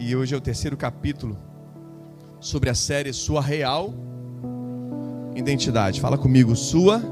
e 0.00 0.16
hoje 0.16 0.34
é 0.34 0.38
o 0.38 0.40
terceiro 0.40 0.78
capítulo 0.78 1.36
sobre 2.40 2.70
a 2.70 2.74
série 2.74 3.12
Sua 3.12 3.42
Real 3.42 3.92
Identidade. 5.36 6.00
Fala 6.00 6.16
comigo, 6.16 6.56
Sua 6.56 7.02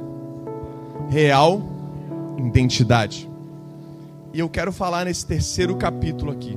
Real 1.11 1.61
Identidade. 2.39 3.29
E 4.33 4.41
eu 4.41 4.49
quero 4.49 4.73
falar 4.73 5.05
nesse 5.05 5.27
terceiro 5.27 5.77
capítulo 5.77 6.33
aqui 6.33 6.57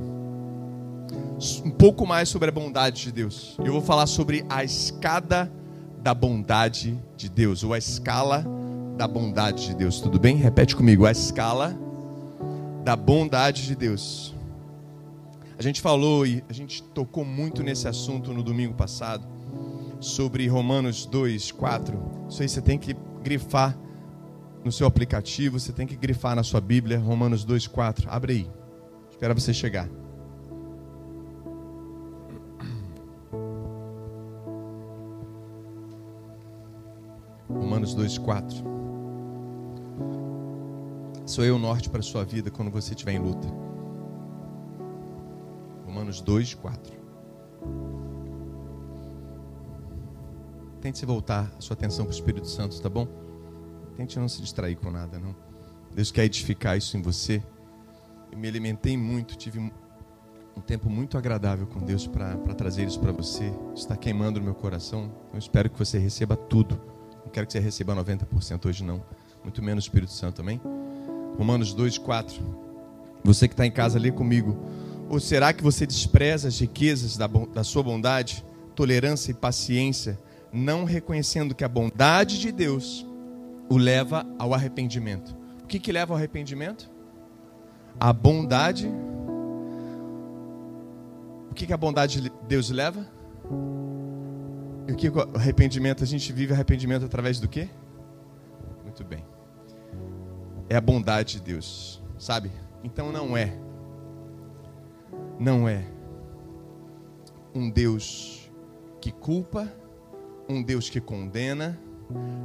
um 1.64 1.70
pouco 1.70 2.06
mais 2.06 2.30
sobre 2.30 2.48
a 2.48 2.52
bondade 2.52 3.02
de 3.02 3.12
Deus. 3.12 3.58
Eu 3.62 3.72
vou 3.72 3.82
falar 3.82 4.06
sobre 4.06 4.46
a 4.48 4.64
escada 4.64 5.52
da 6.00 6.14
bondade 6.14 6.98
de 7.14 7.28
Deus, 7.28 7.62
ou 7.62 7.74
a 7.74 7.78
escala 7.78 8.44
da 8.96 9.06
bondade 9.06 9.66
de 9.66 9.74
Deus. 9.74 10.00
Tudo 10.00 10.18
bem? 10.18 10.36
Repete 10.36 10.74
comigo, 10.74 11.04
a 11.04 11.10
escala 11.10 11.76
da 12.82 12.96
bondade 12.96 13.66
de 13.66 13.76
Deus. 13.76 14.34
A 15.62 15.64
gente 15.64 15.80
falou 15.80 16.26
e 16.26 16.42
a 16.48 16.52
gente 16.52 16.82
tocou 16.82 17.24
muito 17.24 17.62
nesse 17.62 17.86
assunto 17.86 18.34
no 18.34 18.42
domingo 18.42 18.74
passado, 18.74 19.24
sobre 20.00 20.48
Romanos 20.48 21.06
2, 21.06 21.52
4. 21.52 22.26
Isso 22.28 22.42
aí 22.42 22.48
você 22.48 22.60
tem 22.60 22.76
que 22.76 22.96
grifar 23.22 23.78
no 24.64 24.72
seu 24.72 24.88
aplicativo, 24.88 25.60
você 25.60 25.72
tem 25.72 25.86
que 25.86 25.94
grifar 25.94 26.34
na 26.34 26.42
sua 26.42 26.60
Bíblia, 26.60 26.98
Romanos 26.98 27.44
2, 27.44 27.68
4. 27.68 28.10
Abre 28.10 28.32
aí. 28.32 28.50
Espera 29.08 29.32
você 29.34 29.54
chegar. 29.54 29.88
Romanos 37.48 37.94
2, 37.94 38.18
4. 38.18 38.64
Sou 41.24 41.44
eu 41.44 41.54
o 41.54 41.58
norte 41.60 41.88
para 41.88 42.00
a 42.00 42.02
sua 42.02 42.24
vida 42.24 42.50
quando 42.50 42.68
você 42.68 42.94
estiver 42.94 43.12
em 43.12 43.20
luta. 43.20 43.71
Romanos 46.02 46.20
2, 46.20 46.54
4. 46.54 46.92
Tente 50.80 50.98
se 50.98 51.06
voltar 51.06 51.54
a 51.56 51.60
sua 51.60 51.74
atenção 51.74 52.04
para 52.04 52.10
o 52.10 52.14
Espírito 52.14 52.48
Santo, 52.48 52.80
tá 52.82 52.88
bom? 52.88 53.06
Tente 53.96 54.18
não 54.18 54.28
se 54.28 54.42
distrair 54.42 54.74
com 54.74 54.90
nada, 54.90 55.20
não. 55.20 55.32
Deus 55.94 56.10
quer 56.10 56.24
edificar 56.24 56.76
isso 56.76 56.96
em 56.96 57.02
você. 57.02 57.40
Eu 58.32 58.36
me 58.36 58.48
alimentei 58.48 58.96
muito, 58.96 59.36
tive 59.36 59.60
um 59.60 59.70
tempo 60.66 60.90
muito 60.90 61.16
agradável 61.16 61.68
com 61.68 61.78
Deus 61.78 62.08
para 62.08 62.36
trazer 62.56 62.84
isso 62.84 62.98
para 62.98 63.12
você. 63.12 63.52
Está 63.72 63.96
queimando 63.96 64.40
no 64.40 64.46
meu 64.46 64.56
coração. 64.56 65.08
Eu 65.32 65.38
espero 65.38 65.70
que 65.70 65.78
você 65.78 65.98
receba 65.98 66.36
tudo. 66.36 66.80
Não 67.24 67.30
quero 67.30 67.46
que 67.46 67.52
você 67.52 67.60
receba 67.60 67.94
90% 67.94 68.66
hoje, 68.66 68.82
não. 68.82 69.04
Muito 69.44 69.62
menos 69.62 69.84
o 69.84 69.86
Espírito 69.86 70.10
Santo, 70.10 70.40
amém? 70.40 70.60
Romanos 71.38 71.72
2, 71.72 71.96
4. 71.98 72.42
Você 73.22 73.46
que 73.46 73.54
está 73.54 73.64
em 73.64 73.70
casa, 73.70 74.00
lê 74.00 74.10
comigo. 74.10 74.58
Ou 75.12 75.20
será 75.20 75.52
que 75.52 75.62
você 75.62 75.86
despreza 75.86 76.48
as 76.48 76.58
riquezas 76.58 77.18
da, 77.18 77.26
da 77.26 77.62
sua 77.62 77.82
bondade, 77.82 78.42
tolerância 78.74 79.30
e 79.30 79.34
paciência, 79.34 80.18
não 80.50 80.84
reconhecendo 80.84 81.54
que 81.54 81.62
a 81.62 81.68
bondade 81.68 82.40
de 82.40 82.50
Deus 82.50 83.06
o 83.68 83.76
leva 83.76 84.26
ao 84.38 84.54
arrependimento? 84.54 85.36
O 85.62 85.66
que, 85.66 85.78
que 85.78 85.92
leva 85.92 86.14
ao 86.14 86.16
arrependimento? 86.16 86.90
A 88.00 88.10
bondade. 88.10 88.90
O 91.50 91.54
que, 91.54 91.66
que 91.66 91.74
a 91.74 91.76
bondade 91.76 92.22
de 92.22 92.32
Deus 92.48 92.70
leva? 92.70 93.06
E 94.88 94.92
o 94.92 94.96
que 94.96 95.10
o 95.10 95.20
arrependimento? 95.36 96.02
A 96.02 96.06
gente 96.06 96.32
vive 96.32 96.54
arrependimento 96.54 97.04
através 97.04 97.38
do 97.38 97.46
quê? 97.46 97.68
Muito 98.82 99.04
bem. 99.04 99.22
É 100.70 100.76
a 100.76 100.80
bondade 100.80 101.34
de 101.34 101.40
Deus, 101.42 102.02
sabe? 102.18 102.50
Então 102.82 103.12
não 103.12 103.36
é 103.36 103.52
não 105.38 105.68
é 105.68 105.84
um 107.54 107.70
Deus 107.70 108.50
que 109.00 109.10
culpa, 109.10 109.72
um 110.48 110.62
Deus 110.62 110.88
que 110.88 111.00
condena, 111.00 111.78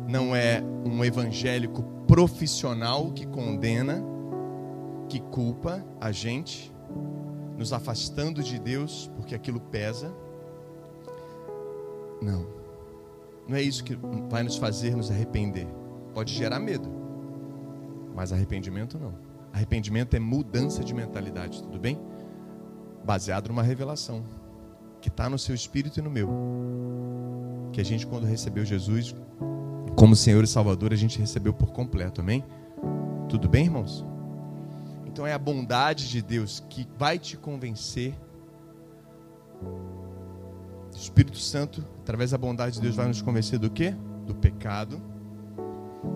não 0.08 0.36
é 0.36 0.62
um 0.86 1.04
evangélico 1.04 1.84
profissional 2.08 3.12
que 3.12 3.26
condena, 3.26 4.04
que 5.10 5.20
culpa 5.20 5.86
a 6.00 6.12
gente, 6.12 6.74
nos 7.58 7.74
afastando 7.74 8.44
de 8.44 8.60
Deus 8.60 9.10
porque 9.16 9.36
aquilo 9.36 9.60
pesa. 9.60 10.14
Não. 12.22 12.46
Não 13.48 13.56
é 13.56 13.62
isso 13.62 13.84
que 13.84 13.98
vai 14.30 14.44
nos 14.44 14.58
fazer 14.58 14.96
nos 14.96 15.10
arrepender. 15.10 15.68
Pode 16.14 16.34
gerar 16.34 16.60
medo, 16.60 16.90
mas 18.16 18.34
arrependimento 18.34 18.98
não. 19.00 19.14
Arrependimento 19.54 20.16
é 20.16 20.20
mudança 20.20 20.84
de 20.84 20.94
mentalidade, 20.94 21.62
tudo 21.64 21.80
bem? 21.80 22.00
Baseado 23.08 23.48
numa 23.48 23.64
revelação 23.64 24.22
que 25.00 25.08
está 25.08 25.30
no 25.30 25.40
seu 25.40 25.56
espírito 25.56 25.98
e 25.98 26.02
no 26.04 26.12
meu. 26.12 26.30
Que 27.72 27.80
a 27.80 27.84
gente, 27.84 28.06
quando 28.06 28.26
recebeu 28.26 28.66
Jesus 28.66 29.16
como 29.96 30.14
Senhor 30.14 30.44
e 30.44 30.48
Salvador, 30.48 30.92
a 30.92 30.96
gente 30.98 31.18
recebeu 31.18 31.54
por 31.54 31.72
completo, 31.72 32.20
amém? 32.20 32.44
Tudo 33.30 33.48
bem, 33.48 33.64
irmãos? 33.64 34.06
Então 35.06 35.26
é 35.26 35.34
a 35.34 35.40
bondade 35.40 36.10
de 36.10 36.22
Deus 36.22 36.62
que 36.70 36.86
vai 37.00 37.18
te 37.18 37.38
convencer. 37.38 38.14
O 40.94 40.96
Espírito 40.96 41.38
Santo, 41.38 41.84
através 42.02 42.32
da 42.32 42.38
bondade 42.38 42.76
de 42.76 42.82
Deus, 42.82 42.96
vai 42.96 43.08
nos 43.08 43.22
convencer 43.22 43.58
do 43.58 43.70
quê? 43.70 43.96
Do 44.26 44.36
pecado, 44.36 45.02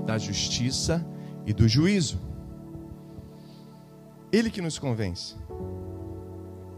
da 0.05 0.17
justiça 0.17 1.05
e 1.45 1.53
do 1.53 1.67
juízo. 1.69 2.19
Ele 4.31 4.51
que 4.51 4.61
nos 4.61 4.77
convence. 4.77 5.40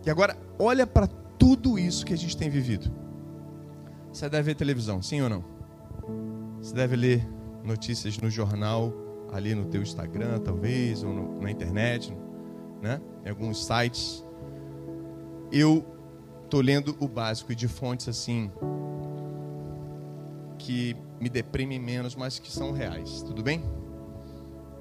E 0.05 0.09
agora, 0.09 0.37
olha 0.59 0.85
para 0.85 1.07
tudo 1.07 1.79
isso 1.79 2.05
que 2.05 2.13
a 2.13 2.17
gente 2.17 2.35
tem 2.35 2.49
vivido. 2.49 2.91
Você 4.11 4.29
deve 4.29 4.43
ver 4.43 4.55
televisão, 4.55 5.01
sim 5.01 5.21
ou 5.21 5.29
não? 5.29 5.43
Você 6.61 6.73
deve 6.73 6.95
ler 6.95 7.27
notícias 7.63 8.17
no 8.17 8.29
jornal, 8.29 8.93
ali 9.31 9.55
no 9.55 9.65
teu 9.65 9.81
Instagram, 9.81 10.39
talvez, 10.39 11.03
ou 11.03 11.13
no, 11.13 11.41
na 11.41 11.49
internet, 11.49 12.15
né? 12.81 13.01
Em 13.25 13.29
alguns 13.29 13.65
sites. 13.65 14.23
Eu 15.51 15.85
estou 16.43 16.61
lendo 16.61 16.95
o 16.99 17.07
básico 17.07 17.51
e 17.51 17.55
de 17.55 17.67
fontes 17.67 18.07
assim 18.07 18.51
que 20.57 20.95
me 21.19 21.29
deprimem 21.29 21.79
menos, 21.79 22.15
mas 22.15 22.39
que 22.39 22.51
são 22.51 22.71
reais. 22.71 23.23
Tudo 23.23 23.41
bem? 23.41 23.63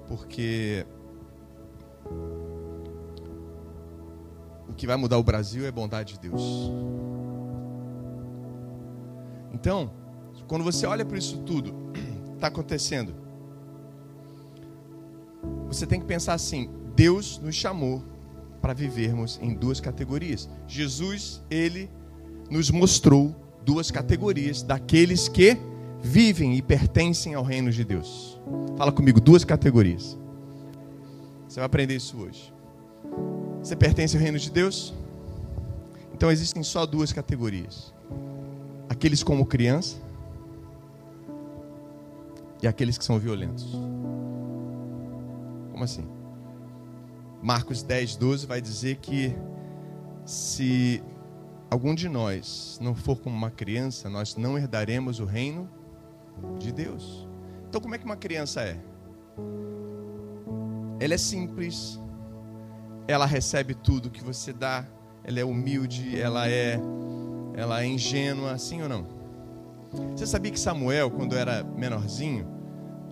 Porque 0.07 0.87
o 4.73 4.75
que 4.75 4.87
vai 4.87 4.97
mudar 4.97 5.19
o 5.19 5.23
Brasil 5.23 5.65
é 5.65 5.69
a 5.69 5.73
bondade 5.73 6.15
de 6.15 6.21
Deus. 6.21 6.43
Então, 9.53 9.93
quando 10.49 10.65
você 10.65 10.87
olha 10.87 11.05
para 11.05 11.19
isso 11.19 11.39
tudo, 11.43 11.75
está 12.35 12.49
acontecendo. 12.49 13.15
Você 15.69 15.87
tem 15.87 16.01
que 16.01 16.07
pensar 16.07 16.33
assim: 16.33 16.71
Deus 16.97 17.39
nos 17.39 17.55
chamou 17.55 18.03
para 18.61 18.73
vivermos 18.73 19.39
em 19.43 19.55
duas 19.55 19.79
categorias. 19.79 20.49
Jesus, 20.67 21.43
ele 21.51 21.91
nos 22.51 22.71
mostrou 22.71 23.37
duas 23.65 23.91
categorias 23.91 24.63
daqueles 24.63 25.29
que 25.29 25.57
vivem 26.01 26.57
e 26.57 26.63
pertencem 26.63 27.35
ao 27.35 27.45
reino 27.45 27.71
de 27.71 27.85
Deus. 27.85 28.41
Fala 28.77 28.91
comigo, 28.91 29.21
duas 29.21 29.45
categorias. 29.45 30.19
Você 31.47 31.61
vai 31.61 31.67
aprender 31.67 31.97
isso 31.97 32.17
hoje. 32.19 32.53
Você 33.63 33.77
pertence 33.77 34.17
ao 34.17 34.23
reino 34.23 34.39
de 34.39 34.51
Deus? 34.51 34.93
Então 36.13 36.31
existem 36.31 36.63
só 36.63 36.85
duas 36.85 37.13
categorias: 37.13 37.95
aqueles 38.89 39.23
como 39.23 39.47
criança 39.47 39.97
e 42.63 42.67
aqueles 42.67 42.99
que 42.99 43.05
são 43.05 43.19
violentos. 43.19 43.73
Como 45.71 45.85
assim? 45.85 46.07
Marcos 47.43 47.83
10, 47.83 48.17
12 48.17 48.47
vai 48.47 48.61
dizer 48.61 48.97
que 48.97 49.35
se 50.25 51.03
algum 51.71 51.95
de 51.95 52.09
nós 52.09 52.79
não 52.81 52.95
for 52.95 53.19
como 53.19 53.37
uma 53.37 53.51
criança, 53.51 54.09
nós 54.09 54.37
não 54.37 54.57
herdaremos 54.57 55.19
o 55.19 55.25
reino 55.25 55.69
de 56.59 56.71
Deus. 56.73 57.27
Então, 57.69 57.81
como 57.81 57.95
é 57.95 57.99
que 57.99 58.05
uma 58.05 58.17
criança 58.17 58.61
é? 58.63 58.79
Ela 61.01 61.15
é 61.15 61.19
simples, 61.19 61.99
ela 63.07 63.27
recebe 63.27 63.75
tudo 63.75 64.11
que 64.11 64.23
você 64.23 64.53
dá, 64.53 64.87
ela 65.25 65.41
é 65.41 65.45
humilde, 65.45 66.19
ela 66.19 66.49
é 66.49 66.79
ela 67.55 67.83
é 67.83 67.87
ingênua, 67.87 68.57
sim 68.57 68.83
ou 68.83 68.89
não? 68.89 69.07
Você 70.17 70.27
sabia 70.27 70.51
que 70.51 70.59
Samuel, 70.59 71.11
quando 71.11 71.37
era 71.37 71.63
menorzinho, 71.63 72.47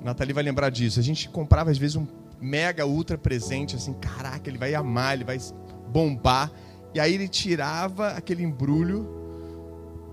Nathalie 0.02 0.32
vai 0.32 0.42
lembrar 0.42 0.70
disso, 0.70 0.98
a 0.98 1.02
gente 1.02 1.28
comprava 1.28 1.70
às 1.70 1.76
vezes 1.76 1.96
um 1.96 2.06
mega 2.40 2.86
ultra 2.86 3.18
presente, 3.18 3.76
assim, 3.76 3.92
caraca, 3.92 4.48
ele 4.48 4.56
vai 4.56 4.74
amar, 4.74 5.14
ele 5.14 5.24
vai 5.24 5.38
bombar, 5.88 6.50
e 6.94 7.00
aí 7.00 7.14
ele 7.14 7.28
tirava 7.28 8.08
aquele 8.08 8.42
embrulho, 8.42 9.06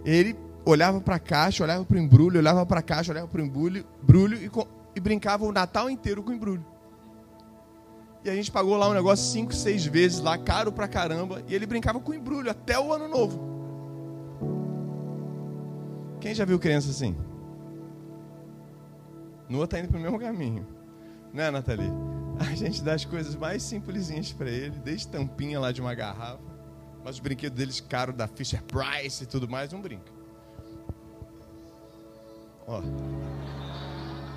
ele 0.03 0.35
olhava 0.65 1.00
para 1.00 1.15
a 1.15 1.19
caixa, 1.19 1.63
olhava 1.63 1.85
para 1.85 1.95
o 1.95 2.00
embrulho, 2.00 2.38
olhava 2.38 2.65
para 2.65 2.81
a 2.81 2.83
caixa, 2.83 3.13
olhava 3.13 3.27
para 3.27 3.41
o 3.41 3.45
embrulho, 3.45 3.85
embrulho 4.03 4.38
e, 4.38 4.51
e 4.95 5.00
brincava 5.00 5.45
o 5.45 5.51
Natal 5.53 5.89
inteiro 5.89 6.21
com 6.21 6.31
o 6.31 6.33
embrulho. 6.33 6.65
E 8.27 8.29
a 8.29 8.35
gente 8.35 8.51
pagou 8.51 8.75
lá 8.75 8.89
um 8.89 8.94
negócio 8.94 9.25
cinco, 9.31 9.53
seis 9.53 9.85
vezes 9.85 10.19
lá, 10.19 10.38
caro 10.38 10.69
pra 10.69 10.85
caramba. 10.85 11.41
E 11.47 11.56
ele 11.56 11.65
brincava 11.65 11.97
com 11.97 12.13
embrulho 12.13 12.51
até 12.51 12.77
o 12.77 12.91
ano 12.91 13.07
novo. 13.07 13.39
Quem 16.19 16.35
já 16.35 16.44
viu 16.44 16.59
criança 16.59 16.89
assim? 16.89 17.15
Noah 19.47 19.63
está 19.63 19.79
indo 19.79 19.88
para 19.88 19.97
o 19.97 20.01
mesmo 20.01 20.19
caminho. 20.19 20.68
Né, 21.33 21.50
Nathalie? 21.50 21.89
A 22.38 22.53
gente 22.53 22.83
dá 22.83 22.95
as 22.95 23.06
coisas 23.06 23.33
mais 23.33 23.63
simplesinhas 23.63 24.33
para 24.33 24.50
ele, 24.50 24.77
desde 24.80 25.07
tampinha 25.07 25.57
lá 25.57 25.71
de 25.71 25.80
uma 25.80 25.95
garrafa, 25.95 26.41
mas 27.06 27.15
os 27.15 27.21
brinquedos 27.21 27.57
deles 27.57 27.80
caros 27.80 28.13
da 28.13 28.27
Fisher 28.27 28.62
Price 28.63 29.23
e 29.23 29.27
tudo 29.27 29.47
mais, 29.47 29.71
não 29.71 29.80
brinca. 29.80 30.12
Ó. 32.68 32.81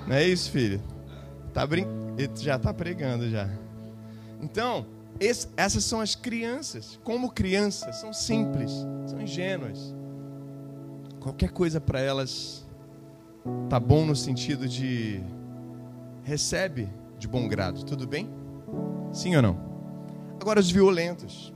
Não 0.07 0.15
é 0.15 0.23
isso, 0.23 0.49
filho? 0.49 0.81
Tá 1.53 1.67
brin... 1.67 1.85
Ele 2.17 2.31
já 2.37 2.55
está 2.55 2.73
pregando 2.73 3.29
já. 3.29 3.49
Então, 4.41 4.85
esse, 5.19 5.47
essas 5.55 5.83
são 5.83 6.01
as 6.01 6.15
crianças. 6.15 6.99
Como 7.03 7.31
crianças, 7.31 7.97
são 7.97 8.11
simples, 8.11 8.71
são 9.05 9.21
ingênuas. 9.21 9.95
Qualquer 11.19 11.51
coisa 11.51 11.79
para 11.79 11.99
elas 11.99 12.67
tá 13.69 13.79
bom 13.79 14.05
no 14.05 14.15
sentido 14.15 14.67
de 14.67 15.21
recebe 16.23 16.89
de 17.17 17.27
bom 17.27 17.47
grado, 17.47 17.85
tudo 17.85 18.07
bem? 18.07 18.29
Sim 19.11 19.35
ou 19.35 19.41
não? 19.41 19.59
Agora 20.39 20.59
os 20.59 20.71
violentos. 20.71 21.53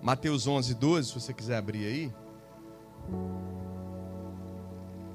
Mateus 0.00 0.46
11, 0.46 0.74
12, 0.74 1.08
se 1.08 1.14
você 1.14 1.32
quiser 1.32 1.56
abrir 1.56 1.84
aí, 1.84 2.12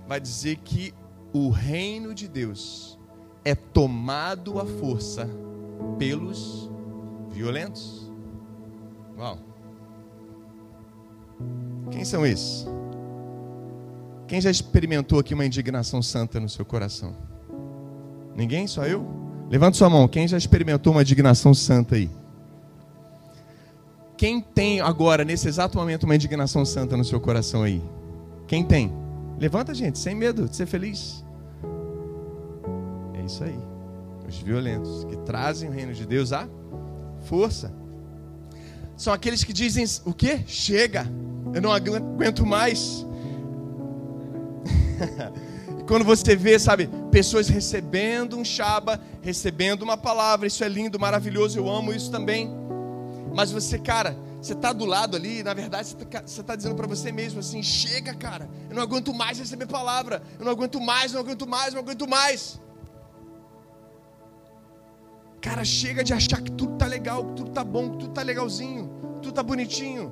vai 0.07 0.19
dizer 0.19 0.57
que 0.57 0.93
o 1.33 1.49
reino 1.49 2.13
de 2.13 2.27
Deus 2.27 2.97
é 3.43 3.53
tomado 3.53 4.59
à 4.59 4.65
força 4.65 5.29
pelos 5.97 6.69
violentos. 7.29 8.11
Uau. 9.17 9.37
Quem 11.91 12.03
são 12.03 12.25
esses? 12.25 12.67
Quem 14.27 14.41
já 14.41 14.51
experimentou 14.51 15.19
aqui 15.19 15.33
uma 15.33 15.45
indignação 15.45 16.01
santa 16.01 16.39
no 16.39 16.49
seu 16.49 16.65
coração? 16.65 17.15
Ninguém? 18.35 18.67
Só 18.67 18.85
eu? 18.85 19.05
Levanta 19.49 19.77
sua 19.77 19.89
mão. 19.89 20.07
Quem 20.07 20.27
já 20.27 20.37
experimentou 20.37 20.91
uma 20.91 21.01
indignação 21.01 21.53
santa 21.53 21.95
aí? 21.95 22.09
Quem 24.17 24.41
tem 24.41 24.81
agora, 24.81 25.23
nesse 25.23 25.47
exato 25.47 25.77
momento, 25.77 26.03
uma 26.03 26.15
indignação 26.15 26.65
santa 26.65 26.97
no 26.97 27.05
seu 27.05 27.21
coração 27.21 27.63
aí? 27.63 27.81
Quem 28.47 28.63
tem? 28.63 28.91
Levanta, 29.39 29.73
gente, 29.73 29.97
sem 29.99 30.15
medo 30.15 30.49
de 30.49 30.55
ser 30.55 30.65
feliz. 30.65 31.23
É 33.13 33.23
isso 33.23 33.43
aí. 33.43 33.76
Os 34.27 34.37
violentos 34.37 35.05
que 35.05 35.15
trazem 35.17 35.69
o 35.69 35.71
reino 35.71 35.93
de 35.93 36.05
Deus 36.05 36.33
à 36.33 36.47
força. 37.25 37.73
São 38.95 39.13
aqueles 39.13 39.43
que 39.43 39.53
dizem 39.53 39.85
o 40.05 40.13
quê? 40.13 40.43
Chega, 40.47 41.07
eu 41.53 41.61
não 41.61 41.71
aguento 41.71 42.45
mais. 42.45 43.05
quando 45.87 46.03
você 46.03 46.35
vê, 46.35 46.59
sabe, 46.59 46.89
pessoas 47.11 47.47
recebendo 47.47 48.37
um 48.37 48.43
chaba, 48.43 48.99
recebendo 49.21 49.83
uma 49.83 49.97
palavra, 49.97 50.45
isso 50.45 50.63
é 50.63 50.67
lindo, 50.67 50.99
maravilhoso, 50.99 51.57
eu 51.57 51.69
amo 51.69 51.93
isso 51.93 52.11
também. 52.11 52.49
Mas 53.33 53.51
você, 53.51 53.79
cara, 53.79 54.17
você 54.41 54.53
está 54.53 54.73
do 54.73 54.85
lado 54.85 55.15
ali, 55.15 55.41
na 55.43 55.53
verdade, 55.53 55.87
você 55.87 56.03
está 56.25 56.43
tá 56.43 56.55
dizendo 56.55 56.75
para 56.75 56.87
você 56.87 57.11
mesmo 57.11 57.39
assim: 57.39 57.63
chega, 57.63 58.13
cara, 58.13 58.49
eu 58.69 58.75
não 58.75 58.83
aguento 58.83 59.13
mais 59.13 59.39
receber 59.39 59.67
palavra, 59.67 60.21
eu 60.37 60.45
não 60.45 60.51
aguento 60.51 60.79
mais, 60.81 61.13
não 61.13 61.21
aguento 61.21 61.47
mais, 61.47 61.73
não 61.73 61.81
aguento 61.81 62.07
mais. 62.07 62.59
Cara, 65.47 65.63
chega 65.63 66.03
de 66.03 66.13
achar 66.13 66.41
que 66.41 66.51
tudo 66.51 66.73
tá 66.75 66.85
legal, 66.85 67.23
que 67.27 67.33
tudo 67.35 67.51
tá 67.51 67.63
bom, 67.63 67.91
que 67.91 67.99
tudo 67.99 68.13
tá 68.13 68.21
legalzinho, 68.21 68.89
que 69.15 69.21
tudo 69.21 69.31
tá 69.31 69.41
bonitinho. 69.41 70.05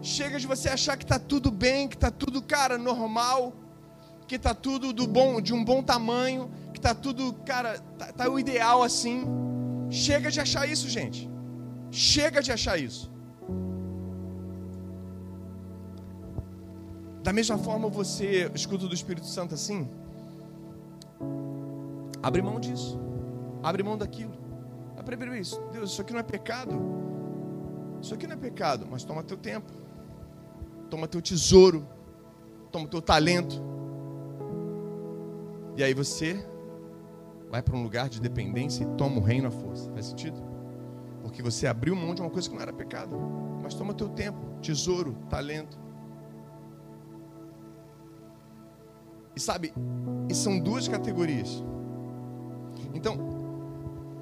Chega 0.00 0.40
de 0.40 0.46
você 0.46 0.70
achar 0.70 0.96
que 0.96 1.04
está 1.04 1.18
tudo 1.18 1.50
bem, 1.50 1.86
que 1.86 1.94
está 1.94 2.10
tudo, 2.10 2.40
cara, 2.40 2.78
normal, 2.78 3.52
que 4.26 4.36
está 4.36 4.54
tudo 4.54 4.90
do 4.90 5.06
bom, 5.06 5.38
de 5.38 5.52
um 5.52 5.62
bom 5.62 5.82
tamanho, 5.82 6.50
que 6.72 6.78
está 6.78 6.94
tudo, 6.94 7.34
cara, 7.44 7.78
tá, 7.98 8.06
tá 8.10 8.30
o 8.30 8.38
ideal 8.38 8.82
assim. 8.82 9.24
Chega 9.90 10.30
de 10.30 10.40
achar 10.40 10.66
isso, 10.66 10.88
gente. 10.88 11.28
Chega 11.90 12.40
de 12.40 12.50
achar 12.50 12.78
isso. 12.78 13.12
Da 17.22 17.34
mesma 17.34 17.58
forma 17.58 17.86
você 17.90 18.50
escuta 18.54 18.88
do 18.88 18.94
Espírito 18.94 19.26
Santo 19.26 19.52
assim, 19.54 19.86
abre 22.22 22.40
mão 22.40 22.58
disso. 22.58 23.07
Abre 23.62 23.82
mão 23.82 23.96
daquilo. 23.96 24.34
Abre 24.96 25.38
isso. 25.38 25.60
Deus, 25.72 25.92
isso 25.92 26.02
aqui 26.02 26.12
não 26.12 26.20
é 26.20 26.24
pecado. 26.24 26.80
Isso 28.00 28.14
aqui 28.14 28.26
não 28.26 28.34
é 28.34 28.38
pecado, 28.38 28.86
mas 28.88 29.04
toma 29.04 29.22
teu 29.22 29.36
tempo 29.36 29.72
toma 30.88 31.06
teu 31.06 31.22
tesouro, 31.22 31.86
toma 32.72 32.88
teu 32.88 33.00
talento. 33.00 33.62
E 35.76 35.84
aí 35.84 35.94
você 35.94 36.44
vai 37.50 37.62
para 37.62 37.76
um 37.76 37.82
lugar 37.82 38.08
de 38.08 38.20
dependência 38.20 38.82
e 38.82 38.86
toma 38.96 39.18
o 39.18 39.22
reino 39.22 39.48
à 39.48 39.50
força. 39.50 39.90
Faz 39.92 40.06
sentido? 40.06 40.42
Porque 41.22 41.42
você 41.42 41.66
abriu 41.66 41.94
mão 41.94 42.14
de 42.14 42.20
uma 42.20 42.30
coisa 42.30 42.48
que 42.48 42.54
não 42.54 42.62
era 42.62 42.72
pecado. 42.72 43.16
Mas 43.62 43.74
toma 43.74 43.94
teu 43.94 44.08
tempo, 44.08 44.38
tesouro, 44.60 45.14
talento. 45.28 45.78
E 49.36 49.40
sabe, 49.40 49.72
e 50.28 50.34
são 50.34 50.58
duas 50.58 50.88
categorias. 50.88 51.62
Então, 52.92 53.37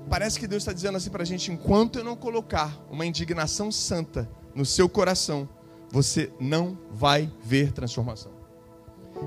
parece 0.09 0.39
que 0.39 0.47
Deus 0.47 0.63
está 0.63 0.73
dizendo 0.73 0.97
assim 0.97 1.11
para 1.11 1.23
a 1.23 1.27
gente: 1.27 1.53
enquanto 1.53 1.99
eu 1.99 2.05
não 2.05 2.17
colocar 2.17 2.79
uma 2.91 3.05
indignação 3.05 3.71
santa 3.71 4.29
no 4.55 4.65
seu 4.65 4.89
coração, 4.89 5.49
você 5.91 6.33
não 6.41 6.79
vai 6.91 7.31
ver 7.43 7.73
transformação. 7.73 8.33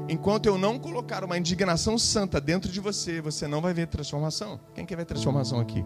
Enquanto 0.07 0.45
eu 0.45 0.57
não 0.57 0.77
colocar 0.77 1.23
uma 1.23 1.37
indignação 1.37 1.97
santa 1.97 2.39
dentro 2.39 2.71
de 2.71 2.79
você, 2.79 3.21
você 3.21 3.47
não 3.47 3.59
vai 3.61 3.73
ver 3.73 3.87
transformação. 3.87 4.59
Quem 4.75 4.85
quer 4.85 4.95
ver 4.95 5.05
transformação 5.05 5.59
aqui? 5.59 5.83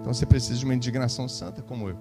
Então 0.00 0.14
você 0.14 0.24
precisa 0.24 0.58
de 0.58 0.64
uma 0.64 0.74
indignação 0.74 1.28
santa 1.28 1.62
como 1.62 1.88
eu. 1.88 1.98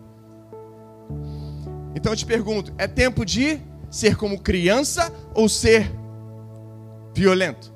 Então 1.93 2.13
eu 2.13 2.15
te 2.15 2.25
pergunto: 2.25 2.73
é 2.77 2.87
tempo 2.87 3.25
de 3.25 3.59
ser 3.89 4.15
como 4.15 4.39
criança 4.39 5.13
ou 5.33 5.49
ser 5.49 5.91
violento? 7.13 7.74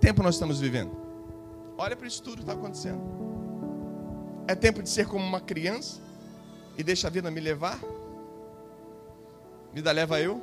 Tempo 0.00 0.22
nós 0.22 0.34
estamos 0.34 0.60
vivendo? 0.60 0.96
Olha 1.76 1.94
para 1.94 2.06
isso 2.06 2.22
tudo 2.22 2.36
que 2.36 2.42
está 2.42 2.54
acontecendo. 2.54 3.00
É 4.48 4.54
tempo 4.54 4.82
de 4.82 4.88
ser 4.88 5.06
como 5.06 5.24
uma 5.24 5.40
criança 5.40 6.00
e 6.76 6.82
deixa 6.82 7.06
a 7.06 7.10
vida 7.10 7.30
me 7.30 7.40
levar? 7.40 7.78
Vida 9.72 9.92
leva 9.92 10.20
eu? 10.20 10.42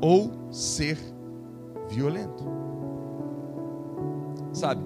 Ou 0.00 0.52
ser 0.52 0.98
violento? 1.88 2.44
Sabe? 4.52 4.82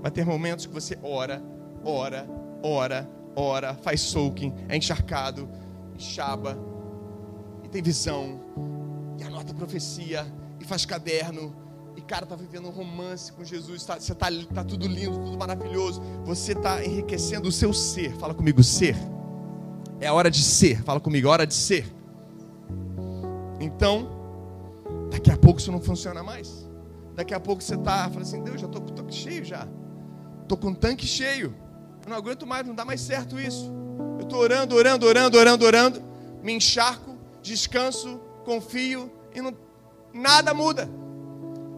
Vai 0.00 0.10
ter 0.10 0.26
momentos 0.26 0.66
que 0.66 0.74
você 0.74 0.98
ora, 1.02 1.42
ora, 1.84 2.28
ora, 2.62 3.08
ora, 3.36 3.74
faz 3.74 4.00
soaking, 4.00 4.52
é 4.68 4.76
encharcado, 4.76 5.48
chaba, 5.96 6.58
e 7.62 7.68
tem 7.68 7.80
visão, 7.80 8.40
e 9.18 9.22
anota 9.22 9.54
profecia, 9.54 10.26
e 10.26 10.41
faz 10.72 10.86
caderno, 10.86 11.54
e 11.94 12.00
cara, 12.00 12.24
tá 12.24 12.34
vivendo 12.34 12.66
um 12.66 12.70
romance 12.70 13.30
com 13.30 13.44
Jesus, 13.44 13.84
tá, 13.84 14.00
você 14.00 14.14
tá, 14.14 14.28
tá 14.54 14.64
tudo 14.64 14.88
lindo, 14.88 15.18
tudo 15.18 15.36
maravilhoso. 15.36 16.00
Você 16.24 16.54
tá 16.54 16.82
enriquecendo 16.82 17.46
o 17.46 17.52
seu 17.52 17.74
ser. 17.74 18.16
Fala 18.16 18.32
comigo, 18.32 18.64
ser. 18.64 18.96
É 20.00 20.06
a 20.06 20.14
hora 20.14 20.30
de 20.30 20.42
ser. 20.42 20.82
Fala 20.82 20.98
comigo, 20.98 21.28
é 21.28 21.30
hora 21.30 21.46
de 21.46 21.52
ser. 21.52 21.86
Então, 23.60 24.08
daqui 25.10 25.30
a 25.30 25.36
pouco 25.36 25.60
isso 25.60 25.70
não 25.70 25.78
funciona 25.78 26.22
mais. 26.22 26.66
Daqui 27.14 27.34
a 27.34 27.40
pouco 27.40 27.62
você 27.62 27.76
tá, 27.76 28.08
fala 28.08 28.22
assim, 28.22 28.42
Deus, 28.42 28.58
já 28.58 28.66
tô 28.66 28.80
com 28.80 28.88
o 28.88 28.92
tanque 28.92 29.14
cheio 29.14 29.44
já. 29.44 29.68
Tô 30.48 30.56
com 30.56 30.70
o 30.70 30.74
tanque 30.74 31.06
cheio. 31.06 31.54
Eu 32.02 32.08
não 32.08 32.16
aguento 32.16 32.46
mais, 32.46 32.66
não 32.66 32.74
dá 32.74 32.86
mais 32.86 33.02
certo 33.02 33.38
isso. 33.38 33.70
Eu 34.18 34.24
tô 34.24 34.38
orando, 34.38 34.74
orando, 34.74 35.04
orando, 35.04 35.36
orando, 35.36 35.66
orando, 35.66 36.02
me 36.42 36.54
encharco, 36.54 37.14
descanso, 37.42 38.18
confio 38.46 39.12
e 39.34 39.42
não, 39.42 39.54
nada 40.12 40.54
muda. 40.54 40.88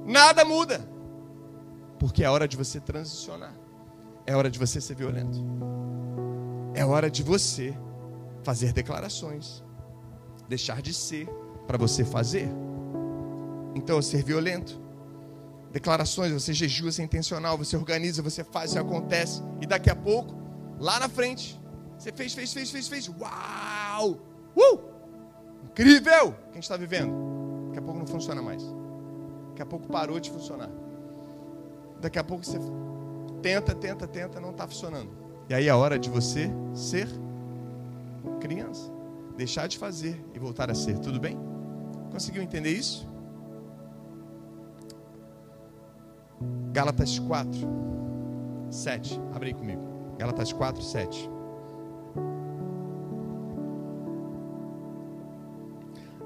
Nada 0.05 0.45
muda. 0.45 0.87
Porque 1.99 2.23
é 2.25 2.31
hora 2.31 2.47
de 2.47 2.57
você 2.57 2.81
transicionar. 2.81 3.55
É 4.27 4.37
hora 4.37 4.51
de 4.51 4.59
você 4.59 4.81
ser 4.81 4.95
violento. 4.95 5.39
É 6.75 6.85
hora 6.85 7.11
de 7.11 7.23
você 7.23 7.77
fazer 8.43 8.73
declarações. 8.73 9.63
Deixar 10.49 10.83
de 10.83 10.93
ser 10.93 11.29
para 11.67 11.79
você 11.79 12.05
fazer. 12.05 12.49
Então, 13.75 14.01
ser 14.03 14.23
violento. 14.23 14.81
Declarações, 15.73 16.33
você 16.33 16.53
jejua, 16.53 16.93
você 16.93 17.03
é 17.03 17.05
intencional, 17.05 17.59
você 17.59 17.77
organiza, 17.77 18.23
você 18.23 18.45
faz, 18.45 18.71
isso 18.71 18.79
acontece. 18.79 19.43
E 19.61 19.67
daqui 19.67 19.91
a 19.91 19.97
pouco, 19.97 20.35
lá 20.79 21.01
na 21.01 21.09
frente, 21.09 21.61
você 21.99 22.13
fez, 22.13 22.33
fez, 22.33 22.53
fez, 22.53 22.71
fez, 22.71 22.87
fez. 22.87 23.09
Uau! 23.09 24.21
Uh! 24.57 24.81
Incrível! 25.65 26.37
Quem 26.53 26.61
está 26.61 26.77
vivendo? 26.77 27.34
Daqui 27.75 27.81
a 27.81 27.83
pouco 27.83 27.99
não 27.99 28.07
funciona 28.07 28.41
mais. 28.41 28.63
Daqui 29.49 29.63
a 29.63 29.67
pouco 29.67 29.89
parou 29.89 30.21
de 30.21 30.31
funcionar. 30.31 30.71
Daqui 32.01 32.21
a 32.21 32.23
pouco 32.23 32.47
você 32.47 32.57
tenta, 33.43 33.75
tenta, 33.75 34.07
tenta, 34.07 34.41
não 34.41 34.51
está 34.51 34.65
funcionando. 34.69 35.11
E 35.49 35.55
aí 35.55 35.67
é 35.67 35.75
hora 35.75 35.99
de 35.99 36.09
você 36.09 36.49
ser 36.73 37.09
criança. 38.41 38.93
Deixar 39.37 39.67
de 39.67 39.77
fazer 39.77 40.25
e 40.33 40.39
voltar 40.39 40.71
a 40.71 40.75
ser. 40.75 41.01
Tudo 41.01 41.19
bem? 41.19 41.37
Conseguiu 42.13 42.43
entender 42.45 42.71
isso? 42.71 43.09
Gálatas 46.73 47.19
4, 47.19 47.59
7. 48.71 49.21
Abre 49.35 49.49
aí 49.49 49.55
comigo. 49.55 49.83
Gálatas 50.17 50.53
4, 50.53 50.81
7. 50.81 51.29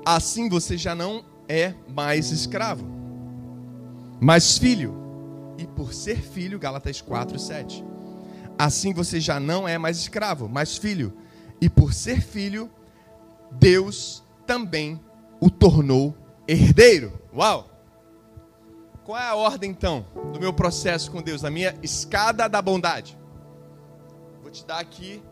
Assim 0.05 0.51
você 0.51 0.77
já 0.77 0.95
não 0.95 1.38
é 1.49 1.75
mais 1.89 2.31
escravo, 2.31 2.87
mas 4.21 4.59
filho. 4.59 4.95
E 5.57 5.67
por 5.67 5.93
ser 5.93 6.21
filho, 6.21 6.59
Gálatas 6.59 7.01
4, 7.01 7.39
7. 7.39 7.85
Assim 8.59 8.93
você 8.93 9.21
já 9.21 9.41
não 9.41 9.67
é 9.67 9.77
mais 9.79 9.99
escravo, 9.99 10.49
mas 10.49 10.77
filho. 10.77 11.13
E 11.61 11.69
por 11.69 11.93
ser 11.93 12.21
filho, 12.21 12.71
Deus 13.53 14.23
também 14.47 15.01
o 15.41 15.51
tornou 15.51 16.15
herdeiro. 16.47 17.19
Uau! 17.35 17.69
Qual 19.05 19.19
é 19.19 19.27
a 19.27 19.35
ordem 19.35 19.71
então 19.71 20.07
do 20.33 20.39
meu 20.39 20.53
processo 20.53 21.11
com 21.11 21.23
Deus, 21.23 21.41
da 21.41 21.51
minha 21.51 21.75
escada 21.83 22.49
da 22.49 22.61
bondade? 22.61 23.19
Vou 24.43 24.51
te 24.51 24.65
dar 24.67 24.79
aqui 24.79 25.23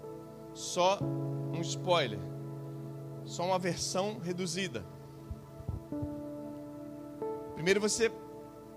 só 0.54 0.98
um 1.52 1.60
spoiler 1.60 2.18
só 3.26 3.44
uma 3.44 3.58
versão 3.58 4.18
reduzida. 4.22 4.84
Primeiro 7.56 7.80
você 7.80 8.12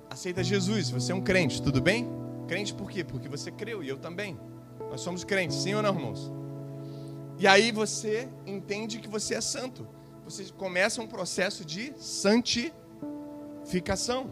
aceita 0.10 0.44
Jesus, 0.44 0.90
você 0.90 1.12
é 1.12 1.16
um 1.16 1.22
crente, 1.22 1.62
tudo 1.62 1.80
bem? 1.80 2.10
Crente 2.48 2.74
por 2.74 2.90
quê? 2.90 3.04
Porque 3.04 3.30
você 3.30 3.52
creu 3.52 3.84
e 3.84 3.90
eu 3.90 4.00
também. 4.00 4.40
Nós 4.90 5.02
somos 5.02 5.24
crentes, 5.24 5.58
sim 5.58 5.76
ou 5.76 5.84
não, 5.84 5.94
irmãos? 5.94 6.32
E 7.38 7.46
aí 7.46 7.72
você 7.72 8.28
entende 8.48 8.98
que 9.00 9.08
você 9.08 9.36
é 9.36 9.42
santo. 9.42 9.88
Você 10.24 10.46
começa 10.58 11.00
um 11.02 11.08
processo 11.08 11.64
de 11.64 11.94
santificação. 11.98 14.28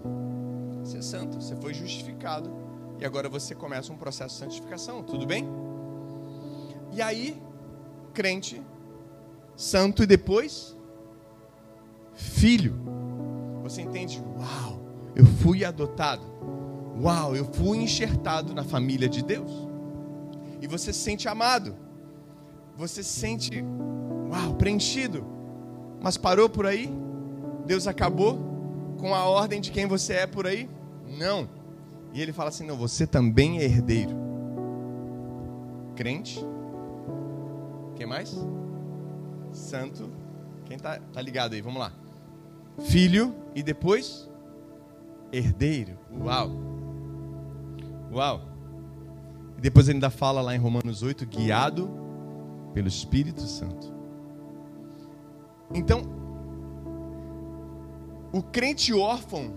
Você 0.83 0.97
é 0.97 1.01
santo, 1.01 1.39
você 1.41 1.55
foi 1.57 1.73
justificado 1.73 2.49
e 2.99 3.05
agora 3.05 3.29
você 3.29 3.53
começa 3.53 3.93
um 3.93 3.97
processo 3.97 4.33
de 4.35 4.39
santificação, 4.39 5.03
tudo 5.03 5.27
bem? 5.27 5.45
E 6.93 7.01
aí, 7.01 7.37
crente 8.13 8.63
santo 9.57 10.03
e 10.03 10.05
depois 10.05 10.77
filho. 12.13 12.75
Você 13.69 13.81
entende? 13.81 14.23
Uau, 14.37 14.79
eu 15.15 15.25
fui 15.25 15.63
adotado. 15.65 16.23
Uau, 17.01 17.35
eu 17.35 17.45
fui 17.45 17.77
enxertado 17.77 18.53
na 18.53 18.63
família 18.63 19.07
de 19.07 19.23
Deus. 19.23 19.51
E 20.61 20.67
você 20.67 20.91
se 20.91 20.99
sente 20.99 21.27
amado. 21.27 21.75
Você 22.75 23.03
se 23.03 23.19
sente, 23.19 23.63
uau, 24.31 24.55
preenchido. 24.55 25.25
Mas 26.01 26.17
parou 26.17 26.49
por 26.49 26.65
aí? 26.65 26.91
Deus 27.65 27.87
acabou 27.87 28.39
com 28.99 29.13
a 29.13 29.25
ordem 29.25 29.59
de 29.59 29.71
quem 29.71 29.85
você 29.85 30.13
é 30.13 30.27
por 30.27 30.47
aí? 30.47 30.69
Não. 31.17 31.49
E 32.13 32.21
ele 32.21 32.31
fala 32.33 32.49
assim: 32.49 32.65
não, 32.65 32.77
você 32.77 33.05
também 33.05 33.59
é 33.59 33.63
herdeiro. 33.63 34.15
Crente. 35.95 36.43
Quem 37.95 38.05
mais? 38.05 38.37
santo. 39.57 40.09
Quem 40.65 40.77
tá, 40.77 40.99
tá 40.99 41.21
ligado 41.21 41.53
aí? 41.53 41.61
Vamos 41.61 41.79
lá. 41.79 41.91
Filho 42.79 43.35
e 43.55 43.63
depois 43.63 44.29
herdeiro. 45.31 45.97
Uau. 46.11 46.51
Uau. 48.11 48.41
E 49.57 49.61
depois 49.61 49.87
ele 49.87 49.97
ainda 49.97 50.09
fala 50.09 50.41
lá 50.41 50.55
em 50.55 50.59
Romanos 50.59 51.01
8, 51.01 51.25
guiado 51.25 51.89
pelo 52.73 52.87
Espírito 52.87 53.41
Santo. 53.41 53.93
Então, 55.73 56.03
o 58.31 58.41
crente 58.41 58.93
órfão, 58.93 59.53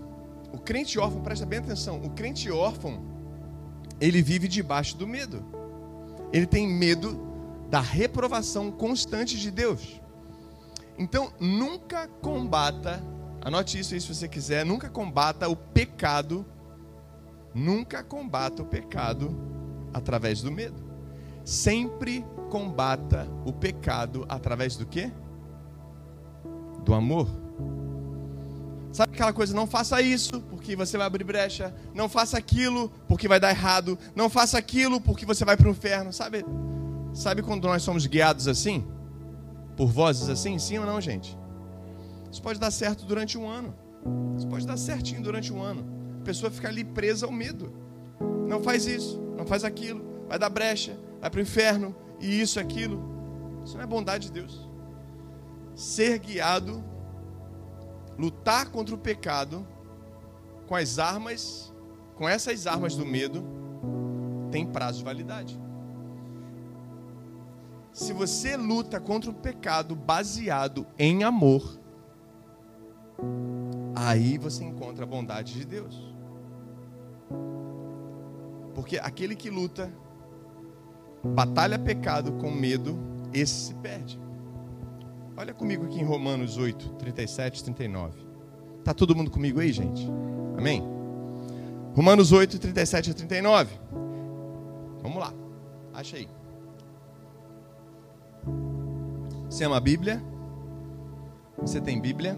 o 0.51 0.57
crente 0.57 0.97
órfão, 0.99 1.21
presta 1.21 1.45
bem 1.45 1.59
atenção, 1.59 2.01
o 2.03 2.09
crente 2.09 2.49
órfão, 2.51 3.01
ele 3.99 4.21
vive 4.21 4.47
debaixo 4.47 4.97
do 4.97 5.07
medo. 5.07 5.45
Ele 6.33 6.47
tem 6.47 6.67
medo 6.67 7.29
da 7.69 7.79
reprovação 7.79 8.71
constante 8.71 9.37
de 9.37 9.51
Deus. 9.51 10.01
Então, 10.97 11.31
nunca 11.39 12.07
combata, 12.07 13.01
anote 13.41 13.79
isso 13.79 13.93
aí 13.93 14.01
se 14.01 14.13
você 14.13 14.27
quiser, 14.27 14.65
nunca 14.65 14.89
combata 14.89 15.49
o 15.49 15.55
pecado, 15.55 16.45
nunca 17.53 18.03
combata 18.03 18.61
o 18.61 18.65
pecado 18.65 19.35
através 19.93 20.41
do 20.41 20.51
medo. 20.51 20.91
Sempre 21.43 22.25
combata 22.49 23.27
o 23.45 23.51
pecado 23.51 24.25
através 24.29 24.75
do 24.75 24.85
quê? 24.85 25.11
Do 26.85 26.93
amor. 26.93 27.27
Sabe 28.91 29.13
aquela 29.13 29.31
coisa, 29.31 29.55
não 29.55 29.65
faça 29.65 30.01
isso 30.01 30.41
porque 30.41 30.75
você 30.75 30.97
vai 30.97 31.07
abrir 31.07 31.23
brecha, 31.23 31.73
não 31.93 32.09
faça 32.09 32.37
aquilo 32.37 32.89
porque 33.07 33.27
vai 33.27 33.39
dar 33.39 33.49
errado, 33.49 33.97
não 34.13 34.29
faça 34.29 34.57
aquilo 34.57 34.99
porque 34.99 35.25
você 35.25 35.45
vai 35.45 35.55
para 35.55 35.67
o 35.67 35.71
inferno, 35.71 36.11
sabe? 36.11 36.45
Sabe 37.13 37.41
quando 37.41 37.67
nós 37.67 37.83
somos 37.83 38.05
guiados 38.05 38.47
assim? 38.47 38.85
Por 39.77 39.87
vozes 39.87 40.27
assim? 40.27 40.59
Sim 40.59 40.79
ou 40.79 40.85
não, 40.85 40.99
gente? 40.99 41.37
Isso 42.31 42.41
pode 42.41 42.59
dar 42.59 42.71
certo 42.71 43.05
durante 43.05 43.37
um 43.37 43.47
ano. 43.47 43.75
Isso 44.37 44.47
pode 44.47 44.65
dar 44.65 44.77
certinho 44.77 45.21
durante 45.21 45.51
um 45.51 45.61
ano. 45.61 45.85
A 46.21 46.23
pessoa 46.23 46.49
fica 46.49 46.67
ali 46.67 46.83
presa 46.83 47.25
ao 47.25 47.31
medo. 47.31 47.73
Não 48.47 48.61
faz 48.61 48.85
isso, 48.85 49.21
não 49.37 49.45
faz 49.45 49.63
aquilo, 49.63 50.25
vai 50.27 50.37
dar 50.37 50.49
brecha, 50.49 50.97
vai 51.19 51.29
para 51.29 51.39
o 51.39 51.41
inferno, 51.41 51.95
e 52.19 52.41
isso, 52.41 52.59
aquilo. 52.59 53.01
Isso 53.65 53.75
não 53.75 53.83
é 53.83 53.87
bondade 53.87 54.27
de 54.27 54.33
Deus. 54.33 54.69
Ser 55.73 56.19
guiado, 56.19 56.83
lutar 58.17 58.69
contra 58.69 58.93
o 58.93 58.97
pecado 58.97 59.65
com 60.67 60.75
as 60.75 60.99
armas, 60.99 61.73
com 62.15 62.27
essas 62.29 62.67
armas 62.67 62.95
do 62.95 63.05
medo, 63.05 63.43
tem 64.51 64.65
prazo 64.65 64.99
de 64.99 65.03
validade. 65.03 65.59
Se 67.91 68.13
você 68.13 68.55
luta 68.55 68.99
contra 68.99 69.29
o 69.29 69.33
pecado 69.33 69.95
baseado 69.95 70.85
em 70.97 71.23
amor, 71.23 71.80
aí 73.95 74.37
você 74.37 74.63
encontra 74.63 75.03
a 75.03 75.07
bondade 75.07 75.53
de 75.53 75.65
Deus. 75.65 76.13
Porque 78.73 78.97
aquele 78.97 79.35
que 79.35 79.49
luta, 79.49 79.91
batalha 81.23 81.77
pecado 81.77 82.33
com 82.33 82.51
medo, 82.51 82.97
esse 83.33 83.67
se 83.67 83.73
perde. 83.75 84.19
Olha 85.37 85.53
comigo 85.53 85.85
aqui 85.85 85.99
em 85.99 86.03
Romanos 86.03 86.57
8, 86.57 86.93
37 86.93 87.63
39. 87.63 88.31
Tá 88.83 88.93
todo 88.93 89.15
mundo 89.15 89.29
comigo 89.29 89.59
aí, 89.59 89.71
gente? 89.71 90.07
Amém? 90.57 90.83
Romanos 91.95 92.31
8, 92.31 92.57
37 92.57 93.11
a 93.11 93.13
39. 93.13 93.75
Vamos 95.01 95.17
lá. 95.17 95.33
Acha 95.93 96.17
aí. 96.17 96.27
Você 99.49 99.65
ama 99.65 99.77
a 99.77 99.79
Bíblia? 99.81 100.23
Você 101.57 101.81
tem 101.81 101.99
Bíblia? 101.99 102.37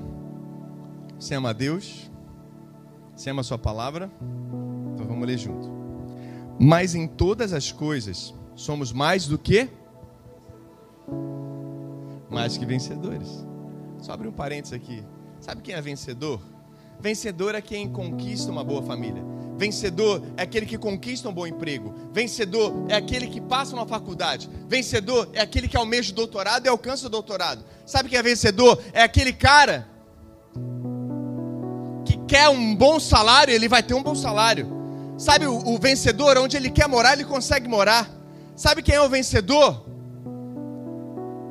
Você 1.24 1.36
ama 1.36 1.51
a 1.51 1.53
Deus? 1.53 2.12
Você 3.15 3.30
ama 3.30 3.39
a 3.39 3.44
Sua 3.46 3.58
palavra? 3.58 4.12
Então 4.94 5.08
vamos 5.08 5.25
ler 5.25 5.38
junto. 5.38 5.72
Mas 6.60 6.96
em 6.96 7.08
todas 7.08 7.53
as 7.53 7.72
coisas 7.72 8.34
somos 8.58 8.92
mais 8.92 9.25
do 9.25 9.38
que? 9.38 9.70
Mais 12.30 12.58
que 12.58 12.65
vencedores. 12.65 13.48
Só 14.01 14.12
abre 14.12 14.27
um 14.27 14.34
parênteses 14.34 14.74
aqui. 14.74 15.01
Sabe 15.39 15.62
quem 15.62 15.74
é 15.74 15.82
vencedor? 15.82 16.42
Vencedor 17.00 17.56
é 17.56 17.62
quem 17.62 17.89
conquista 17.89 18.51
uma 18.51 18.62
boa 18.62 18.84
família. 18.84 19.24
Vencedor 19.58 20.22
é 20.36 20.42
aquele 20.42 20.65
que 20.65 20.77
conquista 20.77 21.30
um 21.30 21.34
bom 21.34 21.48
emprego. 21.48 21.94
Vencedor 22.12 22.86
é 22.89 22.96
aquele 22.96 23.27
que 23.27 23.39
passa 23.39 23.74
uma 23.74 23.88
faculdade. 23.88 24.50
Vencedor 24.68 25.30
é 25.32 25.39
aquele 25.39 25.70
que 25.70 25.77
almeja 25.77 26.12
o 26.12 26.15
doutorado 26.15 26.65
e 26.65 26.70
alcança 26.70 27.08
o 27.08 27.10
doutorado. 27.10 27.63
Sabe 27.86 28.10
quem 28.10 28.20
é 28.20 28.22
vencedor? 28.22 28.84
É 28.92 29.01
aquele 29.01 29.32
cara 29.32 29.93
quer 32.34 32.50
um 32.50 32.75
bom 32.75 33.00
salário, 33.00 33.54
ele 33.54 33.68
vai 33.68 33.84
ter 33.84 33.94
um 33.94 34.02
bom 34.02 34.16
salário. 34.16 34.68
Sabe 35.20 35.46
o, 35.46 35.56
o 35.56 35.78
vencedor, 35.78 36.36
onde 36.40 36.58
ele 36.58 36.72
quer 36.72 36.88
morar, 36.88 37.13
ele 37.13 37.25
consegue 37.25 37.68
morar. 37.68 38.10
Sabe 38.56 38.82
quem 38.82 38.96
é 38.96 39.02
o 39.02 39.08
vencedor? 39.08 39.86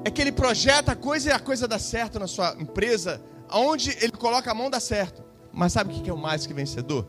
É 0.05 0.11
que 0.11 0.21
ele 0.21 0.33
projeta 0.33 0.91
a 0.91 0.97
coisa 0.97 1.31
e 1.31 1.33
a 1.33 1.39
coisa 1.39 1.69
dá 1.69 1.79
certo 1.79 2.19
na 2.19 2.27
sua 2.27 2.57
empresa, 2.59 3.23
aonde 3.49 3.97
ele 4.01 4.11
coloca 4.11 4.51
a 4.51 4.55
mão 4.55 4.69
dá 4.69 4.81
certo. 4.81 5.23
Mas 5.53 5.73
sabe 5.73 5.95
o 5.95 6.03
que 6.03 6.11
é 6.11 6.13
o 6.13 6.19
mais 6.19 6.49
que 6.49 6.53
vencedor? 6.53 7.07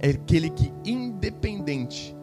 é 0.00 0.10
aquele 0.10 0.50
que, 0.50 0.72
independente 0.84 2.14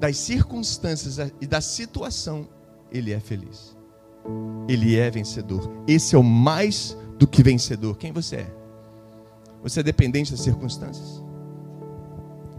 das 0.00 0.16
circunstâncias 0.16 1.18
e 1.38 1.46
da 1.46 1.60
situação, 1.60 2.48
ele 2.90 3.12
é 3.12 3.20
feliz. 3.20 3.76
Ele 4.66 4.96
é 4.96 5.10
vencedor. 5.10 5.70
Esse 5.86 6.16
é 6.16 6.18
o 6.18 6.22
mais 6.22 6.96
do 7.18 7.26
que 7.28 7.42
vencedor. 7.42 7.98
Quem 7.98 8.10
você 8.10 8.36
é? 8.36 8.57
Você 9.62 9.80
é 9.80 9.82
dependente 9.82 10.30
das 10.30 10.40
circunstâncias? 10.40 11.22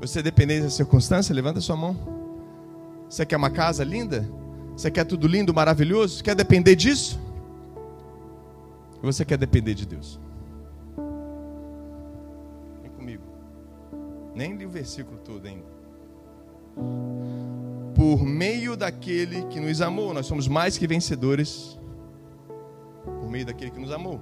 Você 0.02 0.20
é 0.20 0.22
dependente 0.22 0.64
das 0.64 0.74
circunstâncias? 0.74 1.36
Levanta 1.36 1.62
sua 1.62 1.76
mão. 1.76 1.96
Você 3.10 3.26
quer 3.26 3.38
uma 3.38 3.50
casa 3.50 3.84
linda? 3.84 4.30
Você 4.76 4.90
quer 4.90 5.04
tudo 5.04 5.28
lindo, 5.28 5.54
maravilhoso? 5.54 6.24
Quer 6.24 6.36
depender 6.36 6.76
disso? 6.76 7.20
Você 9.02 9.26
quer 9.26 9.38
depender 9.38 9.74
de 9.74 9.86
Deus? 9.86 10.20
Vem 12.82 12.92
comigo. 12.92 13.24
Nem 14.36 14.56
li 14.56 14.66
o 14.66 14.70
versículo 14.70 15.18
todo 15.20 15.46
ainda. 15.46 15.66
Por 17.96 18.24
meio 18.24 18.78
daquele 18.78 19.44
que 19.48 19.60
nos 19.60 19.82
amou, 19.82 20.14
nós 20.14 20.26
somos 20.26 20.48
mais 20.48 20.78
que 20.78 20.88
vencedores. 20.88 21.78
Por 23.04 23.30
meio 23.30 23.46
daquele 23.46 23.72
que 23.72 23.80
nos 23.80 23.92
amou. 23.92 24.22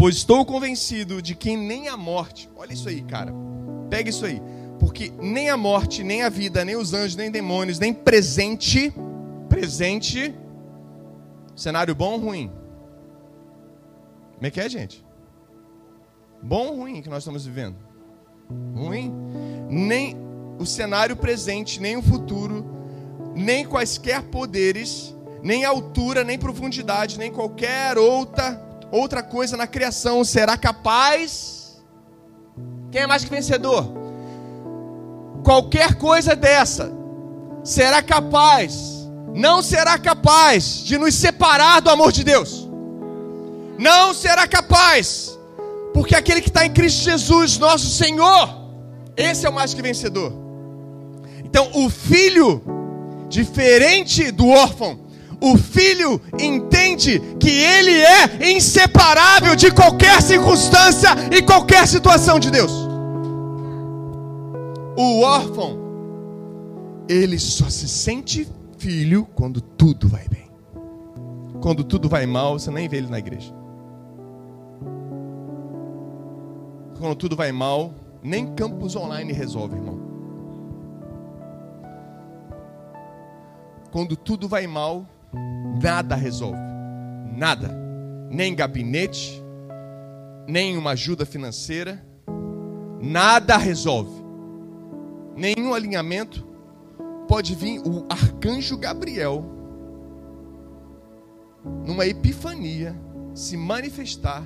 Pois 0.00 0.16
estou 0.16 0.46
convencido 0.46 1.20
de 1.20 1.34
que 1.34 1.54
nem 1.54 1.88
a 1.88 1.94
morte, 1.94 2.48
olha 2.56 2.72
isso 2.72 2.88
aí, 2.88 3.02
cara, 3.02 3.34
pega 3.90 4.08
isso 4.08 4.24
aí, 4.24 4.40
porque 4.78 5.12
nem 5.20 5.50
a 5.50 5.58
morte, 5.58 6.02
nem 6.02 6.22
a 6.22 6.30
vida, 6.30 6.64
nem 6.64 6.74
os 6.74 6.94
anjos, 6.94 7.16
nem 7.16 7.30
demônios, 7.30 7.78
nem 7.78 7.92
presente, 7.92 8.94
presente, 9.46 10.34
cenário 11.54 11.94
bom 11.94 12.12
ou 12.12 12.18
ruim? 12.18 12.50
Como 14.36 14.46
é 14.46 14.50
que 14.50 14.58
é, 14.58 14.70
gente? 14.70 15.04
Bom 16.42 16.68
ou 16.68 16.76
ruim 16.76 17.02
que 17.02 17.10
nós 17.10 17.18
estamos 17.18 17.44
vivendo? 17.44 17.76
Ruim? 18.74 19.12
Nem 19.68 20.16
o 20.58 20.64
cenário 20.64 21.14
presente, 21.14 21.78
nem 21.78 21.98
o 21.98 22.02
futuro, 22.02 22.64
nem 23.34 23.66
quaisquer 23.66 24.22
poderes, 24.22 25.14
nem 25.42 25.66
altura, 25.66 26.24
nem 26.24 26.38
profundidade, 26.38 27.18
nem 27.18 27.30
qualquer 27.30 27.98
outra 27.98 28.69
outra 28.90 29.22
coisa 29.22 29.56
na 29.56 29.66
criação 29.66 30.24
será 30.24 30.56
capaz. 30.56 31.80
Quem 32.90 33.02
é 33.02 33.06
mais 33.06 33.24
que 33.24 33.30
vencedor? 33.30 33.86
Qualquer 35.44 35.94
coisa 35.94 36.34
dessa 36.36 36.92
será 37.64 38.02
capaz, 38.02 39.08
não 39.34 39.62
será 39.62 39.98
capaz 39.98 40.82
de 40.84 40.98
nos 40.98 41.14
separar 41.14 41.80
do 41.80 41.90
amor 41.90 42.12
de 42.12 42.24
Deus. 42.24 42.68
Não 43.78 44.12
será 44.12 44.46
capaz, 44.46 45.38
porque 45.94 46.14
aquele 46.14 46.40
que 46.40 46.48
está 46.48 46.66
em 46.66 46.72
Cristo 46.72 47.04
Jesus, 47.04 47.58
nosso 47.58 47.86
Senhor, 47.86 48.60
esse 49.16 49.46
é 49.46 49.48
o 49.48 49.52
mais 49.52 49.72
que 49.72 49.80
vencedor. 49.80 50.32
Então, 51.44 51.70
o 51.74 51.88
filho, 51.88 52.62
diferente 53.28 54.30
do 54.30 54.48
órfão, 54.48 55.00
o 55.40 55.56
filho 55.56 56.20
entende 56.38 57.18
que 57.40 57.48
ele 57.48 57.98
é 57.98 58.52
inseparável 58.52 59.56
de 59.56 59.70
qualquer 59.70 60.20
circunstância 60.20 61.10
e 61.32 61.42
qualquer 61.42 61.86
situação 61.88 62.38
de 62.38 62.50
Deus. 62.50 62.70
O 64.96 65.22
órfão, 65.22 65.78
ele 67.08 67.38
só 67.38 67.70
se 67.70 67.88
sente 67.88 68.46
filho 68.76 69.26
quando 69.34 69.60
tudo 69.60 70.08
vai 70.08 70.28
bem. 70.28 70.50
Quando 71.62 71.84
tudo 71.84 72.08
vai 72.08 72.26
mal, 72.26 72.58
você 72.58 72.70
nem 72.70 72.88
vê 72.88 72.98
ele 72.98 73.08
na 73.08 73.18
igreja. 73.18 73.54
Quando 76.98 77.14
tudo 77.14 77.34
vai 77.34 77.50
mal, 77.50 77.94
nem 78.22 78.54
campus 78.54 78.94
online 78.94 79.32
resolve, 79.32 79.76
irmão. 79.76 79.98
Quando 83.90 84.16
tudo 84.16 84.46
vai 84.46 84.66
mal, 84.66 85.06
Nada 85.82 86.14
resolve. 86.14 86.58
Nada. 87.36 87.70
Nem 88.30 88.54
gabinete, 88.54 89.42
nem 90.46 90.76
uma 90.76 90.90
ajuda 90.90 91.26
financeira. 91.26 92.04
Nada 93.00 93.56
resolve. 93.56 94.22
Nenhum 95.36 95.74
alinhamento. 95.74 96.46
Pode 97.26 97.54
vir 97.54 97.80
o 97.80 98.04
arcanjo 98.08 98.76
Gabriel, 98.76 99.44
numa 101.86 102.04
epifania, 102.04 102.94
se 103.34 103.56
manifestar 103.56 104.44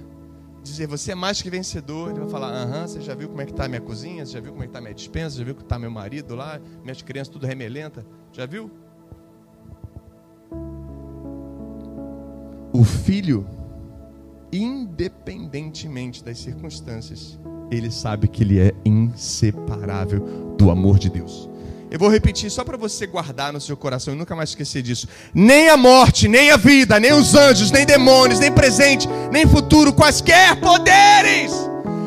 dizer 0.64 0.86
você 0.86 1.12
é 1.12 1.14
mais 1.14 1.40
que 1.42 1.50
vencedor, 1.50 2.10
ele 2.10 2.20
vai 2.20 2.28
falar: 2.28 2.48
aham, 2.48 2.86
você 2.86 3.00
já 3.00 3.14
viu 3.14 3.28
como 3.28 3.40
é 3.40 3.44
que 3.44 3.52
está 3.52 3.66
a 3.66 3.68
minha 3.68 3.80
cozinha? 3.80 4.24
Você 4.24 4.32
já 4.32 4.40
viu 4.40 4.50
como 4.52 4.64
é 4.64 4.66
que 4.66 4.70
está 4.70 4.78
a 4.78 4.82
minha 4.82 4.94
dispensa? 4.94 5.38
Já 5.38 5.44
viu 5.44 5.54
como 5.54 5.64
está 5.64 5.78
meu 5.78 5.90
marido 5.90 6.34
lá? 6.34 6.58
Minhas 6.82 7.02
crianças 7.02 7.28
tudo 7.32 7.46
remelenta? 7.46 8.04
Já 8.32 8.46
viu? 8.46 8.70
O 12.74 12.82
filho, 12.82 13.46
independentemente 14.52 16.24
das 16.24 16.40
circunstâncias, 16.40 17.38
ele 17.70 17.88
sabe 17.88 18.26
que 18.26 18.42
ele 18.42 18.58
é 18.58 18.72
inseparável 18.84 20.54
do 20.58 20.72
amor 20.72 20.98
de 20.98 21.08
Deus. 21.08 21.48
Eu 21.88 22.00
vou 22.00 22.08
repetir 22.08 22.50
só 22.50 22.64
para 22.64 22.76
você 22.76 23.06
guardar 23.06 23.52
no 23.52 23.60
seu 23.60 23.76
coração 23.76 24.12
e 24.12 24.16
nunca 24.16 24.34
mais 24.34 24.48
esquecer 24.48 24.82
disso. 24.82 25.06
Nem 25.32 25.68
a 25.68 25.76
morte, 25.76 26.26
nem 26.26 26.50
a 26.50 26.56
vida, 26.56 26.98
nem 26.98 27.12
os 27.12 27.36
anjos, 27.36 27.70
nem 27.70 27.86
demônios, 27.86 28.40
nem 28.40 28.50
presente, 28.50 29.08
nem 29.30 29.46
futuro, 29.46 29.92
quaisquer 29.92 30.58
poderes, 30.58 31.52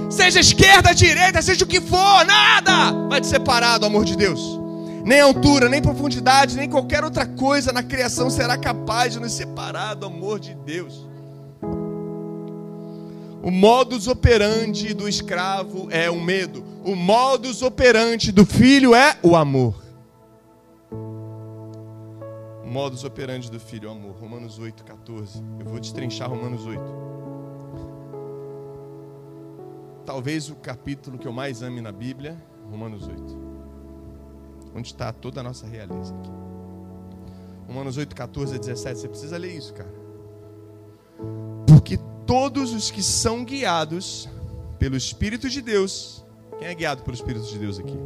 seja 0.09 0.41
esquerda, 0.41 0.93
direita, 0.93 1.41
seja 1.41 1.63
o 1.63 1.67
que 1.67 1.79
for, 1.79 2.25
nada 2.25 3.07
vai 3.07 3.21
te 3.21 3.27
separar 3.27 3.77
do 3.77 3.85
amor 3.85 4.03
de 4.03 4.17
Deus 4.17 4.66
nem 5.07 5.21
altura, 5.21 5.69
nem 5.69 5.81
profundidade, 5.81 6.57
nem 6.57 6.69
qualquer 6.69 7.01
outra 7.01 7.25
coisa 7.25 7.71
na 7.71 7.81
criação 7.81 8.29
será 8.29 8.57
capaz 8.57 9.13
de 9.13 9.21
nos 9.21 9.31
separar 9.31 9.93
do 9.93 10.05
amor 10.05 10.37
de 10.37 10.53
Deus. 10.53 11.07
O 13.41 13.49
modus 13.49 14.05
operandi 14.09 14.93
do 14.93 15.07
escravo 15.07 15.87
é 15.91 16.09
o 16.09 16.19
medo, 16.19 16.61
o 16.83 16.93
modus 16.93 17.61
operandi 17.61 18.33
do 18.33 18.45
filho 18.45 18.93
é 18.93 19.17
o 19.23 19.37
amor. 19.37 19.81
O 20.91 22.67
modus 22.67 23.05
operandi 23.05 23.49
do 23.49 23.61
filho 23.61 23.87
é 23.87 23.91
o 23.93 23.95
amor. 23.95 24.17
Romanos 24.19 24.59
8, 24.59 24.83
14. 24.83 25.41
Eu 25.57 25.65
vou 25.67 25.79
destrinchar 25.79 26.29
Romanos 26.29 26.65
8. 26.65 26.83
Talvez 30.05 30.49
o 30.49 30.55
capítulo 30.55 31.17
que 31.17 31.25
eu 31.25 31.31
mais 31.31 31.61
ame 31.61 31.79
na 31.79 31.93
Bíblia, 31.93 32.37
Romanos 32.69 33.07
8 33.07 33.46
onde 34.77 34.89
está 34.89 35.11
toda 35.11 35.41
a 35.41 35.43
nossa 35.43 35.65
realeza 35.65 36.13
aqui. 36.13 36.29
Romanos 37.67 37.97
8, 37.97 38.15
14 38.15 38.55
a 38.55 38.59
17. 38.59 38.99
Você 38.99 39.07
precisa 39.07 39.37
ler 39.37 39.57
isso, 39.57 39.73
cara. 39.73 39.91
Porque 41.65 41.97
todos 42.25 42.73
os 42.73 42.91
que 42.91 43.01
são 43.01 43.43
guiados 43.43 44.29
pelo 44.77 44.95
Espírito 44.95 45.49
de 45.49 45.61
Deus. 45.61 46.23
Quem 46.59 46.67
é 46.67 46.75
guiado 46.75 47.01
pelo 47.01 47.15
Espírito 47.15 47.47
de 47.47 47.57
Deus 47.57 47.79
aqui? 47.79 47.97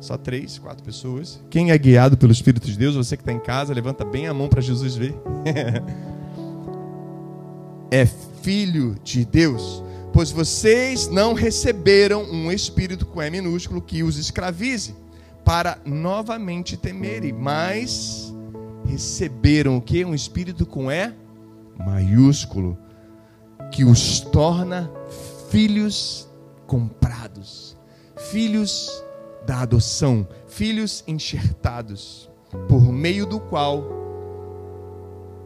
Só 0.00 0.16
três, 0.16 0.58
quatro 0.58 0.84
pessoas. 0.84 1.40
Quem 1.50 1.70
é 1.70 1.78
guiado 1.78 2.16
pelo 2.16 2.32
Espírito 2.32 2.68
de 2.68 2.76
Deus? 2.76 2.94
Você 2.94 3.16
que 3.16 3.22
está 3.22 3.32
em 3.32 3.40
casa, 3.40 3.74
levanta 3.74 4.04
bem 4.04 4.28
a 4.28 4.34
mão 4.34 4.48
para 4.48 4.60
Jesus 4.60 4.94
ver. 4.94 5.14
é 7.90 8.06
filho 8.06 8.94
de 9.02 9.24
Deus. 9.24 9.82
Pois 10.12 10.30
vocês 10.30 11.08
não 11.08 11.32
receberam 11.32 12.22
um 12.22 12.52
espírito 12.52 13.04
com 13.04 13.22
E 13.22 13.30
minúsculo 13.30 13.82
que 13.82 14.02
os 14.02 14.18
escravize 14.18 14.94
para 15.48 15.78
novamente 15.82 16.76
temerem, 16.76 17.32
mas 17.32 18.34
receberam 18.84 19.78
o 19.78 19.80
que? 19.80 20.04
Um 20.04 20.14
espírito 20.14 20.66
com 20.66 20.92
E 20.92 21.10
maiúsculo, 21.78 22.76
que 23.72 23.82
os 23.82 24.20
torna 24.20 24.92
filhos 25.48 26.28
comprados, 26.66 27.78
filhos 28.30 29.02
da 29.46 29.62
adoção, 29.62 30.28
filhos 30.46 31.02
enxertados, 31.08 32.30
por 32.68 32.92
meio 32.92 33.24
do 33.24 33.40
qual 33.40 33.84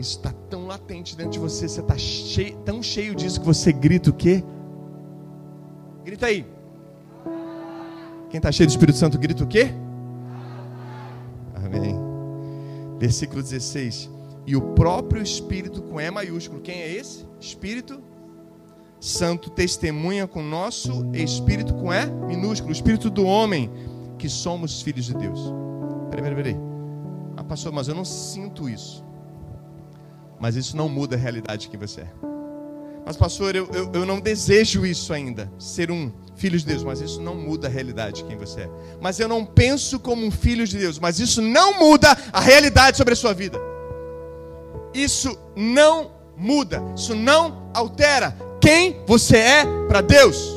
está 0.00 0.32
tão 0.50 0.66
latente 0.66 1.16
dentro 1.16 1.34
de 1.34 1.38
você, 1.38 1.68
você 1.68 1.80
está 1.80 1.96
cheio, 1.96 2.56
tão 2.64 2.82
cheio 2.82 3.14
disso 3.14 3.38
que 3.38 3.46
você 3.46 3.72
grita 3.72 4.10
o 4.10 4.12
quê? 4.12 4.42
Grita 6.04 6.26
aí. 6.26 6.44
Quem 8.30 8.38
está 8.38 8.50
cheio 8.50 8.66
do 8.66 8.70
Espírito 8.70 8.98
Santo 8.98 9.16
grita 9.16 9.44
o 9.44 9.46
quê? 9.46 9.72
Amém. 11.76 11.96
Versículo 12.98 13.42
16. 13.42 14.10
E 14.46 14.56
o 14.56 14.60
próprio 14.74 15.22
Espírito 15.22 15.82
com 15.82 16.00
E 16.00 16.10
maiúsculo. 16.10 16.60
Quem 16.60 16.80
é 16.80 16.92
esse? 16.92 17.26
Espírito 17.40 18.02
Santo 19.00 19.50
testemunha 19.50 20.28
com 20.28 20.42
nosso 20.42 21.10
Espírito 21.12 21.74
com 21.74 21.92
E 21.92 22.06
minúsculo. 22.06 22.72
Espírito 22.72 23.10
do 23.10 23.24
homem 23.24 23.70
que 24.16 24.28
somos 24.28 24.80
filhos 24.80 25.06
de 25.06 25.14
Deus. 25.14 25.40
Peraí, 26.10 26.22
peraí, 26.22 26.36
peraí. 26.36 26.56
Ah, 27.36 27.42
pastor, 27.42 27.72
mas 27.72 27.88
eu 27.88 27.94
não 27.94 28.04
sinto 28.04 28.68
isso. 28.68 29.04
Mas 30.38 30.54
isso 30.54 30.76
não 30.76 30.88
muda 30.88 31.16
a 31.16 31.18
realidade 31.18 31.68
que 31.68 31.76
você 31.76 32.02
é. 32.02 32.31
Mas, 33.12 33.18
pastor, 33.18 33.54
eu, 33.54 33.68
eu, 33.74 33.90
eu 33.92 34.06
não 34.06 34.18
desejo 34.18 34.86
isso 34.86 35.12
ainda, 35.12 35.52
ser 35.58 35.90
um 35.90 36.10
filho 36.34 36.58
de 36.58 36.64
Deus, 36.64 36.82
mas 36.82 37.02
isso 37.02 37.20
não 37.20 37.34
muda 37.34 37.66
a 37.66 37.70
realidade 37.70 38.22
de 38.22 38.24
quem 38.24 38.38
você 38.38 38.62
é. 38.62 38.70
Mas 39.02 39.20
eu 39.20 39.28
não 39.28 39.44
penso 39.44 40.00
como 40.00 40.24
um 40.24 40.30
filho 40.30 40.66
de 40.66 40.78
Deus, 40.78 40.98
mas 40.98 41.20
isso 41.20 41.42
não 41.42 41.78
muda 41.78 42.16
a 42.32 42.40
realidade 42.40 42.96
sobre 42.96 43.12
a 43.12 43.16
sua 43.16 43.34
vida. 43.34 43.58
Isso 44.94 45.38
não 45.54 46.12
muda, 46.38 46.82
isso 46.96 47.14
não 47.14 47.70
altera 47.74 48.34
quem 48.58 49.04
você 49.06 49.36
é 49.36 49.64
para 49.88 50.00
Deus. 50.00 50.50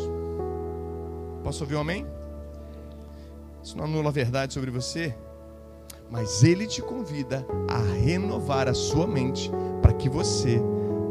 Posso 1.44 1.62
ouvir 1.62 1.76
um 1.76 1.82
amém? 1.82 2.08
Isso 3.62 3.78
não 3.78 3.84
anula 3.84 4.08
a 4.08 4.14
verdade 4.14 4.54
sobre 4.54 4.72
você, 4.72 5.14
mas 6.10 6.42
ele 6.42 6.66
te 6.68 6.82
convida 6.82 7.46
a 7.68 7.80
renovar 8.02 8.70
a 8.70 8.74
sua 8.74 9.06
mente 9.06 9.52
para 9.82 9.92
que 9.92 10.08
você 10.08 10.62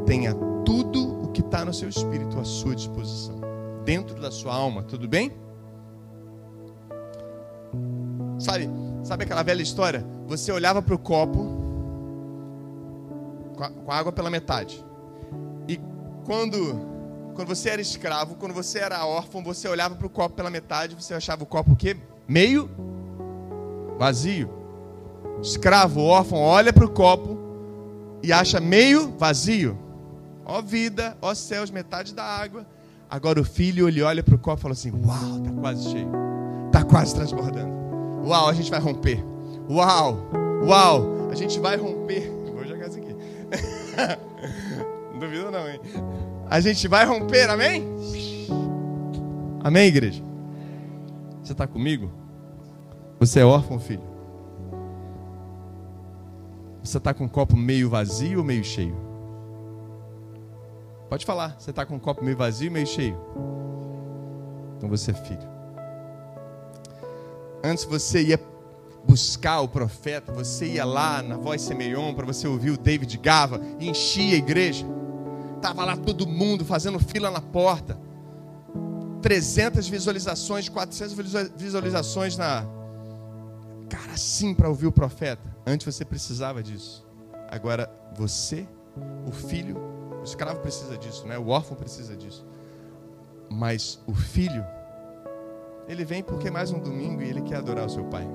tenha 0.07 0.35
tudo 0.65 1.24
que 1.35 1.41
está 1.41 1.65
no 1.65 1.75
seu 1.75 1.89
espírito 1.89 2.39
à 2.39 2.45
sua 2.45 2.75
disposição, 2.75 3.39
dentro 3.85 4.15
da 4.21 4.31
sua 4.31 4.55
alma, 4.55 4.83
tudo 4.85 5.09
bem? 5.09 5.33
Sabe, 8.39 8.71
sabe 9.03 9.25
aquela 9.25 9.43
velha 9.43 9.61
história? 9.61 10.07
Você 10.29 10.53
olhava 10.53 10.81
para 10.81 10.95
o 10.95 10.99
copo 10.99 11.63
com 13.57 13.93
a 13.93 13.97
água 13.97 14.13
pela 14.13 14.31
metade. 14.31 14.85
E 15.69 15.79
quando 16.25 16.95
quando 17.35 17.49
você 17.49 17.71
era 17.71 17.83
escravo, 17.83 18.37
quando 18.37 18.55
você 18.55 18.79
era 18.79 19.05
órfão, 19.05 19.43
você 19.43 19.69
olhava 19.69 19.97
para 19.97 20.07
o 20.07 20.11
copo 20.11 20.37
pela 20.37 20.51
metade, 20.51 20.95
você 20.95 21.15
achava 21.15 21.43
o 21.43 21.47
copo 21.47 21.73
o 21.73 21.77
quê? 21.77 21.97
Meio 22.29 22.71
vazio. 23.99 24.49
Escravo, 25.43 26.01
órfão, 26.01 26.39
olha 26.39 26.73
para 26.73 26.85
o 26.85 26.91
copo 26.91 27.37
e 28.23 28.33
acha 28.33 28.61
meio 28.61 29.13
vazio. 29.19 29.77
Ó 30.45 30.61
vida, 30.61 31.17
ó 31.23 31.35
céus, 31.35 31.71
metade 31.71 32.15
da 32.15 32.25
água. 32.25 32.67
Agora 33.09 33.41
o 33.41 33.45
filho 33.45 33.89
ele 33.89 34.03
olha 34.03 34.23
para 34.23 34.35
o 34.35 34.39
copo 34.39 34.59
e 34.59 34.63
fala 34.63 34.73
assim: 34.73 34.91
Uau, 34.91 35.41
tá 35.41 35.51
quase 35.61 35.91
cheio, 35.91 36.09
tá 36.73 36.85
quase 36.85 37.15
transbordando. 37.15 37.73
Uau, 38.27 38.49
a 38.49 38.53
gente 38.53 38.71
vai 38.71 38.81
romper. 38.81 39.25
Uau, 39.69 40.19
uau, 40.67 41.31
a 41.31 41.35
gente 41.35 41.59
vai 41.61 41.77
romper. 41.77 42.31
Vou 42.53 42.65
jogar 42.67 42.89
isso 42.89 42.99
aqui. 42.99 43.15
Não 45.13 45.19
duvido 45.21 45.51
não, 45.51 45.69
hein? 45.69 45.81
A 46.51 46.61
gente 46.61 46.87
vai 46.89 47.05
romper, 47.05 47.49
amém? 47.49 47.85
Amém, 49.63 49.89
igreja? 49.89 50.23
Você 51.43 51.53
está 51.53 51.67
comigo? 51.67 52.11
Você 53.19 53.41
é 53.41 53.45
órfão, 53.45 53.79
filho? 53.79 54.03
Você 56.83 56.99
está 56.99 57.15
com 57.15 57.25
o 57.25 57.29
copo 57.31 57.57
meio 57.57 57.89
vazio 57.89 58.41
ou 58.41 58.45
meio 58.45 58.63
cheio? 58.63 59.14
Pode 61.09 61.25
falar. 61.25 61.57
Você 61.59 61.71
está 61.71 61.85
com 61.85 61.97
o 61.97 62.01
copo 62.01 62.25
meio 62.25 62.37
vazio 62.37 62.71
meio 62.71 62.87
cheio? 62.87 63.17
Então 64.77 64.89
você 64.89 65.11
é 65.11 65.15
filho. 65.15 65.49
Antes 67.63 67.85
você 67.85 68.23
ia 68.23 68.41
buscar 69.07 69.61
o 69.61 69.69
profeta, 69.69 70.33
você 70.33 70.67
ia 70.67 70.85
lá 70.85 71.23
na 71.23 71.37
voz 71.37 71.63
Semeion 71.63 72.15
para 72.15 72.27
você 72.27 72.47
ouvir 72.47 72.71
o 72.71 72.79
David 72.79 73.17
Gava 73.19 73.61
enchia 73.81 74.35
a 74.35 74.39
igreja. 74.39 74.87
Tava 75.61 75.85
lá 75.85 75.97
todo 75.97 76.27
mundo 76.27 76.65
fazendo 76.65 76.99
fila 76.99 77.31
na 77.31 77.41
porta. 77.41 77.99
300 79.23 79.89
visualizações, 79.89 80.69
400 80.69 81.15
visualizações 81.57 82.37
na 82.37 82.67
cara 83.89 84.13
assim 84.13 84.55
para 84.55 84.69
ouvir 84.69 84.87
o 84.87 84.93
profeta. 84.93 85.55
Antes 85.67 85.87
você 85.87 86.05
precisava 86.05 86.63
disso. 86.63 87.07
Agora 87.49 87.91
você, 88.15 88.67
o 89.27 89.33
filho, 89.33 89.94
o 90.25 90.27
escravo 90.27 90.61
precisa 90.61 90.97
disso, 90.97 91.27
né? 91.27 91.39
O 91.39 91.49
órfão 91.49 91.77
precisa 91.77 92.17
disso. 92.17 92.47
Mas 93.51 94.03
o 94.07 94.15
filho, 94.15 94.65
ele 95.87 96.03
vem 96.03 96.23
porque 96.23 96.49
é 96.49 96.51
mais 96.51 96.73
um 96.73 96.81
domingo 96.81 97.21
e 97.21 97.29
ele 97.29 97.43
quer 97.43 97.57
adorar 97.57 97.85
o 97.85 97.91
seu 97.91 98.05
pai. 98.05 98.27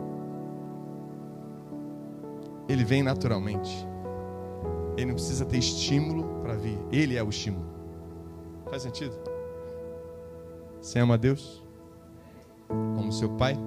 Ele 2.68 2.84
vem 2.84 3.02
naturalmente. 3.02 3.88
Ele 4.96 5.08
não 5.08 5.16
precisa 5.16 5.44
ter 5.46 5.58
estímulo 5.58 6.42
para 6.44 6.54
vir. 6.54 6.78
Ele 6.92 7.18
é 7.18 7.24
o 7.24 7.30
estímulo. 7.30 7.66
Faz 8.70 8.84
sentido? 8.84 9.16
Você 10.80 11.00
ama 11.00 11.18
Deus? 11.18 11.64
Como 12.68 13.12
seu 13.12 13.30
pai? 13.30 13.58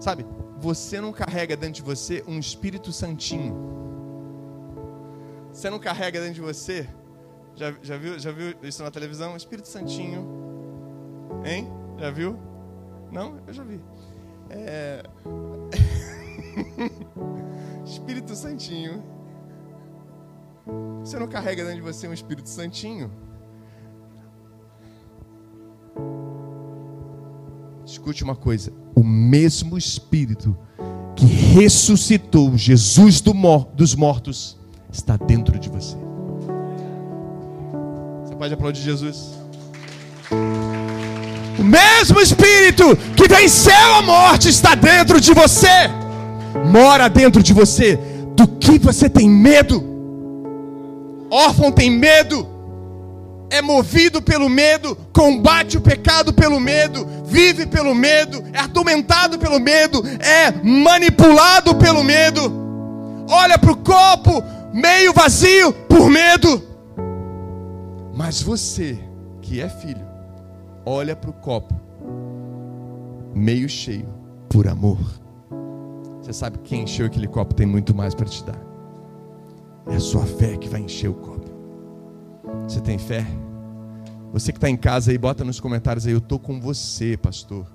Sabe, 0.00 0.26
você 0.58 1.00
não 1.00 1.12
carrega 1.12 1.56
dentro 1.56 1.74
de 1.74 1.82
você 1.82 2.24
um 2.26 2.40
Espírito 2.40 2.92
Santinho. 2.92 3.85
Você 5.56 5.70
não 5.70 5.78
carrega 5.78 6.20
dentro 6.20 6.34
de 6.34 6.40
você. 6.42 6.86
Já, 7.54 7.74
já, 7.80 7.96
viu, 7.96 8.18
já 8.18 8.30
viu 8.30 8.54
isso 8.62 8.82
na 8.82 8.90
televisão? 8.90 9.34
Espírito 9.34 9.66
Santinho. 9.66 10.28
Hein? 11.46 11.72
Já 11.98 12.10
viu? 12.10 12.38
Não? 13.10 13.40
Eu 13.46 13.54
já 13.54 13.64
vi. 13.64 13.80
É... 14.50 15.02
Espírito 17.86 18.36
Santinho. 18.36 19.02
Você 21.00 21.18
não 21.18 21.26
carrega 21.26 21.64
dentro 21.64 21.78
de 21.78 21.82
você 21.90 22.06
um 22.06 22.12
Espírito 22.12 22.50
Santinho? 22.50 23.10
Escute 27.86 28.22
uma 28.22 28.36
coisa: 28.36 28.74
o 28.94 29.02
mesmo 29.02 29.78
Espírito 29.78 30.54
que 31.16 31.24
ressuscitou 31.24 32.58
Jesus 32.58 33.22
do 33.22 33.32
mor 33.32 33.64
dos 33.74 33.94
mortos 33.94 34.55
está 34.96 35.16
dentro 35.16 35.58
de 35.58 35.68
você. 35.68 35.96
Você 38.24 38.34
pode 38.34 38.54
aplaudir 38.54 38.82
Jesus? 38.82 39.34
O 41.58 41.62
mesmo 41.62 42.20
Espírito 42.20 42.96
que 43.16 43.28
venceu 43.28 43.94
a 43.94 44.02
morte 44.02 44.48
está 44.48 44.74
dentro 44.74 45.20
de 45.20 45.32
você 45.32 45.90
mora 46.64 47.08
dentro 47.08 47.42
de 47.42 47.52
você. 47.52 47.98
Do 48.34 48.46
que 48.46 48.78
você 48.78 49.08
tem 49.08 49.28
medo? 49.28 49.82
Órfão 51.30 51.72
tem 51.72 51.90
medo, 51.90 52.46
é 53.50 53.60
movido 53.60 54.22
pelo 54.22 54.48
medo, 54.48 54.96
combate 55.12 55.76
o 55.76 55.80
pecado 55.80 56.32
pelo 56.32 56.60
medo, 56.60 57.06
vive 57.24 57.66
pelo 57.66 57.94
medo, 57.94 58.44
é 58.52 58.60
atormentado 58.60 59.38
pelo 59.38 59.58
medo, 59.58 60.04
é 60.20 60.52
manipulado 60.62 61.74
pelo 61.74 62.04
medo. 62.04 62.64
Olha 63.28 63.58
para 63.58 63.72
o 63.72 63.76
copo 63.76 64.42
meio 64.76 65.12
vazio 65.14 65.72
por 65.72 66.10
medo. 66.10 66.62
Mas 68.14 68.42
você, 68.42 68.98
que 69.40 69.60
é 69.60 69.68
filho, 69.68 70.06
olha 70.84 71.16
para 71.16 71.30
o 71.30 71.32
copo 71.32 71.74
meio 73.34 73.68
cheio 73.68 74.08
por 74.48 74.66
amor. 74.66 74.98
Você 76.22 76.32
sabe 76.32 76.58
que 76.58 76.70
quem 76.70 76.82
encheu 76.82 77.06
aquele 77.06 77.28
copo 77.28 77.54
tem 77.54 77.66
muito 77.66 77.94
mais 77.94 78.14
para 78.14 78.26
te 78.26 78.44
dar. 78.44 78.58
É 79.88 79.96
a 79.96 80.00
sua 80.00 80.24
fé 80.24 80.56
que 80.56 80.68
vai 80.68 80.80
encher 80.80 81.08
o 81.08 81.14
copo. 81.14 81.50
Você 82.66 82.80
tem 82.80 82.98
fé? 82.98 83.26
Você 84.32 84.52
que 84.52 84.58
está 84.58 84.68
em 84.68 84.76
casa 84.76 85.10
aí, 85.10 85.18
bota 85.18 85.44
nos 85.44 85.60
comentários 85.60 86.06
aí, 86.06 86.12
eu 86.12 86.18
estou 86.18 86.38
com 86.38 86.60
você, 86.60 87.16
pastor. 87.16 87.66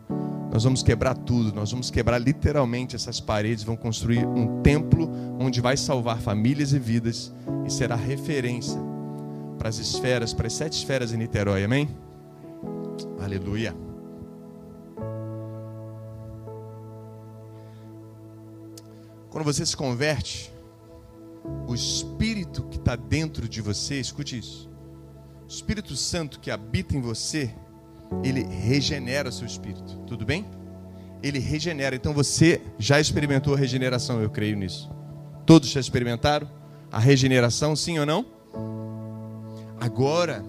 Nós 0.52 0.66
vamos 0.66 0.84
quebrar 0.84 1.16
tudo, 1.16 1.56
nós 1.56 1.72
vamos 1.72 1.90
quebrar 1.90 2.18
literalmente 2.18 2.94
essas 2.94 3.22
paredes, 3.22 3.64
vamos 3.64 3.82
construir 3.82 4.26
um 4.26 4.62
templo 4.62 5.10
onde 5.40 5.62
vai 5.62 5.78
salvar 5.78 6.20
famílias 6.20 6.74
e 6.74 6.80
vidas 6.80 7.32
e 7.66 7.72
será 7.72 7.96
referência 7.96 8.78
para 9.58 9.70
as 9.70 9.78
esferas, 9.78 10.34
para 10.34 10.48
as 10.48 10.54
sete 10.54 10.74
esferas 10.74 11.14
em 11.14 11.18
Niterói, 11.18 11.64
amém? 11.64 11.90
Aleluia. 13.24 13.74
Quando 19.30 19.46
você 19.46 19.66
se 19.66 19.78
converte, 19.78 20.52
o 21.66 21.74
Espírito 21.74 22.64
que 22.64 22.78
está 22.78 22.98
dentro 22.98 23.48
de 23.48 23.62
você, 23.62 24.02
escute 24.02 24.38
isso. 24.38 24.70
O 25.46 25.48
Espírito 25.48 25.96
Santo 25.96 26.42
que 26.42 26.52
habita 26.52 26.98
em 26.98 27.02
você, 27.02 27.56
ele 28.24 28.44
regenera 28.44 29.30
o 29.30 29.32
seu 29.32 29.46
espírito. 29.46 29.98
Tudo 30.08 30.26
bem? 30.26 30.46
Ele 31.24 31.40
regenera. 31.40 31.96
Então 31.96 32.14
você 32.14 32.62
já 32.78 33.00
experimentou 33.00 33.54
a 33.54 33.58
regeneração, 33.58 34.22
eu 34.22 34.30
creio 34.30 34.58
nisso. 34.58 34.90
Todos 35.46 35.70
já 35.70 35.80
experimentaram 35.80 36.50
a 36.92 37.00
regeneração, 37.00 37.76
sim 37.76 38.00
ou 38.00 38.06
não? 38.06 38.26
Agora 39.80 40.44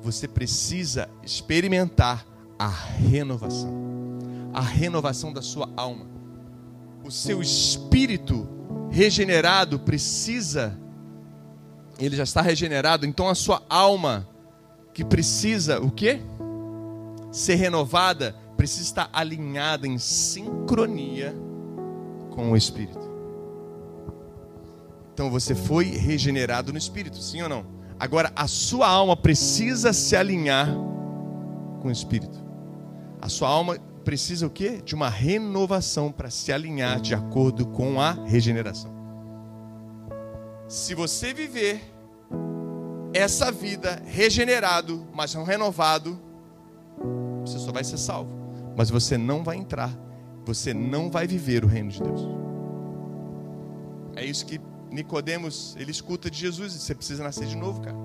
você 0.00 0.28
precisa 0.28 1.08
experimentar 1.22 2.26
a 2.58 2.68
renovação. 2.68 3.72
A 4.52 4.60
renovação 4.60 5.32
da 5.32 5.42
sua 5.42 5.68
alma 5.76 6.18
o 7.08 7.10
seu 7.10 7.40
espírito 7.40 8.46
regenerado 8.90 9.78
precisa, 9.78 10.78
ele 11.98 12.14
já 12.14 12.22
está 12.22 12.42
regenerado, 12.42 13.06
então 13.06 13.28
a 13.28 13.34
sua 13.34 13.62
alma 13.68 14.28
que 14.92 15.02
precisa 15.02 15.80
o 15.80 15.90
quê? 15.90 16.20
Ser 17.30 17.56
renovada, 17.56 18.34
precisa 18.56 18.82
estar 18.82 19.10
alinhada 19.12 19.86
em 19.86 19.98
sincronia 19.98 21.34
com 22.30 22.50
o 22.50 22.56
espírito. 22.56 23.08
Então 25.14 25.30
você 25.30 25.54
foi 25.54 25.84
regenerado 25.84 26.72
no 26.72 26.78
espírito, 26.78 27.16
sim 27.16 27.42
ou 27.42 27.48
não? 27.48 27.66
Agora 27.98 28.32
a 28.36 28.46
sua 28.46 28.88
alma 28.88 29.16
precisa 29.16 29.92
se 29.92 30.14
alinhar 30.14 30.68
com 31.80 31.88
o 31.88 31.90
espírito. 31.90 32.38
A 33.20 33.28
sua 33.28 33.48
alma 33.48 33.78
precisa 34.04 34.46
o 34.46 34.50
quê? 34.50 34.80
De 34.84 34.94
uma 34.94 35.08
renovação 35.08 36.12
para 36.12 36.30
se 36.30 36.52
alinhar 36.52 37.00
de 37.00 37.14
acordo 37.14 37.66
com 37.66 38.00
a 38.00 38.12
regeneração. 38.12 38.92
Se 40.68 40.94
você 40.94 41.34
viver 41.34 41.80
essa 43.12 43.50
vida 43.50 44.02
regenerado, 44.06 45.06
mas 45.12 45.34
não 45.34 45.42
renovado, 45.42 46.27
Você 47.48 47.58
só 47.58 47.72
vai 47.72 47.84
ser 47.84 47.98
salvo. 47.98 48.30
Mas 48.76 48.90
você 48.90 49.16
não 49.16 49.42
vai 49.42 49.56
entrar. 49.56 49.90
Você 50.44 50.72
não 50.72 51.10
vai 51.10 51.26
viver 51.26 51.64
o 51.64 51.66
reino 51.66 51.90
de 51.90 52.02
Deus. 52.02 52.20
É 54.16 54.24
isso 54.24 54.46
que 54.46 54.60
Nicodemos, 54.90 55.76
ele 55.78 55.90
escuta 55.90 56.30
de 56.30 56.38
Jesus. 56.38 56.72
Você 56.72 56.94
precisa 56.94 57.22
nascer 57.22 57.46
de 57.46 57.56
novo, 57.56 57.80
cara. 57.80 57.96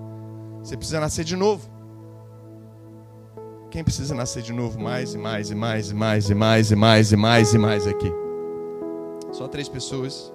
Você 0.62 0.78
precisa 0.78 1.00
nascer 1.00 1.24
de 1.24 1.36
novo. 1.36 1.70
Quem 3.70 3.84
precisa 3.84 4.14
nascer 4.14 4.44
de 4.44 4.54
novo 4.54 4.80
mais 4.80 5.16
e 5.16 5.18
mais 5.18 5.50
e 5.50 5.56
mais 5.56 5.90
e 5.90 5.96
mais 5.96 6.30
e 6.30 6.36
mais 6.36 6.70
e 6.70 6.76
mais 6.76 7.12
e 7.12 7.16
mais 7.16 7.54
e 7.54 7.58
mais 7.58 7.88
aqui? 7.88 8.12
Só 9.32 9.48
três 9.48 9.68
pessoas. 9.68 10.32